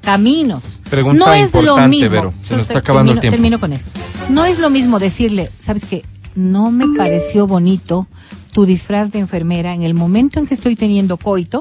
[0.00, 0.62] caminos.
[0.88, 2.32] Pregunta no es lo mismo.
[2.42, 3.34] Se nos está Termino- acabando el tiempo.
[3.34, 3.90] Termino con esto.
[4.28, 6.04] No es lo mismo decirle, ¿sabes qué?
[6.34, 8.06] No me pareció bonito
[8.52, 11.60] tu disfraz de enfermera en el momento en que estoy teniendo coito,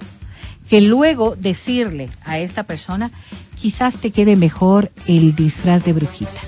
[0.69, 3.11] que luego decirle a esta persona,
[3.59, 6.41] quizás te quede mejor el disfraz de brujita.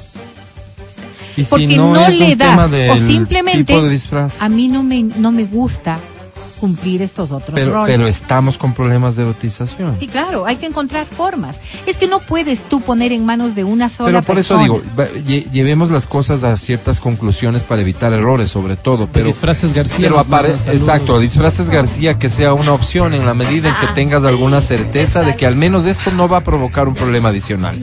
[1.33, 3.75] Si Porque no, le das, o simplemente,
[4.39, 5.99] a mí no me, no me gusta
[6.63, 7.93] cumplir estos otros Pero, roles.
[7.93, 9.97] pero estamos con problemas de erotización.
[9.99, 11.57] Sí, claro, hay que encontrar formas.
[11.85, 14.63] Es que no puedes tú poner en manos de una sola Pero por eso persona.
[14.63, 14.81] digo,
[15.27, 19.09] lle- llevemos las cosas a ciertas conclusiones para evitar errores, sobre todo.
[19.11, 19.97] Pero, disfraces García.
[20.07, 20.81] pero nos apare- manda saludos.
[20.81, 25.21] exacto, disfraces García que sea una opción en la medida en que tengas alguna certeza
[25.23, 27.75] de que al menos esto no va a provocar un problema adicional.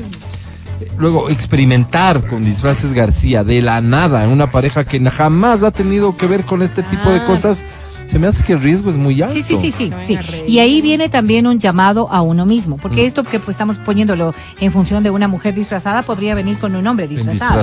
[0.96, 6.16] Luego, experimentar con disfraces García de la nada en una pareja que jamás ha tenido
[6.16, 7.24] que ver con este tipo de Ah.
[7.24, 7.62] cosas,
[8.10, 9.34] se me hace que el riesgo es muy alto.
[9.34, 10.18] Sí, sí, sí, sí.
[10.46, 12.80] Y ahí viene también un llamado a uno mismo, Mm.
[12.80, 16.74] porque esto que pues estamos poniéndolo en función de una mujer disfrazada podría venir con
[16.74, 17.62] un hombre disfrazado.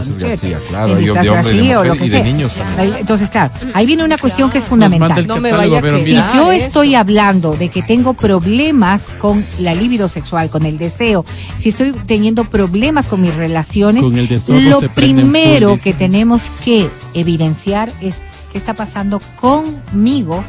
[0.69, 2.23] claro, En y de disfraz hombre, de García o mujer lo que y de sea.
[2.25, 2.79] niños también.
[2.79, 5.27] Ahí- Entonces, claro, ahí viene una cuestión que es fundamental.
[5.27, 6.65] No me vaya que- Si Ah, yo eso.
[6.67, 11.25] estoy hablando de que tengo problemas con la libido sexual, con el deseo,
[11.57, 16.89] si estoy teniendo problemas con mis relaciones, Con el deseo lo primero que tenemos que
[17.13, 18.15] evidenciar es
[18.51, 20.43] qué está pasando conmigo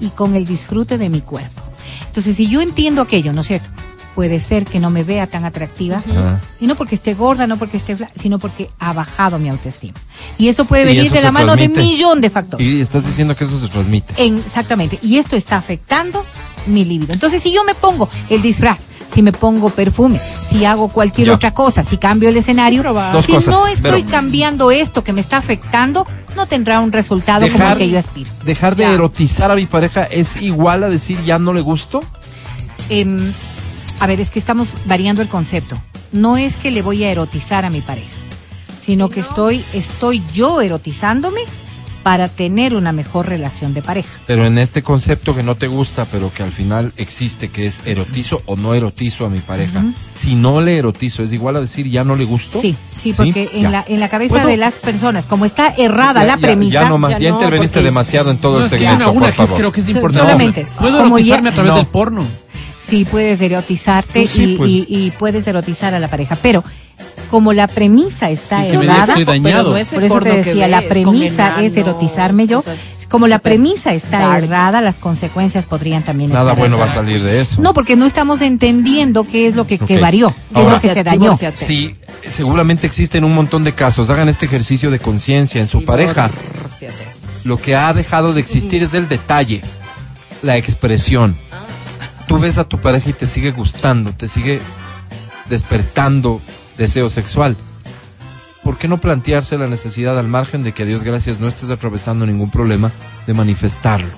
[0.00, 1.62] y con el disfrute de mi cuerpo.
[2.06, 3.68] Entonces, si yo entiendo aquello, ¿no es cierto?
[4.14, 6.38] Puede ser que no me vea tan atractiva, Ajá.
[6.60, 9.98] y no porque esté gorda, no porque esté flaca, sino porque ha bajado mi autoestima.
[10.36, 11.80] Y eso puede venir eso de la mano de transmite.
[11.80, 12.66] millón de factores.
[12.66, 14.12] Y estás diciendo que eso se transmite.
[14.22, 14.98] En- exactamente.
[15.02, 16.26] Y esto está afectando
[16.66, 17.14] mi libido.
[17.14, 18.80] Entonces, si yo me pongo el disfraz,
[19.10, 20.20] si me pongo perfume,
[20.50, 21.34] si hago cualquier Ya.
[21.34, 22.82] otra cosa, si cambio el escenario,
[23.24, 24.10] si cosas, no estoy Vero.
[24.10, 26.06] cambiando esto que me está afectando,
[26.36, 28.30] no tendrá un resultado como el que yo aspiro.
[28.44, 28.92] dejar de Ya.
[28.92, 32.02] erotizar a mi pareja es igual a decir ya no le gusto.
[32.88, 33.32] Em,
[34.00, 35.76] a ver, es que estamos variando el concepto.
[36.12, 38.10] No es que le voy a erotizar a mi pareja,
[38.84, 41.40] sino que estoy, estoy yo erotizándome
[42.02, 44.08] para tener una mejor relación de pareja.
[44.26, 47.80] Pero en este concepto que no te gusta, pero que al final existe, que es
[47.86, 49.82] erotizo o no erotizo a mi pareja.
[50.14, 52.60] Si no le erotizo, ¿es igual a decir ya no le gusto?
[52.60, 53.58] Sí, sí, porque Ya.
[53.66, 56.72] en la, en la cabeza de las personas, como está errada Ya- la ya- premisa,
[56.82, 58.76] Ya, no más, ya ya, no, interveniste porque- demasiado en todo No, el es que
[58.76, 59.56] hay segmento, una, por favor.
[59.58, 60.32] creo que es importante.
[60.32, 61.76] solamente, Puedo como erotizarme ya- a través No.
[61.78, 62.26] del porno.
[62.88, 64.70] sí puedes erotizarte sí, y, pues.
[64.70, 66.62] y- y puedes erotizar a la pareja, pero
[67.30, 69.62] como la premisa está Sí, errada, estoy dañado.
[69.64, 72.78] Pero no es el por eso te decía, la ves, premisa es erotizarme yo, cosas
[73.12, 74.44] como la premisa está darks.
[74.44, 77.60] errada, las consecuencias podrían también Nada estar bueno va a salir de eso.
[77.60, 80.88] No, porque no estamos entendiendo qué es lo que, que varió, qué es lo que
[80.94, 81.20] se dañó.
[81.24, 81.58] Divórciate.
[81.58, 81.94] Sí,
[82.26, 84.08] seguramente existen un montón de casos.
[84.08, 86.30] Hagan este ejercicio de conciencia en su pareja.
[86.54, 87.06] Divórciate.
[87.44, 89.60] Lo que ha dejado de existir es el detalle,
[90.40, 91.36] la expresión.
[92.26, 94.58] Tú ves a tu pareja y te sigue gustando, te sigue
[95.50, 96.40] despertando
[96.78, 97.56] deseo sexual.
[98.62, 101.70] ¿Por qué no plantearse la necesidad al margen de que a Dios gracias no estés
[101.70, 102.92] atravesando ningún problema
[103.26, 104.08] de manifestarlo?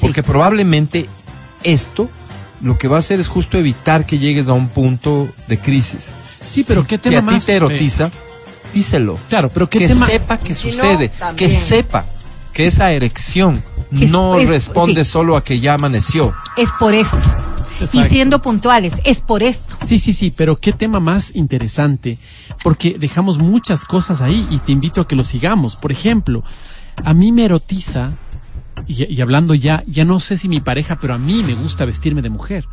[0.00, 1.06] Porque probablemente
[1.62, 2.10] esto
[2.60, 6.14] lo que va a hacer es justo evitar que llegues a un punto de crisis.
[6.48, 8.10] Sí, pero Si- qué si tema a ti te erotiza,
[8.74, 9.18] díselo.
[9.28, 10.06] Claro, pero qué que tema.
[10.06, 12.04] sepa que Si no, sucede, que sepa
[12.52, 13.62] que esa erección
[13.96, 15.10] Que no es- responde sí.
[15.10, 16.34] solo a que ya amaneció.
[16.56, 17.18] Es por esto.
[17.92, 19.76] Y siendo puntuales, es por esto.
[19.84, 22.18] Sí, sí, sí, pero qué tema más interesante,
[22.62, 25.76] porque dejamos muchas cosas ahí y te invito a que lo sigamos.
[25.76, 26.42] Por ejemplo,
[27.04, 28.12] a mí me erotiza,
[28.86, 31.84] y, y hablando ya, ya no sé si mi pareja, pero a mí me gusta
[31.84, 32.64] vestirme de mujer.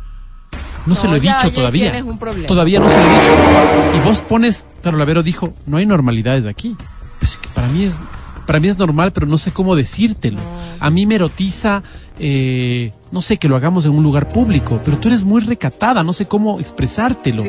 [0.86, 1.90] No, se lo he ya- dicho ya todavía.
[1.92, 2.46] tienes un problema.
[2.46, 3.96] Todavía no se lo he dicho.
[3.96, 6.76] Y vos pones, pero Lavero dijo, no hay normalidades aquí.
[7.18, 7.98] Pues que para mí es,
[8.46, 10.40] para mí es normal, pero no sé cómo decírtelo.
[10.80, 11.82] A mí me erotiza,
[12.18, 16.02] eh, no sé, que lo hagamos en un lugar público, pero tú eres muy recatada,
[16.02, 17.44] no sé cómo expresártelo.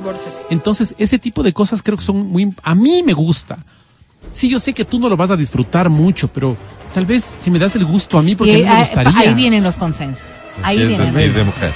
[0.50, 3.58] Entonces, ese tipo de cosas creo que son muy, a mí me gusta.
[4.32, 6.58] Sí, yo sé que tú no lo vas a disfrutar mucho, pero
[6.94, 8.80] tal vez si me das el gusto a mí, porque Y a mí me ahí-
[8.86, 9.20] gustaría.
[9.20, 10.28] ahí vienen los consensos.
[10.64, 11.72] Ahí Es vienen, vestir de mujer.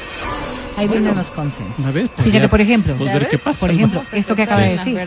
[0.77, 1.85] ahí vienen los consensos.
[1.85, 3.29] A ver, pues Fíjate, por ejemplo, ¿Ya ver ves?
[3.29, 3.59] qué pasa.
[3.59, 4.97] por ejemplo, esto que acaba de decir.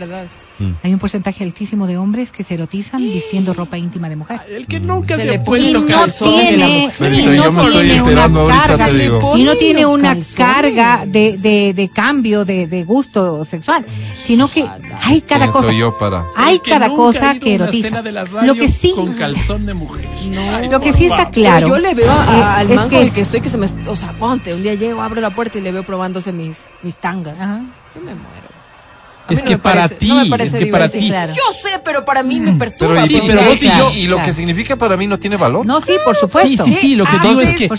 [0.59, 0.75] Verdad.
[0.83, 4.41] Hay un porcentaje altísimo de hombres que se erotizan vistiendo ropa íntima de mujer.
[4.49, 5.85] El que nunca Se se, le ha Y puesto no
[6.29, 8.89] tiene, y no tiene una carga,
[9.37, 13.85] y no tiene una carga de, de, de cambio de, de gusto sexual,
[14.15, 14.65] sino que
[15.03, 16.25] hay cada ¿Quién cosa, yo para?
[16.35, 18.01] hay cada cosa que a erotiza.
[18.43, 20.07] Lo que sí, Con calzón de mujer.
[20.55, 22.89] Ay, lo que sí está claro, Pero yo le veo a- eh, al es mango
[22.89, 25.33] que- el que estoy que se me, o sea, ponte, un día llego, abro la
[25.33, 27.39] puerta y le veo probándose mis, mis tangas.
[27.41, 27.61] Ajá.
[27.95, 28.42] Yo me muero.
[29.29, 31.07] Es no que para parece- ti, no es que para ti.
[31.07, 31.33] Claro.
[31.33, 32.93] Yo sé, pero para mí me perturba.
[32.93, 34.27] Pero, y, Sí, pero vos y yo- y lo claro.
[34.27, 35.65] que significa para mí no tiene valor.
[35.65, 36.65] no, sí, por supuesto.
[36.65, 37.69] Sí, sí, sí, lo que digo es que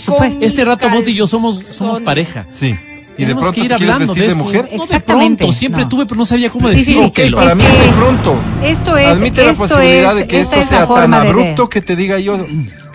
[0.45, 2.47] este rato vos y yo somos, somos pareja.
[2.51, 2.75] Sí.
[3.17, 4.63] Y de pronto que ir hablando vestir de mujer.
[4.65, 5.37] No, de Exactamente.
[5.45, 5.89] pronto, siempre No.
[5.89, 6.91] tuve, pero no sabía cómo Sí, sí, sí.
[6.95, 7.07] decirlo.
[7.07, 8.35] Ok, para Es mí es de pronto.
[8.61, 11.11] Esto es, Admite la esto posibilidad es- de que esta esto es la sea tan
[11.11, 12.45] de abrupto que te diga yo,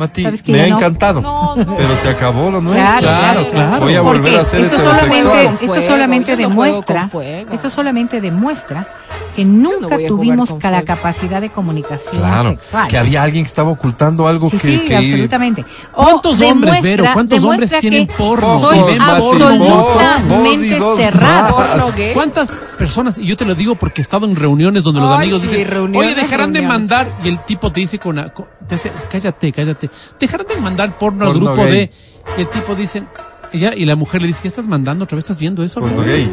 [0.00, 0.76] Mati, ¿Sabes que me ha no?
[0.76, 1.20] encantado.
[1.20, 1.76] No, no.
[1.76, 2.98] Pero se acabó lo nuestro.
[2.98, 3.84] Claro, Claro, claro.
[3.84, 7.08] Voy a ¿Por volver a ser esto solamente, esto solamente demuestra,
[7.52, 8.88] esto solamente demuestra
[9.36, 12.88] que nunca tuvimos la capacidad de comunicación Claro, sexual.
[12.88, 15.64] que había alguien que estaba ocultando algo Sí, que, sí, que- absolutamente.
[15.94, 17.04] O ¿Cuántos hombres, Vero?
[17.12, 18.60] ¿Cuántos hombres tienen porno?
[18.60, 19.56] Pocos, y ven Mati, porno?
[19.58, 21.54] vos, vos y absolutamente cerrado.
[21.56, 21.86] Porno.
[22.14, 25.16] ¿Cuántas personas, y yo te lo digo porque he estado en reuniones donde los Ay,
[25.28, 28.46] amigos sí, dicen, oye, dejarán de mandar, y el tipo te dice con, una- con-
[28.66, 31.70] te hace, cállate, cállate, dejarán de mandar porno, al grupo gay.
[31.72, 31.90] de,
[32.38, 33.04] y el tipo dice,
[33.52, 35.24] y, ya, y la mujer le dice, ¿qué estás mandando otra vez?
[35.24, 35.80] ¿Estás viendo eso?
[35.80, 36.30] Porno gay.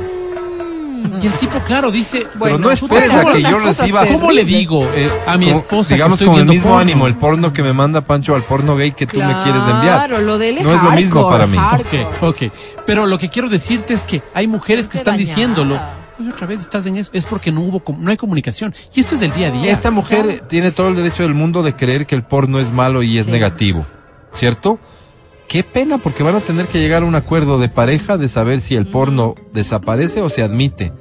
[1.21, 4.05] Y el tipo, claro, dice, Pero Bueno, no esperes ¿cómo a que yo reciba.
[4.05, 6.79] ¿cómo le digo eh, a mi esposa digamos que estoy con el mismo porno?
[6.79, 10.07] ánimo el porno que me manda Pancho al porno gay que tú me quieres enviar.
[10.07, 11.57] Claro, lo de él es no es lo mismo hardcore, para mí.
[11.57, 12.03] hardcore.
[12.21, 12.53] Ok, ok.
[12.85, 15.29] Pero lo que quiero decirte es que hay mujeres que están dañada.
[15.35, 15.79] diciéndolo.
[16.19, 17.10] Oye, otra vez estás en eso.
[17.14, 18.73] Es porque no hubo, com- no hay comunicación.
[18.94, 19.72] Y esto es del día a día.
[19.72, 23.03] Esta mujer tiene todo el derecho del mundo de creer que el porno es malo
[23.03, 23.31] y es Sí.
[23.31, 23.85] negativo,
[24.34, 24.80] ¿cierto?
[25.47, 28.59] Qué pena, porque van a tener que llegar a un acuerdo de pareja de saber
[28.59, 30.91] si el porno desaparece o se admite.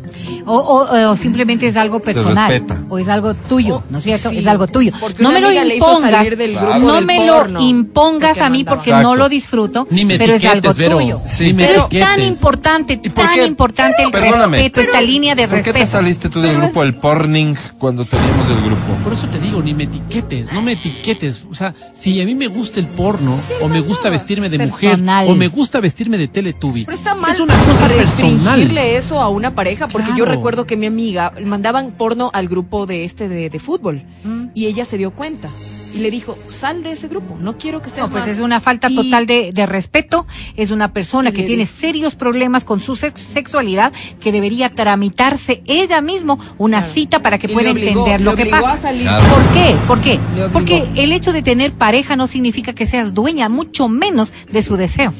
[0.44, 2.48] O, o- o simplemente es algo personal.
[2.48, 2.78] respeta.
[2.88, 4.30] O es algo tuyo, ¿no es cierto?
[4.30, 4.92] Sí, es algo tuyo.
[5.00, 6.12] porque No me lo impongas.
[6.12, 9.08] salir del grupo No me lo impongas a mí porque Exacto.
[9.08, 9.88] no lo disfruto.
[9.90, 10.98] Ni me pero es algo Vero.
[10.98, 11.20] tuyo.
[11.26, 11.46] Sí.
[11.46, 14.58] Ni me pero es tan importante, ¿Y por tan importante el Perdóname.
[14.58, 15.78] respeto, esta línea de ¿Por qué respeto.
[15.80, 18.94] te saliste tú del grupo El Porning cuando teníamos el grupo?
[19.02, 21.44] Por eso te digo, ni me etiquetes, no me etiquetes.
[21.50, 24.08] O sea, si a mí me gusta el porno, o me gusta
[24.40, 25.24] vestirme de Personal.
[25.24, 26.84] mujer, o me gusta vestirme de Teletubby.
[26.84, 30.76] Pero está mal Es una cosa restringirle eso a una pareja, porque yo recuerdo que
[30.76, 34.48] mi amiga mandaban porno al grupo de este de, de fútbol Mm.
[34.54, 35.48] y ella se dio cuenta.
[35.96, 38.30] Y le dijo, sal de ese grupo, no quiero que estés No, pues más".
[38.30, 40.26] es una falta Y- total de, de respeto.
[40.56, 46.00] Es una persona que tiene serios problemas con su sex- sexualidad que debería tramitarse ella
[46.00, 46.92] mismo una Claro.
[46.94, 48.72] cita para que Y pueda obligó- entender lo que pasa.
[48.72, 49.02] a salir.
[49.02, 49.24] Claro.
[49.26, 49.76] ¿Por qué?
[49.86, 50.20] ¿Por qué?
[50.52, 54.76] Porque el hecho de tener pareja no significa que seas dueña, mucho menos de su
[54.76, 55.12] deseo.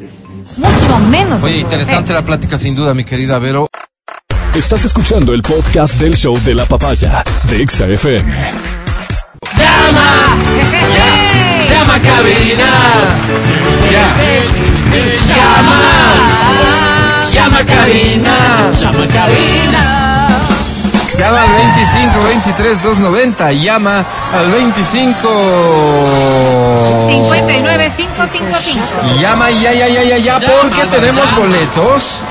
[0.57, 1.41] Mucho menos.
[1.41, 2.21] de Oye, su interesante deseo.
[2.21, 3.69] la plática sin duda, mi querida Vero.
[4.55, 7.87] Estás escuchando el podcast del show de la papaya de Exa
[11.71, 12.71] Llama a cabina.
[15.29, 15.79] Llama.
[17.33, 18.35] Llama a cabina.
[18.79, 19.83] Llama a cabina.
[21.19, 23.53] Llama al 25 23 290.
[23.53, 25.29] Llama al 25
[27.09, 29.21] 59555.
[29.21, 32.23] Llama ya, ya, ya, ya, ya, porque tenemos boletos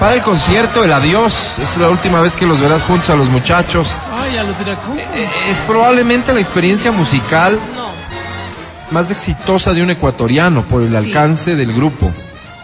[0.00, 1.58] para el concierto El Adiós.
[1.58, 3.88] Es la última vez que los verás juntos a los muchachos.
[4.22, 4.96] Ay, ya lo dirá cómo.
[4.96, 7.58] Eh, Es probablemente la experiencia musical
[8.90, 12.12] más exitosa de un ecuatoriano por el alcance del grupo.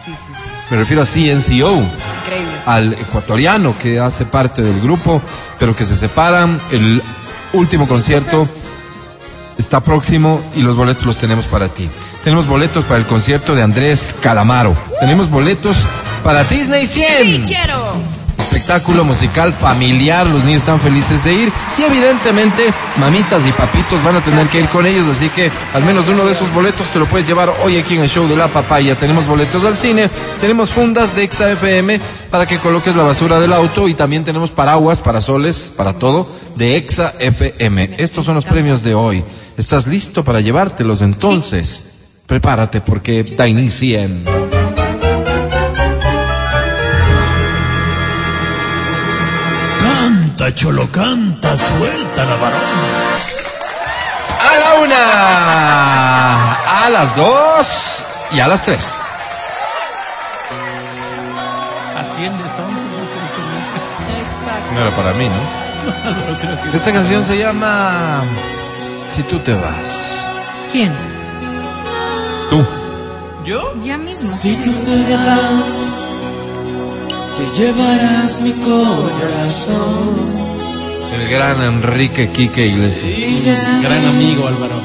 [0.05, 0.51] Sí, sí, sí.
[0.71, 1.83] Me refiero a CNCO,
[2.23, 2.53] Increíble.
[2.67, 5.21] al ecuatoriano que hace parte del grupo,
[5.59, 6.61] pero que se separan.
[6.71, 7.03] El
[7.53, 8.47] último concierto
[9.59, 11.91] está próximo y los boletos los tenemos para ti.
[12.23, 14.77] Tenemos boletos para el concierto de Andrés Calamaro.
[15.01, 15.79] Tenemos boletos
[16.23, 17.93] para Disney 100 Sí, quiero.
[18.39, 24.17] espectáculo musical familiar, los niños están felices de ir y evidentemente mamitas y papitos van
[24.17, 26.99] a tener que ir con ellos, así que al menos uno de esos boletos te
[26.99, 28.99] lo puedes llevar hoy aquí en el show de la papaya.
[28.99, 30.11] Tenemos boletos al cine,
[30.41, 34.51] tenemos fundas de Exa FM para que coloques la basura del auto y también tenemos
[34.51, 37.95] paraguas, parasoles, para todo de Exa FM.
[37.99, 39.23] Estos son los premios de hoy.
[39.57, 41.87] ¿Estás listo para llevártelos entonces?
[42.27, 44.01] Prepárate porque da inicio
[50.41, 52.63] Canta, cholo, canta, suelta la varón.
[54.41, 56.55] A la una,
[56.87, 58.03] a las dos
[58.33, 58.91] y a las tres.
[61.95, 62.73] Atiende, son
[64.75, 66.73] No era para mí, ¿no?
[66.73, 68.23] Esta canción se llama
[69.15, 70.27] Si tú te vas.
[70.73, 70.91] ¿Quién?
[72.49, 72.65] Tú.
[73.45, 73.75] ¿Yo?
[73.85, 74.27] Ya mismo.
[74.27, 75.85] Si tú te vas,
[77.41, 80.15] te llevarás mi corazón.
[81.15, 83.83] El gran Enrique Quique Iglesias.
[83.83, 84.81] Gran amigo, Álvaro.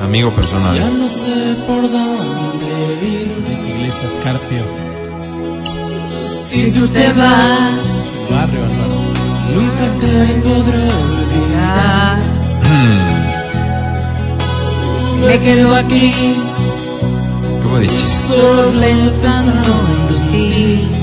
[0.00, 0.98] Amigo ya personal.
[0.98, 2.66] no sé por dónde
[3.02, 3.32] ir.
[3.74, 4.64] Iglesias Carpio.
[6.26, 8.98] Si tú te vas, Barrio, Álvaro.
[9.54, 12.18] nunca te podré olvidar.
[15.20, 16.12] Me quedo aquí,
[17.62, 18.06] ¿Cómo he dicho?
[18.28, 18.86] solo
[19.20, 19.74] pensando
[20.10, 20.97] en ti.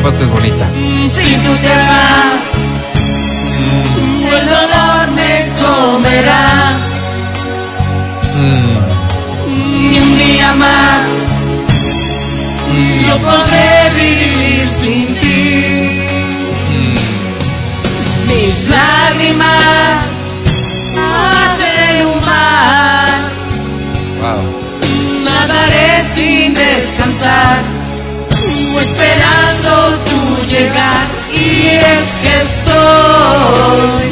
[0.00, 0.66] Parte es bonita.
[1.06, 2.90] Si tú te vas,
[4.36, 6.78] el dolor me comerá.
[9.46, 11.22] Ni un día más
[13.06, 16.02] yo podré vivir sin ti.
[18.26, 20.02] Mis lágrimas
[20.96, 23.08] hacen un mar.
[24.20, 24.42] Wow.
[25.24, 27.58] Nadaré sin descansar,
[28.80, 31.06] esperando tu llegar.
[31.32, 34.06] Y es que estoy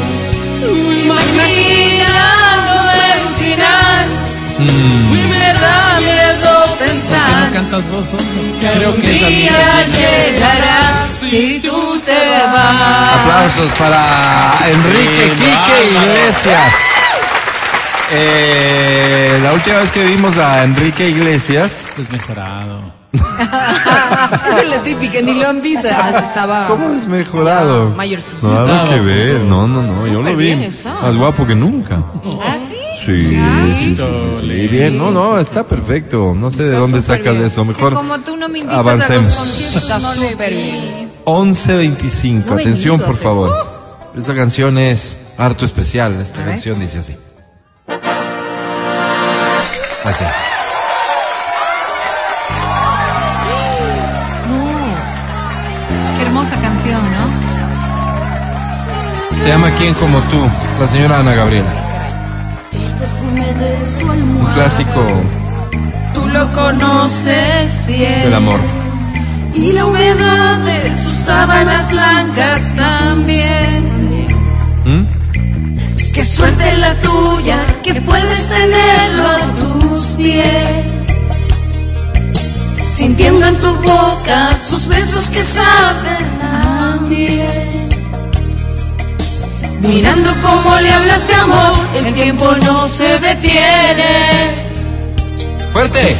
[1.03, 2.73] imaginando
[3.13, 4.05] el final.
[4.59, 8.05] Y me da miedo ¿Por qué pensar no cantas vos,
[8.59, 9.97] que Creo un que es día amiga.
[9.97, 12.13] llegarás si tú te
[12.53, 13.19] vas.
[13.21, 16.73] Aplausos para Enrique Quique Iglesias.
[18.13, 23.00] Eh, la última vez que vimos a Enrique Iglesias, Desmejorado.
[23.13, 25.87] Esa es la típica, ni lo han visto.
[25.91, 26.67] Ah, Estaba.
[26.67, 27.89] ¿cómo es mejorado?
[27.91, 28.47] Mayorcito.
[28.47, 30.55] Nada que ver, no, no, no, yo lo vi
[31.01, 32.01] más guapo que nunca.
[32.41, 32.75] ¿Ah, sí?
[33.05, 33.35] Sí, sí,
[33.77, 37.45] sí, sí, sí, bien, no, no, está perfecto, no sé de dónde sacas bien.
[37.45, 39.37] eso, mejor Como tú no me invitas avancemos.
[39.37, 40.55] a los no le súper vi.
[40.61, 41.11] bien.
[41.25, 44.11] 11.25, No he atención por favor.
[44.15, 47.15] Esta canción es harto especial, esta canción dice así.
[50.03, 50.25] Así.
[59.41, 60.39] Se llama ¿Quién como tú?
[60.79, 61.73] La señora Ana Gabriela.
[62.73, 65.03] Un clásico
[66.13, 68.21] Tú lo conoces bien.
[68.23, 68.59] del amor.
[69.53, 74.27] Y la humedad de sus sábanas blancas también.
[74.85, 75.05] ¿Mm?
[76.13, 81.07] Qué suerte la tuya que puedes tenerlo a tus pies.
[82.93, 87.90] Sintiendo en tu boca sus besos que saben a miel.
[89.81, 94.51] Mirando cómo le hablas de amor, el tiempo no se detiene.
[95.73, 96.15] ¡Fuerte!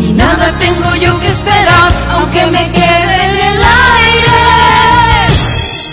[0.00, 3.62] Y nada tengo yo que esperar, aunque me quede en el
[4.02, 4.40] aire.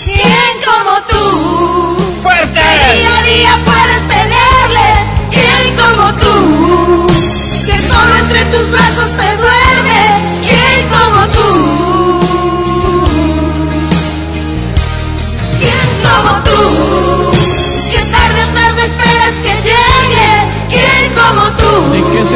[0.04, 2.20] ¿Quién como tú?
[2.24, 2.60] ¡Fuerte!
[2.60, 4.88] Que día a día puedes tenerle.
[5.30, 7.06] ¿Quién como tú?
[7.66, 9.31] Que solo entre tus brazos se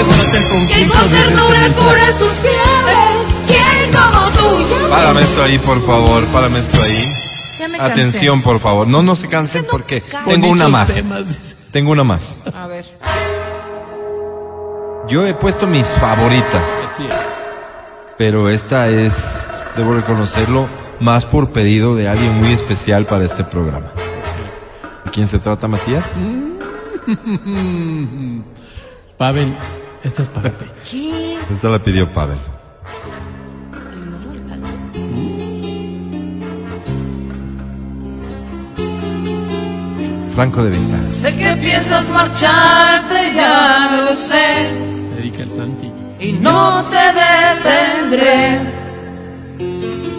[0.02, 0.08] tú?
[0.08, 3.44] ¿De qué se trata el Que con ternura cure sus fiebres.
[3.46, 4.88] ¿Quién como tú?
[4.90, 7.16] Párame esto ahí, por favor, párame esto ahí.
[7.80, 8.86] Atención, por favor.
[8.86, 10.94] No, no se cansen no porque tengo una más.
[11.72, 12.36] Tengo una más.
[12.54, 12.84] A ver.
[15.08, 16.62] Yo he puesto mis favoritas,
[16.92, 17.14] Así es.
[18.18, 20.66] pero esta es, debo reconocerlo,
[20.98, 23.92] más por pedido de alguien muy especial para este programa.
[25.04, 26.10] ¿De quién se trata, Matías?
[29.16, 29.56] Pavel,
[30.06, 30.66] esta es para ti.
[30.90, 31.38] ¿Qué?
[31.52, 32.38] Esta la pidió Pavel.
[40.34, 41.08] Franco de Venta.
[41.08, 44.70] Sé que piensas marcharte, ya lo sé.
[45.16, 45.90] Dedica el Santi.
[46.20, 48.60] Y no te detendré.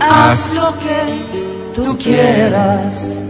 [0.02, 3.27] Haz lo que tú quieras.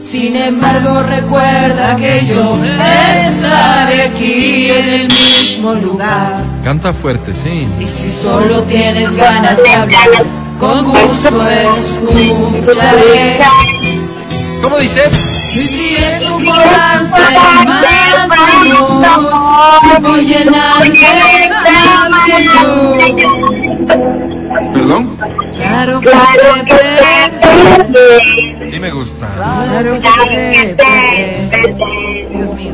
[0.00, 6.42] Sin embargo, recuerda que yo estaré aquí en el mismo lugar.
[6.64, 7.68] Canta fuerte, sí.
[7.78, 10.08] Y si solo tienes ganas de hablar,
[10.58, 13.38] con gusto escucharé.
[14.62, 15.02] ¿Cómo dice?
[15.54, 17.20] Y si es un volante
[17.66, 24.39] más de amor, si voy llenarte más que yo.
[24.50, 25.16] ¿Perdón?
[25.56, 29.28] Claro que se puede, Sí me gusta.
[29.36, 32.28] claro que se puede.
[32.34, 32.72] Dios mío.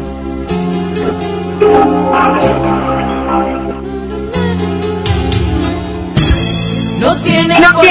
[7.00, 7.88] No tienes No por qué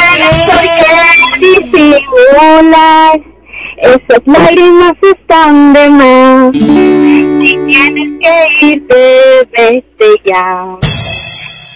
[1.39, 3.19] disimular,
[3.77, 6.51] esas lágrimas están de más.
[6.53, 10.77] Si tienes que irte, vete ya.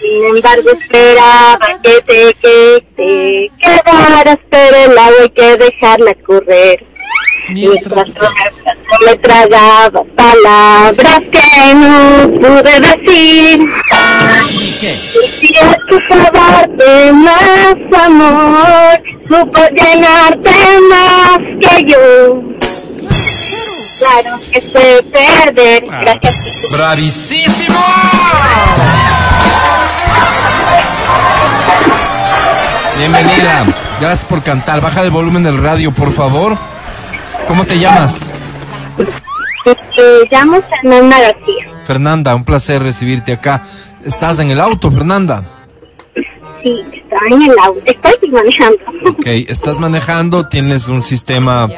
[0.00, 6.86] Sin embargo, esperaba que te, que te quedaras, pero el agua hay que dejarla correr.
[7.50, 8.30] Mientras no
[9.04, 13.60] me tragaba palabras que no pude decir.
[14.52, 14.98] ¿Y qué?
[15.38, 15.76] Quisiera
[16.32, 20.50] darte más amor, supo llenarte
[20.88, 22.42] más que yo.
[23.98, 27.74] Claro que sé perder, gracias a ¡Bravísimo!
[33.00, 33.64] Bienvenida.
[33.98, 34.82] Gracias por cantar.
[34.82, 36.54] Baja el volumen del radio, por favor.
[37.48, 38.30] ¿Cómo te llamas?
[39.64, 41.66] Te llamo Fernanda García.
[41.86, 43.62] Fernanda, un placer recibirte acá.
[44.04, 45.44] ¿Estás en el auto, Fernanda?
[46.62, 48.78] Sí, estoy en el auto, estoy manejando.
[49.08, 51.68] Ok, estás manejando, tienes un sistema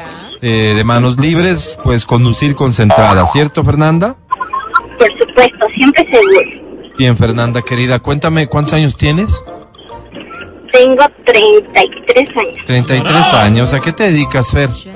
[0.41, 4.17] eh, de manos libres, puedes conducir concentrada, ¿cierto, Fernanda?
[4.99, 6.93] Por supuesto, siempre seguro.
[6.97, 9.41] Bien, Fernanda, querida, cuéntame, ¿cuántos años tienes?
[10.73, 12.65] Tengo 33 años.
[12.65, 13.73] 33 años.
[13.73, 14.69] ¿A qué te dedicas, Fer?
[14.71, 14.91] Soy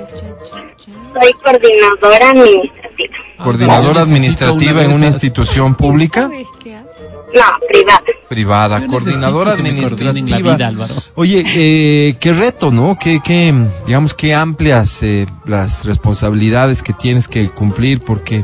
[1.43, 3.15] coordinadora administrativa.
[3.43, 7.03] Coordinadora administrativa en una institución pública, ¿Sabes qué hace?
[7.35, 8.01] No, privada.
[8.27, 10.11] privada, Yo coordinadora administrativa.
[10.11, 10.93] la vida, Álvaro.
[11.13, 12.97] Oye, eh, qué reto, ¿no?
[12.99, 13.53] Qué, qué,
[13.85, 18.43] digamos, qué amplias eh, las responsabilidades que tienes que cumplir porque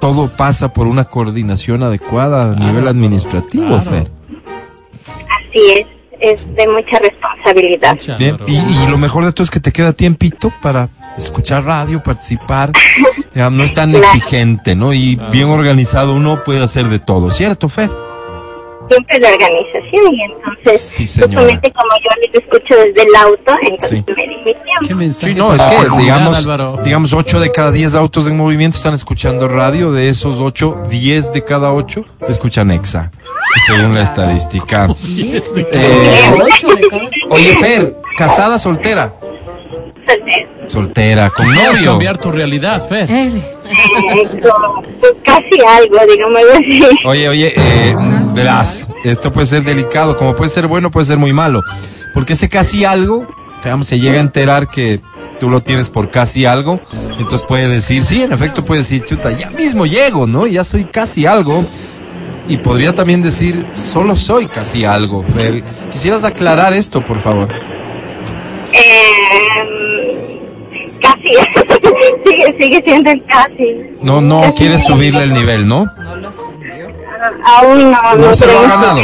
[0.00, 3.82] todo pasa por una coordinación adecuada a nivel administrativo, claro.
[3.82, 4.10] Fer.
[5.28, 5.86] Así es,
[6.20, 7.92] es de mucha responsabilidad.
[7.94, 8.52] Mucha, Bien, Álvaro.
[8.52, 12.72] y, y lo mejor de todo es que te queda tiempito para escuchar radio, participar.
[13.34, 14.06] Ya, no es tan Claro.
[14.14, 14.92] exigente, ¿no?
[14.92, 17.90] Y bien organizado uno puede hacer de todo, ¿cierto, Fer?
[18.88, 23.90] Siempre la organización y entonces, Sí, justamente como yo les escucho desde el auto, entonces
[23.90, 24.04] Sí.
[24.16, 24.96] me di mi ¿Qué tiempo.
[24.96, 26.78] mensaje Sí, no, es que digamos, Álvaro?
[26.84, 31.32] digamos 8 de cada 10 autos en movimiento están escuchando radio, de esos 8, 10
[31.32, 33.10] de cada 8 escuchan EXA,
[33.66, 34.88] según la estadística.
[35.16, 35.40] Eh,
[37.30, 39.12] oye, Fer, ¿casada, soltera?
[40.08, 41.90] Entonces, Soltera, con novio.
[41.92, 43.10] cambiar tu realidad, Fer.
[43.10, 43.30] eh,
[45.24, 46.82] casi algo, digamos así.
[47.04, 47.94] Oye, oye, eh,
[48.34, 51.62] verás, esto puede ser delicado, como puede ser bueno, puede ser muy malo.
[52.14, 53.26] Porque ese casi algo,
[53.62, 55.00] digamos, se llega a enterar que
[55.38, 56.80] tú lo tienes por casi algo,
[57.10, 60.46] entonces puede decir, sí, en efecto puede decir, chuta, ya mismo llego, ¿no?
[60.46, 61.64] Ya soy casi algo.
[62.48, 65.64] Y podría también decir, solo soy casi algo, Fer.
[65.90, 67.48] ¿Quisieras aclarar esto, por favor?
[68.72, 70.05] Eh,
[70.98, 71.30] casi.
[72.24, 73.76] sigue, sigue siendo el casi.
[74.00, 75.86] No, no Casi quieres subirle el nivel, ¿no?
[75.98, 76.88] No lo ascendió.
[77.44, 78.16] Aún no.
[78.16, 79.02] No se lo ha ganado.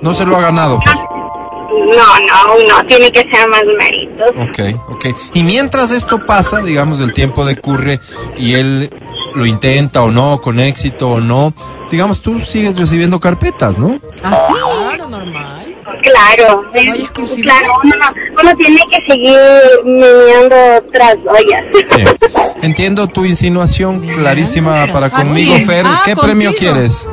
[0.00, 0.94] No se lo ha ganado, Fer.
[0.94, 2.86] No, no, aún no.
[2.86, 4.30] Tiene que ser más méritos.
[4.48, 5.06] Ok, ok.
[5.34, 8.00] Y mientras esto pasa, digamos, el tiempo decurre
[8.36, 8.90] y él
[9.34, 11.52] lo intenta o no, con éxito o no,
[11.90, 14.00] digamos, tú sigues recibiendo carpetas, ¿no?
[14.22, 14.54] ¿Ah, sí?
[14.54, 15.65] Claro, normal.
[16.10, 17.54] Claro, No hay es- exclusividad.
[17.58, 17.94] claro, uno,
[18.42, 19.38] uno tiene que seguir
[19.84, 20.56] meneando
[20.92, 21.62] tras ollas.
[21.96, 22.08] Bien.
[22.62, 25.66] Entiendo tu insinuación clarísima para ¿A conmigo, quién?
[25.66, 25.84] Fer.
[25.86, 26.22] Ah, ¿Qué contigo.
[26.22, 27.06] premio quieres?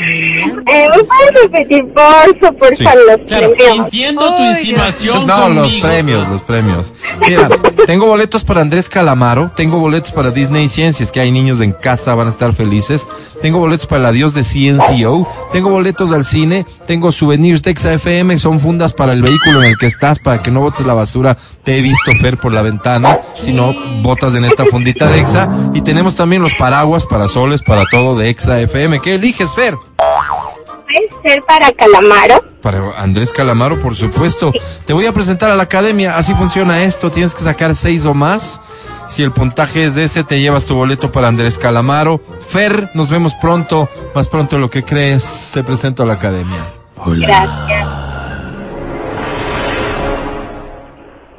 [0.00, 2.84] Eh, ¿Me puedes repetir, por Sí.
[2.84, 3.76] los Claro, premios?
[3.86, 6.94] entiendo tu insinuación No, los premios, los premios.
[7.26, 7.48] Mira,
[7.86, 12.14] tengo boletos para Andrés Calamaro, tengo boletos para Disney Ciencias, que hay niños en casa,
[12.14, 13.08] van a estar felices.
[13.42, 18.38] Tengo boletos para el adiós de CNCO, tengo boletos al cine, tengo souvenirs de XFM,
[18.38, 21.36] son fundas para el vehículo en el que estás, para que no botes la basura.
[21.64, 23.72] Te he visto, Fer, por la ventana, si no,
[24.02, 25.48] botas en esta fundita de Exa.
[25.74, 29.00] Y tenemos también los paraguas, parasoles, para todo de Exa FM.
[29.00, 29.74] ¿Qué eliges, Fer?
[29.98, 32.44] ¿Puede ser para Calamaro?
[32.62, 34.52] Para Andrés Calamaro, por supuesto.
[34.84, 36.16] Te voy a presentar a la academia.
[36.16, 37.10] Así funciona esto.
[37.10, 38.60] Tienes que sacar seis o más.
[39.08, 42.20] Si el puntaje es de ese, te llevas tu boleto para Andrés Calamaro.
[42.48, 43.88] Fer, nos vemos pronto.
[44.14, 45.50] Más pronto de lo que crees.
[45.52, 46.58] Te presento a la academia.
[47.06, 47.88] Gracias.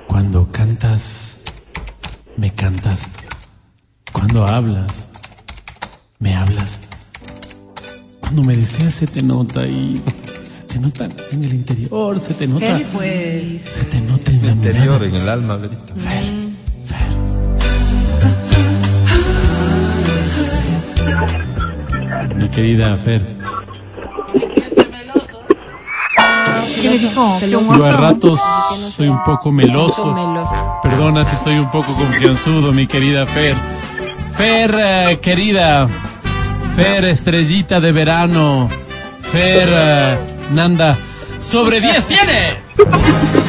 [0.08, 1.42] Cuando cantas,
[2.38, 3.02] me cantas.
[4.12, 5.08] Cuando hablas,
[6.20, 6.89] me hablas.
[8.30, 10.00] Cuando me deseas se te nota y
[10.40, 12.78] se te nota en el interior, se te nota.
[12.78, 13.60] ¿Qué pues?
[13.64, 15.06] Se te nota en la mirada.
[15.08, 15.94] en el alma, Verita.
[22.36, 23.36] Mi querida Fer,
[26.76, 27.38] ¿Qué le dijo?
[27.40, 28.40] ¿Qué un yo a ratos
[28.92, 30.14] soy un poco meloso.
[30.14, 30.80] Meloso.
[30.84, 33.58] Perdona si soy un poco confianzudo, mi querida Fer.
[34.36, 35.90] Fer, eh, querida.
[36.80, 38.70] Fer, estrellita de verano.
[39.34, 40.18] Fer, eh,
[40.52, 40.96] Nanda.
[41.42, 43.49] Sobre 10 tienes.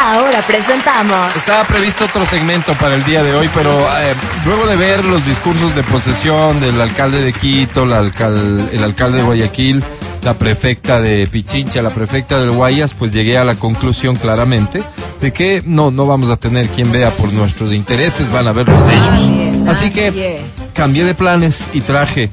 [0.00, 1.36] Ahora presentamos.
[1.36, 4.14] Estaba previsto otro segmento para el día de hoy, pero eh,
[4.44, 9.18] luego de ver los discursos de posesión del alcalde de Quito, la alcal- el alcalde
[9.18, 9.82] de Guayaquil,
[10.22, 14.82] la prefecta de Pichincha, la prefecta del Guayas, pues llegué a la conclusión claramente
[15.20, 18.68] de que no, no vamos a tener quien vea por nuestros intereses, van a ver
[18.68, 19.68] los de ellos.
[19.68, 20.40] Así que
[20.74, 22.30] cambié de planes y traje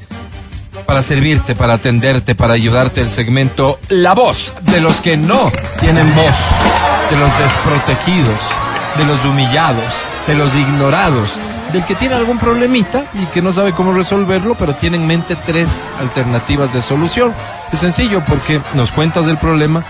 [0.86, 6.12] para servirte, para atenderte, para ayudarte el segmento La voz de los que no tienen
[6.16, 6.34] voz,
[7.10, 8.40] de los desprotegidos,
[8.96, 9.94] de los humillados,
[10.26, 11.30] de los ignorados,
[11.72, 15.36] del que tiene algún problemita y que no sabe cómo resolverlo, pero tiene en mente
[15.36, 17.34] tres alternativas de solución.
[17.72, 19.84] Es sencillo porque nos cuentas del problema,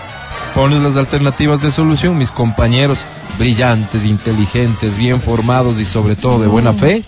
[0.55, 3.05] pones las alternativas de solución, mis compañeros
[3.37, 7.03] brillantes, inteligentes, bien formados y sobre todo de buena fe,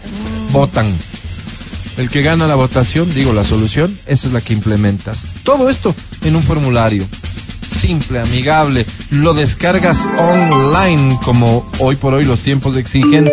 [0.51, 0.93] votan
[1.97, 5.27] el que gana la votación, digo la solución, esa es la que implementas.
[5.43, 7.05] Todo esto en un formulario.
[7.83, 13.29] Simple, amigable, lo descargas online como hoy por hoy los tiempos exigen,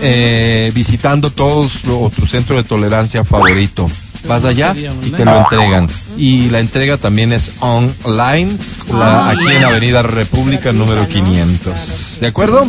[0.00, 3.90] eh, visitando todos o tu centro de tolerancia favorito.
[4.28, 4.72] Vas allá
[5.04, 5.88] y te lo entregan.
[6.16, 8.52] Y la entrega también es online,
[8.92, 12.18] la- aquí en Avenida República número 500.
[12.20, 12.68] ¿De acuerdo?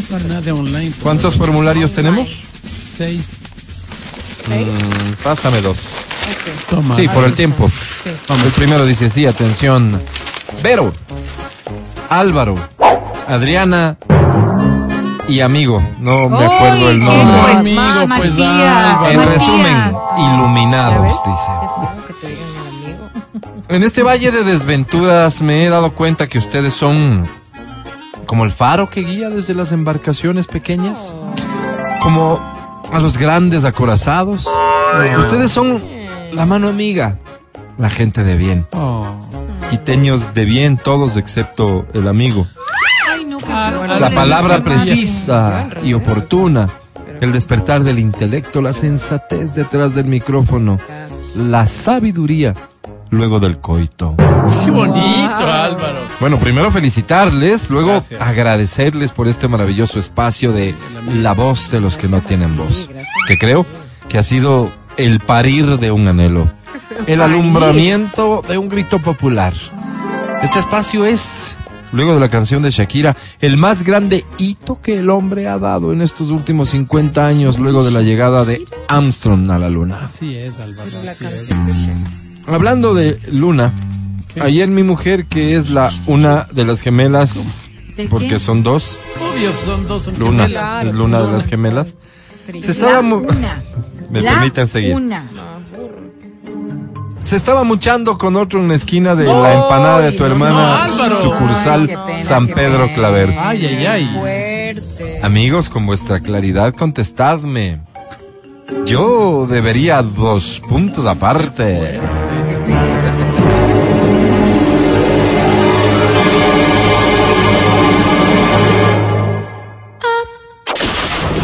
[1.04, 2.28] ¿Cuántos formularios tenemos?
[2.98, 3.22] Seis.
[4.48, 5.78] Mm, pásame dos.
[6.70, 6.96] Toma.
[6.96, 7.70] Sí, por el tiempo.
[8.46, 10.00] El primero dice, sí, atención.
[10.64, 10.92] Vero,
[12.10, 12.56] Álvaro,
[13.28, 13.98] Adriana
[15.28, 15.82] y amigo.
[16.00, 17.52] No me acuerdo el nombre.
[17.54, 18.38] Amigo, Ma- pues, Matías,
[18.98, 19.10] Álvaro.
[19.12, 19.34] En Matías.
[19.34, 21.42] resumen, iluminados, dice.
[21.62, 23.10] Qué feo que te digan el amigo.
[23.70, 27.28] En este valle de desventuras me he dado cuenta que ustedes son
[28.26, 31.14] como el faro que guía desde las embarcaciones pequeñas,
[32.02, 32.40] como
[32.92, 34.48] a los grandes acorazados.
[35.20, 35.84] Ustedes son
[36.34, 37.18] la mano amiga,
[37.78, 38.68] la gente de bien.
[39.70, 42.46] Quiteños de bien todos excepto el amigo.
[43.12, 43.80] Ay, no, qué Ah, feo.
[43.80, 46.70] bueno, ¿cómo La palabra precisa y oportuna
[47.22, 50.80] El despertar del intelecto, la sensatez detrás del micrófono,
[51.36, 52.54] la sabiduría
[53.10, 54.16] luego del coito.
[54.64, 56.00] Qué bonito, Álvaro.
[56.22, 58.22] Bueno, primero felicitarles, luego Gracias.
[58.22, 60.76] agradecerles por este maravilloso espacio de
[61.22, 62.90] la voz de los que no tienen voz,
[63.28, 63.66] que creo
[64.08, 66.52] que ha sido el parir de un anhelo,
[67.08, 69.54] el alumbramiento de un grito popular.
[70.44, 71.56] Este espacio es,
[71.94, 75.94] luego de la canción de Shakira, el más grande hito que el hombre ha dado
[75.94, 80.00] en estos últimos 50 años, luego de la llegada de Armstrong a la luna.
[80.04, 80.90] Así es, Álvaro.
[81.10, 81.50] así es.
[82.48, 83.74] Hablando de Luna,
[84.34, 84.42] ¿Qué?
[84.42, 87.36] ayer mi mujer, que es la una de las gemelas,
[87.96, 88.40] ¿De porque qué?
[88.40, 89.00] son dos,
[89.34, 90.86] Obvio, son dos, son Luna, gemelas.
[90.88, 91.96] es Luna de las gemelas.
[92.62, 93.62] Se estaba La mu- una.
[94.10, 94.96] Me La permiten seguir.
[94.96, 95.24] Una.
[97.24, 101.82] Se estaba muchando con otro en la esquina de la empanada de tu hermana sucursal
[101.82, 102.96] Ay, qué pena, San Pedro pena.
[102.96, 103.36] Claver.
[103.38, 104.06] Ay, ay, ay.
[104.08, 105.20] Fuerte.
[105.22, 107.82] Amigos, con vuestra claridad contestadme.
[108.86, 112.00] Yo debería dos puntos aparte.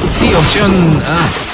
[0.09, 1.44] Sí, opción A.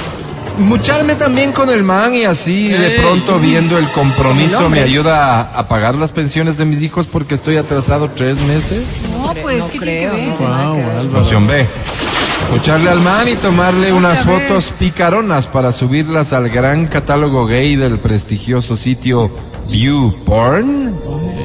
[0.62, 3.02] Mucharme también con el man y así de Ey.
[3.02, 7.36] pronto viendo el compromiso me ayuda a, a pagar las pensiones de mis hijos porque
[7.36, 9.02] estoy atrasado tres meses.
[9.12, 11.10] No, pues, ¿qué tiene que ver?
[11.10, 11.20] Wow.
[11.20, 11.68] Opción B.
[12.44, 18.00] Escucharle al man y tomarle unas fotos picaronas para subirlas al gran catálogo gay del
[18.00, 19.32] prestigioso sitio
[19.70, 20.96] View Porn.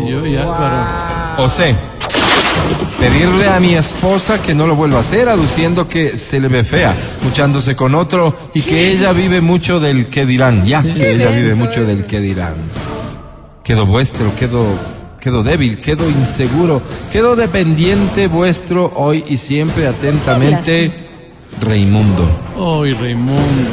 [0.05, 1.45] Ay, Álvaro.
[1.45, 1.75] O C.
[2.99, 6.65] Pedirle a mi esposa que no lo vuelva a hacer, aduciendo que se le ve
[6.65, 10.65] fea, muchándose con otro y que ella vive mucho del que dirán.
[10.65, 12.55] Ya, que ella vive mucho del que dirán.
[13.63, 14.65] Quedo vuestro, quedo,
[15.21, 16.81] quedo débil, quedo inseguro,
[17.13, 20.91] quedo dependiente vuestro hoy y siempre atentamente,
[21.61, 22.29] Raimundo.
[22.57, 23.71] Ay, Raimundo.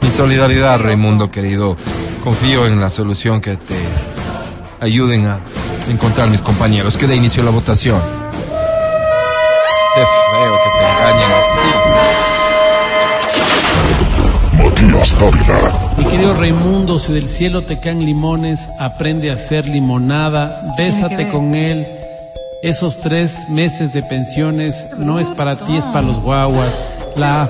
[0.00, 1.76] Mi solidaridad, Raimundo querido.
[2.22, 3.74] Confío en la solución que te
[4.80, 5.38] ayuden a
[5.90, 6.96] encontrar mis compañeros.
[6.96, 8.00] Que dé inicio la votación.
[9.94, 11.68] Qué feo que te engañen así.
[14.62, 15.94] Matías Dávila.
[15.98, 21.54] Mi querido Raimundo, si del cielo te caen limones, aprende a hacer limonada, bésate con
[21.54, 21.86] él.
[22.62, 26.88] Esos tres meses de pensiones no es para ti, es para los guaguas.
[27.16, 27.48] La A,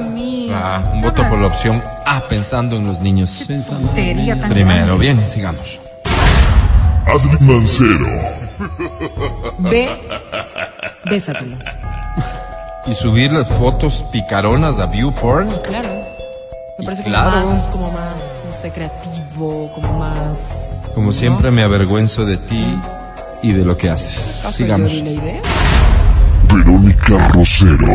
[0.48, 3.44] Ah, un voto por la opción A, pensando en los niños.
[3.48, 3.88] pensando.
[3.88, 5.02] Tontería tan Primero, grande.
[5.14, 5.80] bien, sigamos.
[7.06, 8.06] Adri Mancero.
[9.58, 9.88] Ve,
[11.08, 11.56] bésatelo.
[12.86, 15.50] Y subir las fotos picaronas a View Porn.
[15.64, 16.04] Claro.
[16.78, 17.48] Me parece como claro.
[17.48, 20.40] más, como más, no sé, creativo, como más.
[20.94, 22.80] Como siempre me avergüenzo de ti
[23.42, 24.40] y de lo que haces.
[24.40, 24.90] ¿Acaso Sigamos.
[24.90, 25.42] yo di la idea?
[26.52, 27.86] Verónica Rosero.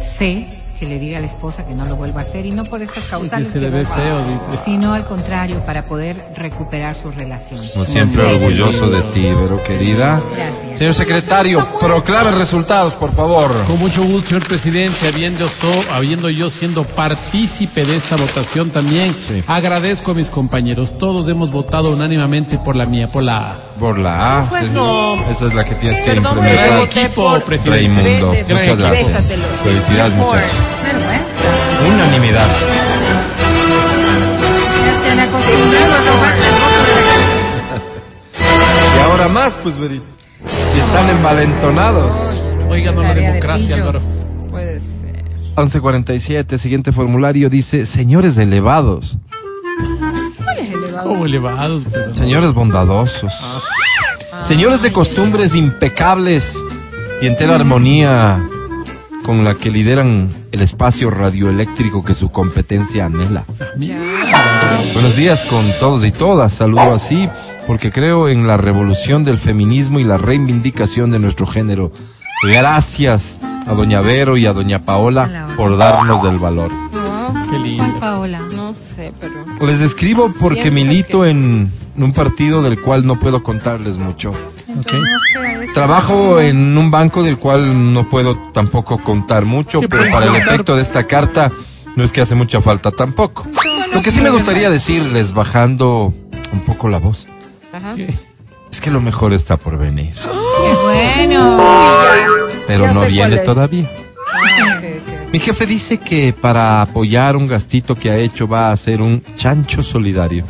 [0.00, 2.62] Sé que le diga a la esposa que no lo vuelva a hacer y no
[2.64, 4.62] por estas Que causales se le que ve vos- feo, dice.
[4.64, 7.60] sino al contrario para poder recuperar su relación.
[7.72, 10.22] Como siempre, orgulloso de ti, Vero querida.
[10.34, 10.78] Gracias.
[10.78, 13.50] Señor secretario, proclame resultados, por favor.
[13.66, 19.12] Con mucho gusto, señor presidente, habiendo, so- habiendo yo siendo partícipe de esta votación también,
[19.12, 19.42] Sí.
[19.46, 20.98] agradezco a mis compañeros.
[20.98, 23.58] Todos hemos votado unánimemente por la mía, por la A.
[23.78, 24.44] Por la A.
[24.48, 25.14] Pues no.
[25.28, 26.82] Esa es la que tienes que Perdón, implementar.
[26.84, 28.02] equipo, por- presidente.
[28.02, 29.12] Raimundo, muchas gracias.
[29.14, 29.46] Bésatelo.
[29.64, 30.50] Felicidades, muchachos.
[30.84, 31.24] Vergüenza.
[31.94, 32.46] Unanimidad.
[35.04, 35.14] De
[38.96, 39.74] Y ahora más, pues.
[39.76, 42.42] Si están envalentonados.
[42.68, 43.80] Oiga, no la de democracia, pillos.
[43.94, 44.00] Álvaro.
[44.50, 45.24] Puede ser.
[45.56, 49.18] 1147, siguiente formulario dice, señores elevados,
[51.04, 53.32] Elevados, pues, señores bondadosos,
[54.42, 56.58] señores de costumbres impecables
[57.20, 58.42] y entera armonía
[59.24, 63.44] con la que lideran el espacio radioeléctrico que su competencia anhela.
[64.92, 66.54] Buenos días con todos y todas.
[66.54, 67.28] Saludo así
[67.66, 71.92] porque creo en la revolución del feminismo y la reivindicación de nuestro género.
[72.42, 76.70] Gracias a Doña Vero y a Doña Paola por darnos del valor.
[77.32, 77.84] No, Qué lindo.
[77.84, 78.38] ¿Cuál Paola?
[78.54, 79.44] no sé, pero.
[79.66, 84.32] Les escribo porque milito que- en un partido del cual no puedo contarles mucho.
[85.72, 90.36] Trabajo en un banco del cual no puedo tampoco contar mucho, ¿Qué pero para el
[90.36, 91.50] efecto de esta carta
[91.96, 93.44] no es que hace mucha falta tampoco.
[93.92, 96.12] Lo que sí me gustaría decirles, bajando
[96.52, 97.26] un poco la voz,
[98.70, 100.14] es que lo mejor está por venir.
[100.14, 101.58] Qué bueno.
[102.66, 103.90] Pero Ya no viene todavía.
[104.32, 104.73] Ah.
[105.34, 109.20] Mi jefe dice que para apoyar un gastito que ha hecho va a hacer un
[109.34, 110.44] chancho solidario.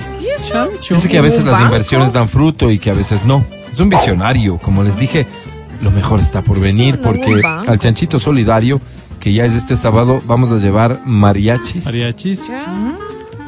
[0.46, 0.96] Chancho.
[0.96, 1.64] Dice que a veces ¿Un las banco?
[1.68, 3.46] inversiones dan fruto y que a veces no.
[3.72, 5.26] Es un visionario, como les dije,
[5.80, 8.78] lo mejor está por venir porque al chanchito solidario
[9.20, 12.42] que ya es este sábado, vamos a llevar mariachis, Mariachis.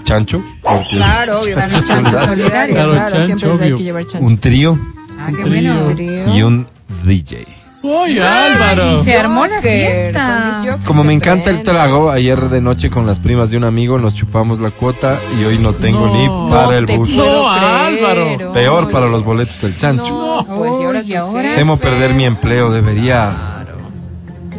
[0.05, 3.83] chancho, porque es- Claro, obvio, chancho chancho solidario, solidario, Claro, claro, chancho, siempre hay que
[3.83, 4.27] llevar chancho.
[4.27, 4.79] un trío
[5.19, 5.85] Ah, qué Un bueno.
[5.95, 6.35] trío.
[6.35, 6.67] y un
[7.05, 7.47] DJ.
[7.83, 9.05] ¡Uy, Álvaro!
[9.05, 10.79] Se armó la fiesta.
[10.85, 14.15] Como me encanta el trago, ayer de noche con las primas de un amigo nos
[14.15, 16.15] chupamos la cuota y hoy no tengo No.
[16.15, 17.11] ni para No el te bus.
[17.11, 18.53] No, Álvaro.
[18.53, 18.93] Peor oye.
[18.93, 20.09] para los boletos del chancho.
[20.09, 21.55] No, pues, ¿y ahora qué ahora.
[21.55, 23.65] Temo perder mi empleo, debería,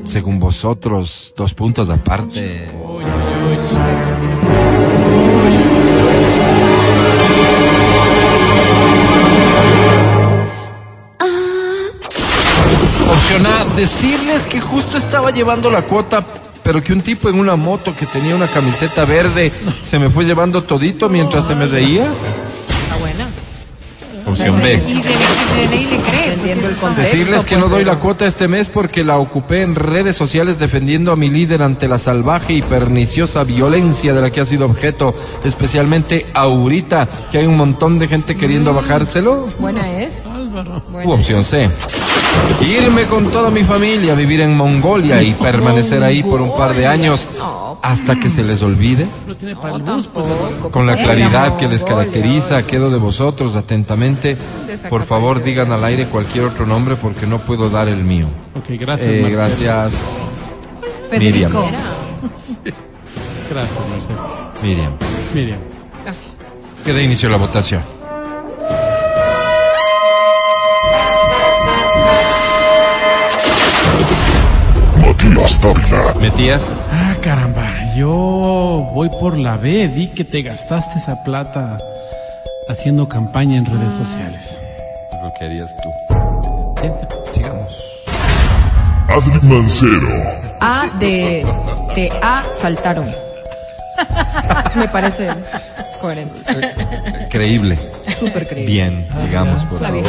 [0.06, 2.66] según vosotros, dos puntos aparte.
[2.74, 2.87] Opción
[13.76, 16.26] Decirles que justo estaba llevando la cuota,
[16.64, 19.52] pero que un tipo en una moto que tenía una camiseta verde
[19.84, 22.08] se me fue llevando todito mientras se me reía.
[24.28, 24.40] Pues,
[26.80, 27.02] contexto.
[27.02, 31.12] Decirles que no doy la cuota este mes porque la ocupé en redes sociales defendiendo
[31.12, 35.16] a mi líder ante la salvaje y perniciosa violencia de la que ha sido objeto,
[35.44, 39.48] especialmente ahorita que hay un montón de gente queriendo bajárselo.
[39.60, 40.28] Buena es.
[40.28, 40.82] Álvaro.
[41.06, 41.70] U opción C.
[42.62, 46.76] Irme con toda mi familia a vivir en Mongolia y permanecer ahí por un par
[46.76, 47.28] de años
[47.82, 49.08] hasta que se les olvide.
[50.72, 54.17] Con la claridad la que les caracteriza, quedo de vosotros atentamente.
[54.90, 58.28] Por favor, digan al aire cualquier otro nombre porque no puedo dar el mío.
[58.56, 60.08] Ok, gracias, Eh, gracias,
[61.10, 61.62] Federico.
[61.62, 61.74] Miriam.
[63.50, 64.52] Gracias, Marcelo.
[64.62, 64.94] Miriam.
[65.34, 65.60] Miriam.
[66.84, 67.82] Que de inicio la votación.
[75.02, 76.14] Matías Dávila.
[76.20, 76.70] ¿Metías?
[76.92, 77.66] Ah, caramba.
[77.96, 79.88] Yo voy por la B.
[79.90, 81.78] Di que te gastaste esa plata
[82.70, 84.58] haciendo campaña en redes sociales.
[85.14, 86.82] Es lo que harías tú.
[86.82, 86.94] Bien,
[87.32, 88.06] sigamos.
[89.10, 90.08] Adri Mancero.
[90.60, 91.46] A de,
[91.96, 93.08] de A saltaron.
[94.76, 95.30] Me parece
[96.02, 96.40] coherente.
[97.30, 97.80] Creíble.
[98.02, 98.72] Súper creíble.
[98.72, 100.04] Bien, sigamos por La favor.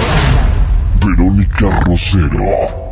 [1.00, 2.87] Verónica Rosero.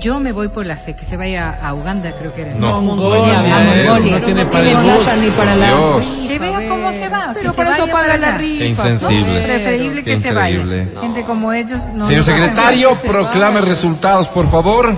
[0.00, 2.54] Yo me voy por la C, que se vaya a Uganda, creo que era.
[2.54, 2.80] No.
[2.80, 3.84] Mongolia, a Mongolia.
[3.92, 4.18] Mongolia.
[4.18, 5.16] No tiene No para tiene el bus.
[5.20, 5.96] ni para la Dios.
[6.04, 6.68] rifa, Que vea ve.
[6.68, 8.62] cómo se va, Pero por eso paga para la rifa.
[8.62, 9.40] Qué insensible.
[9.42, 10.58] Preferible Qué que se vaya.
[11.00, 12.04] Gente como ellos no.
[12.06, 13.66] Señor no secretario, proclame vaya.
[13.68, 14.94] resultados, por favor.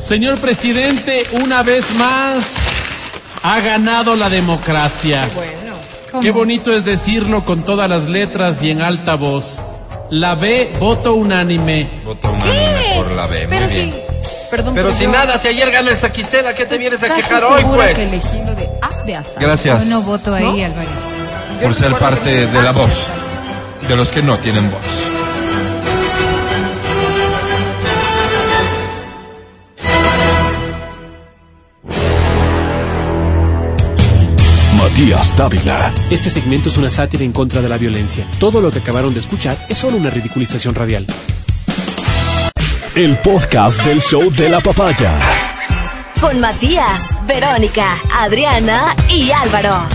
[0.00, 2.46] Señor presidente, una vez más
[3.42, 5.22] ha ganado la democracia.
[5.26, 5.78] nada.
[6.10, 6.22] ¿Cómo?
[6.22, 9.58] Qué bonito es decirlo con todas las letras y en alta voz.
[10.10, 11.90] La B, voto unánime.
[12.02, 13.46] Voto unánime por la B.
[13.50, 13.76] Pero muy sí.
[13.76, 14.17] bien.
[14.50, 17.14] Perdón, Pero pero si yo nada, si ayer gana el Saquicela, ¿qué te vienes a
[17.14, 17.96] quejar hoy, pues?
[17.96, 19.42] que elegí lo de A de azar.
[19.42, 20.88] Gracias Yo no voto ahí, Álvaro.
[21.62, 23.06] por ser parte de la voz,
[23.88, 24.80] de los que no tienen voz.
[34.76, 35.92] Matías Dávila.
[36.10, 38.26] Este segmento es una sátira en contra de la violencia.
[38.38, 41.06] Todo lo que acabaron de escuchar es solo una ridiculización radial.
[42.98, 45.12] El podcast del show de la papaya.
[46.20, 49.86] Con Matías, Verónica, Adriana y Álvaro.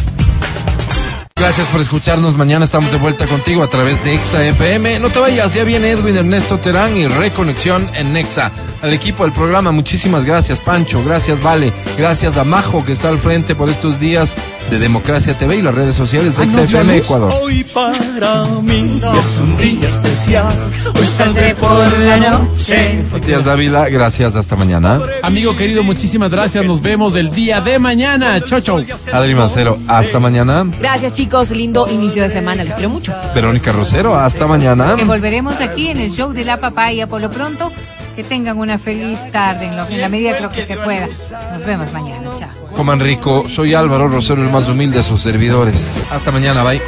[1.36, 2.38] Gracias por escucharnos.
[2.38, 5.00] Mañana estamos de vuelta contigo a través de Exa FM.
[5.00, 8.52] No te vayas, ya viene Edwin Ernesto Terán y Reconexión en Nexa.
[8.82, 11.04] Al equipo del programa, muchísimas gracias, Pancho.
[11.04, 11.74] Gracias, Vale.
[11.98, 14.36] Gracias a Majo, que está al frente por estos días
[14.70, 17.34] de Democracia TV y las redes sociales de Exa FM Ecuador.
[17.42, 20.54] Hoy para mí es un día especial.
[21.00, 23.04] Hoy Saldré por la noche.
[23.12, 24.36] Matías Dávila, gracias.
[24.36, 25.00] Hasta mañana.
[25.22, 26.66] Amigo querido, muchísimas gracias.
[26.66, 28.42] Nos vemos el día de mañana.
[28.42, 28.84] Chau, chau.
[29.12, 30.66] Adri Mancero, hasta mañana.
[30.80, 31.52] Gracias, chicos.
[31.52, 32.64] Lindo inicio de semana.
[32.64, 33.14] Los quiero mucho.
[33.36, 34.96] Verónica Rosero, hasta mañana.
[34.98, 37.72] Que volveremos aquí en el show de la papaya por lo pronto.
[38.16, 41.08] Que tengan una feliz tarde en, lo, en la medida de lo que se pueda.
[41.52, 42.30] Nos vemos mañana.
[42.38, 42.50] Chao.
[42.76, 43.46] Coman rico.
[43.50, 46.12] Soy Álvaro Rosero, el más humilde de sus servidores.
[46.12, 46.82] Hasta mañana, bye.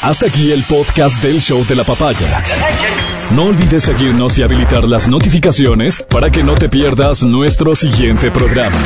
[0.00, 2.42] Hasta aquí el podcast del show de la papaya.
[3.32, 8.78] No olvides seguirnos y habilitar las notificaciones para que no te pierdas nuestro siguiente programa.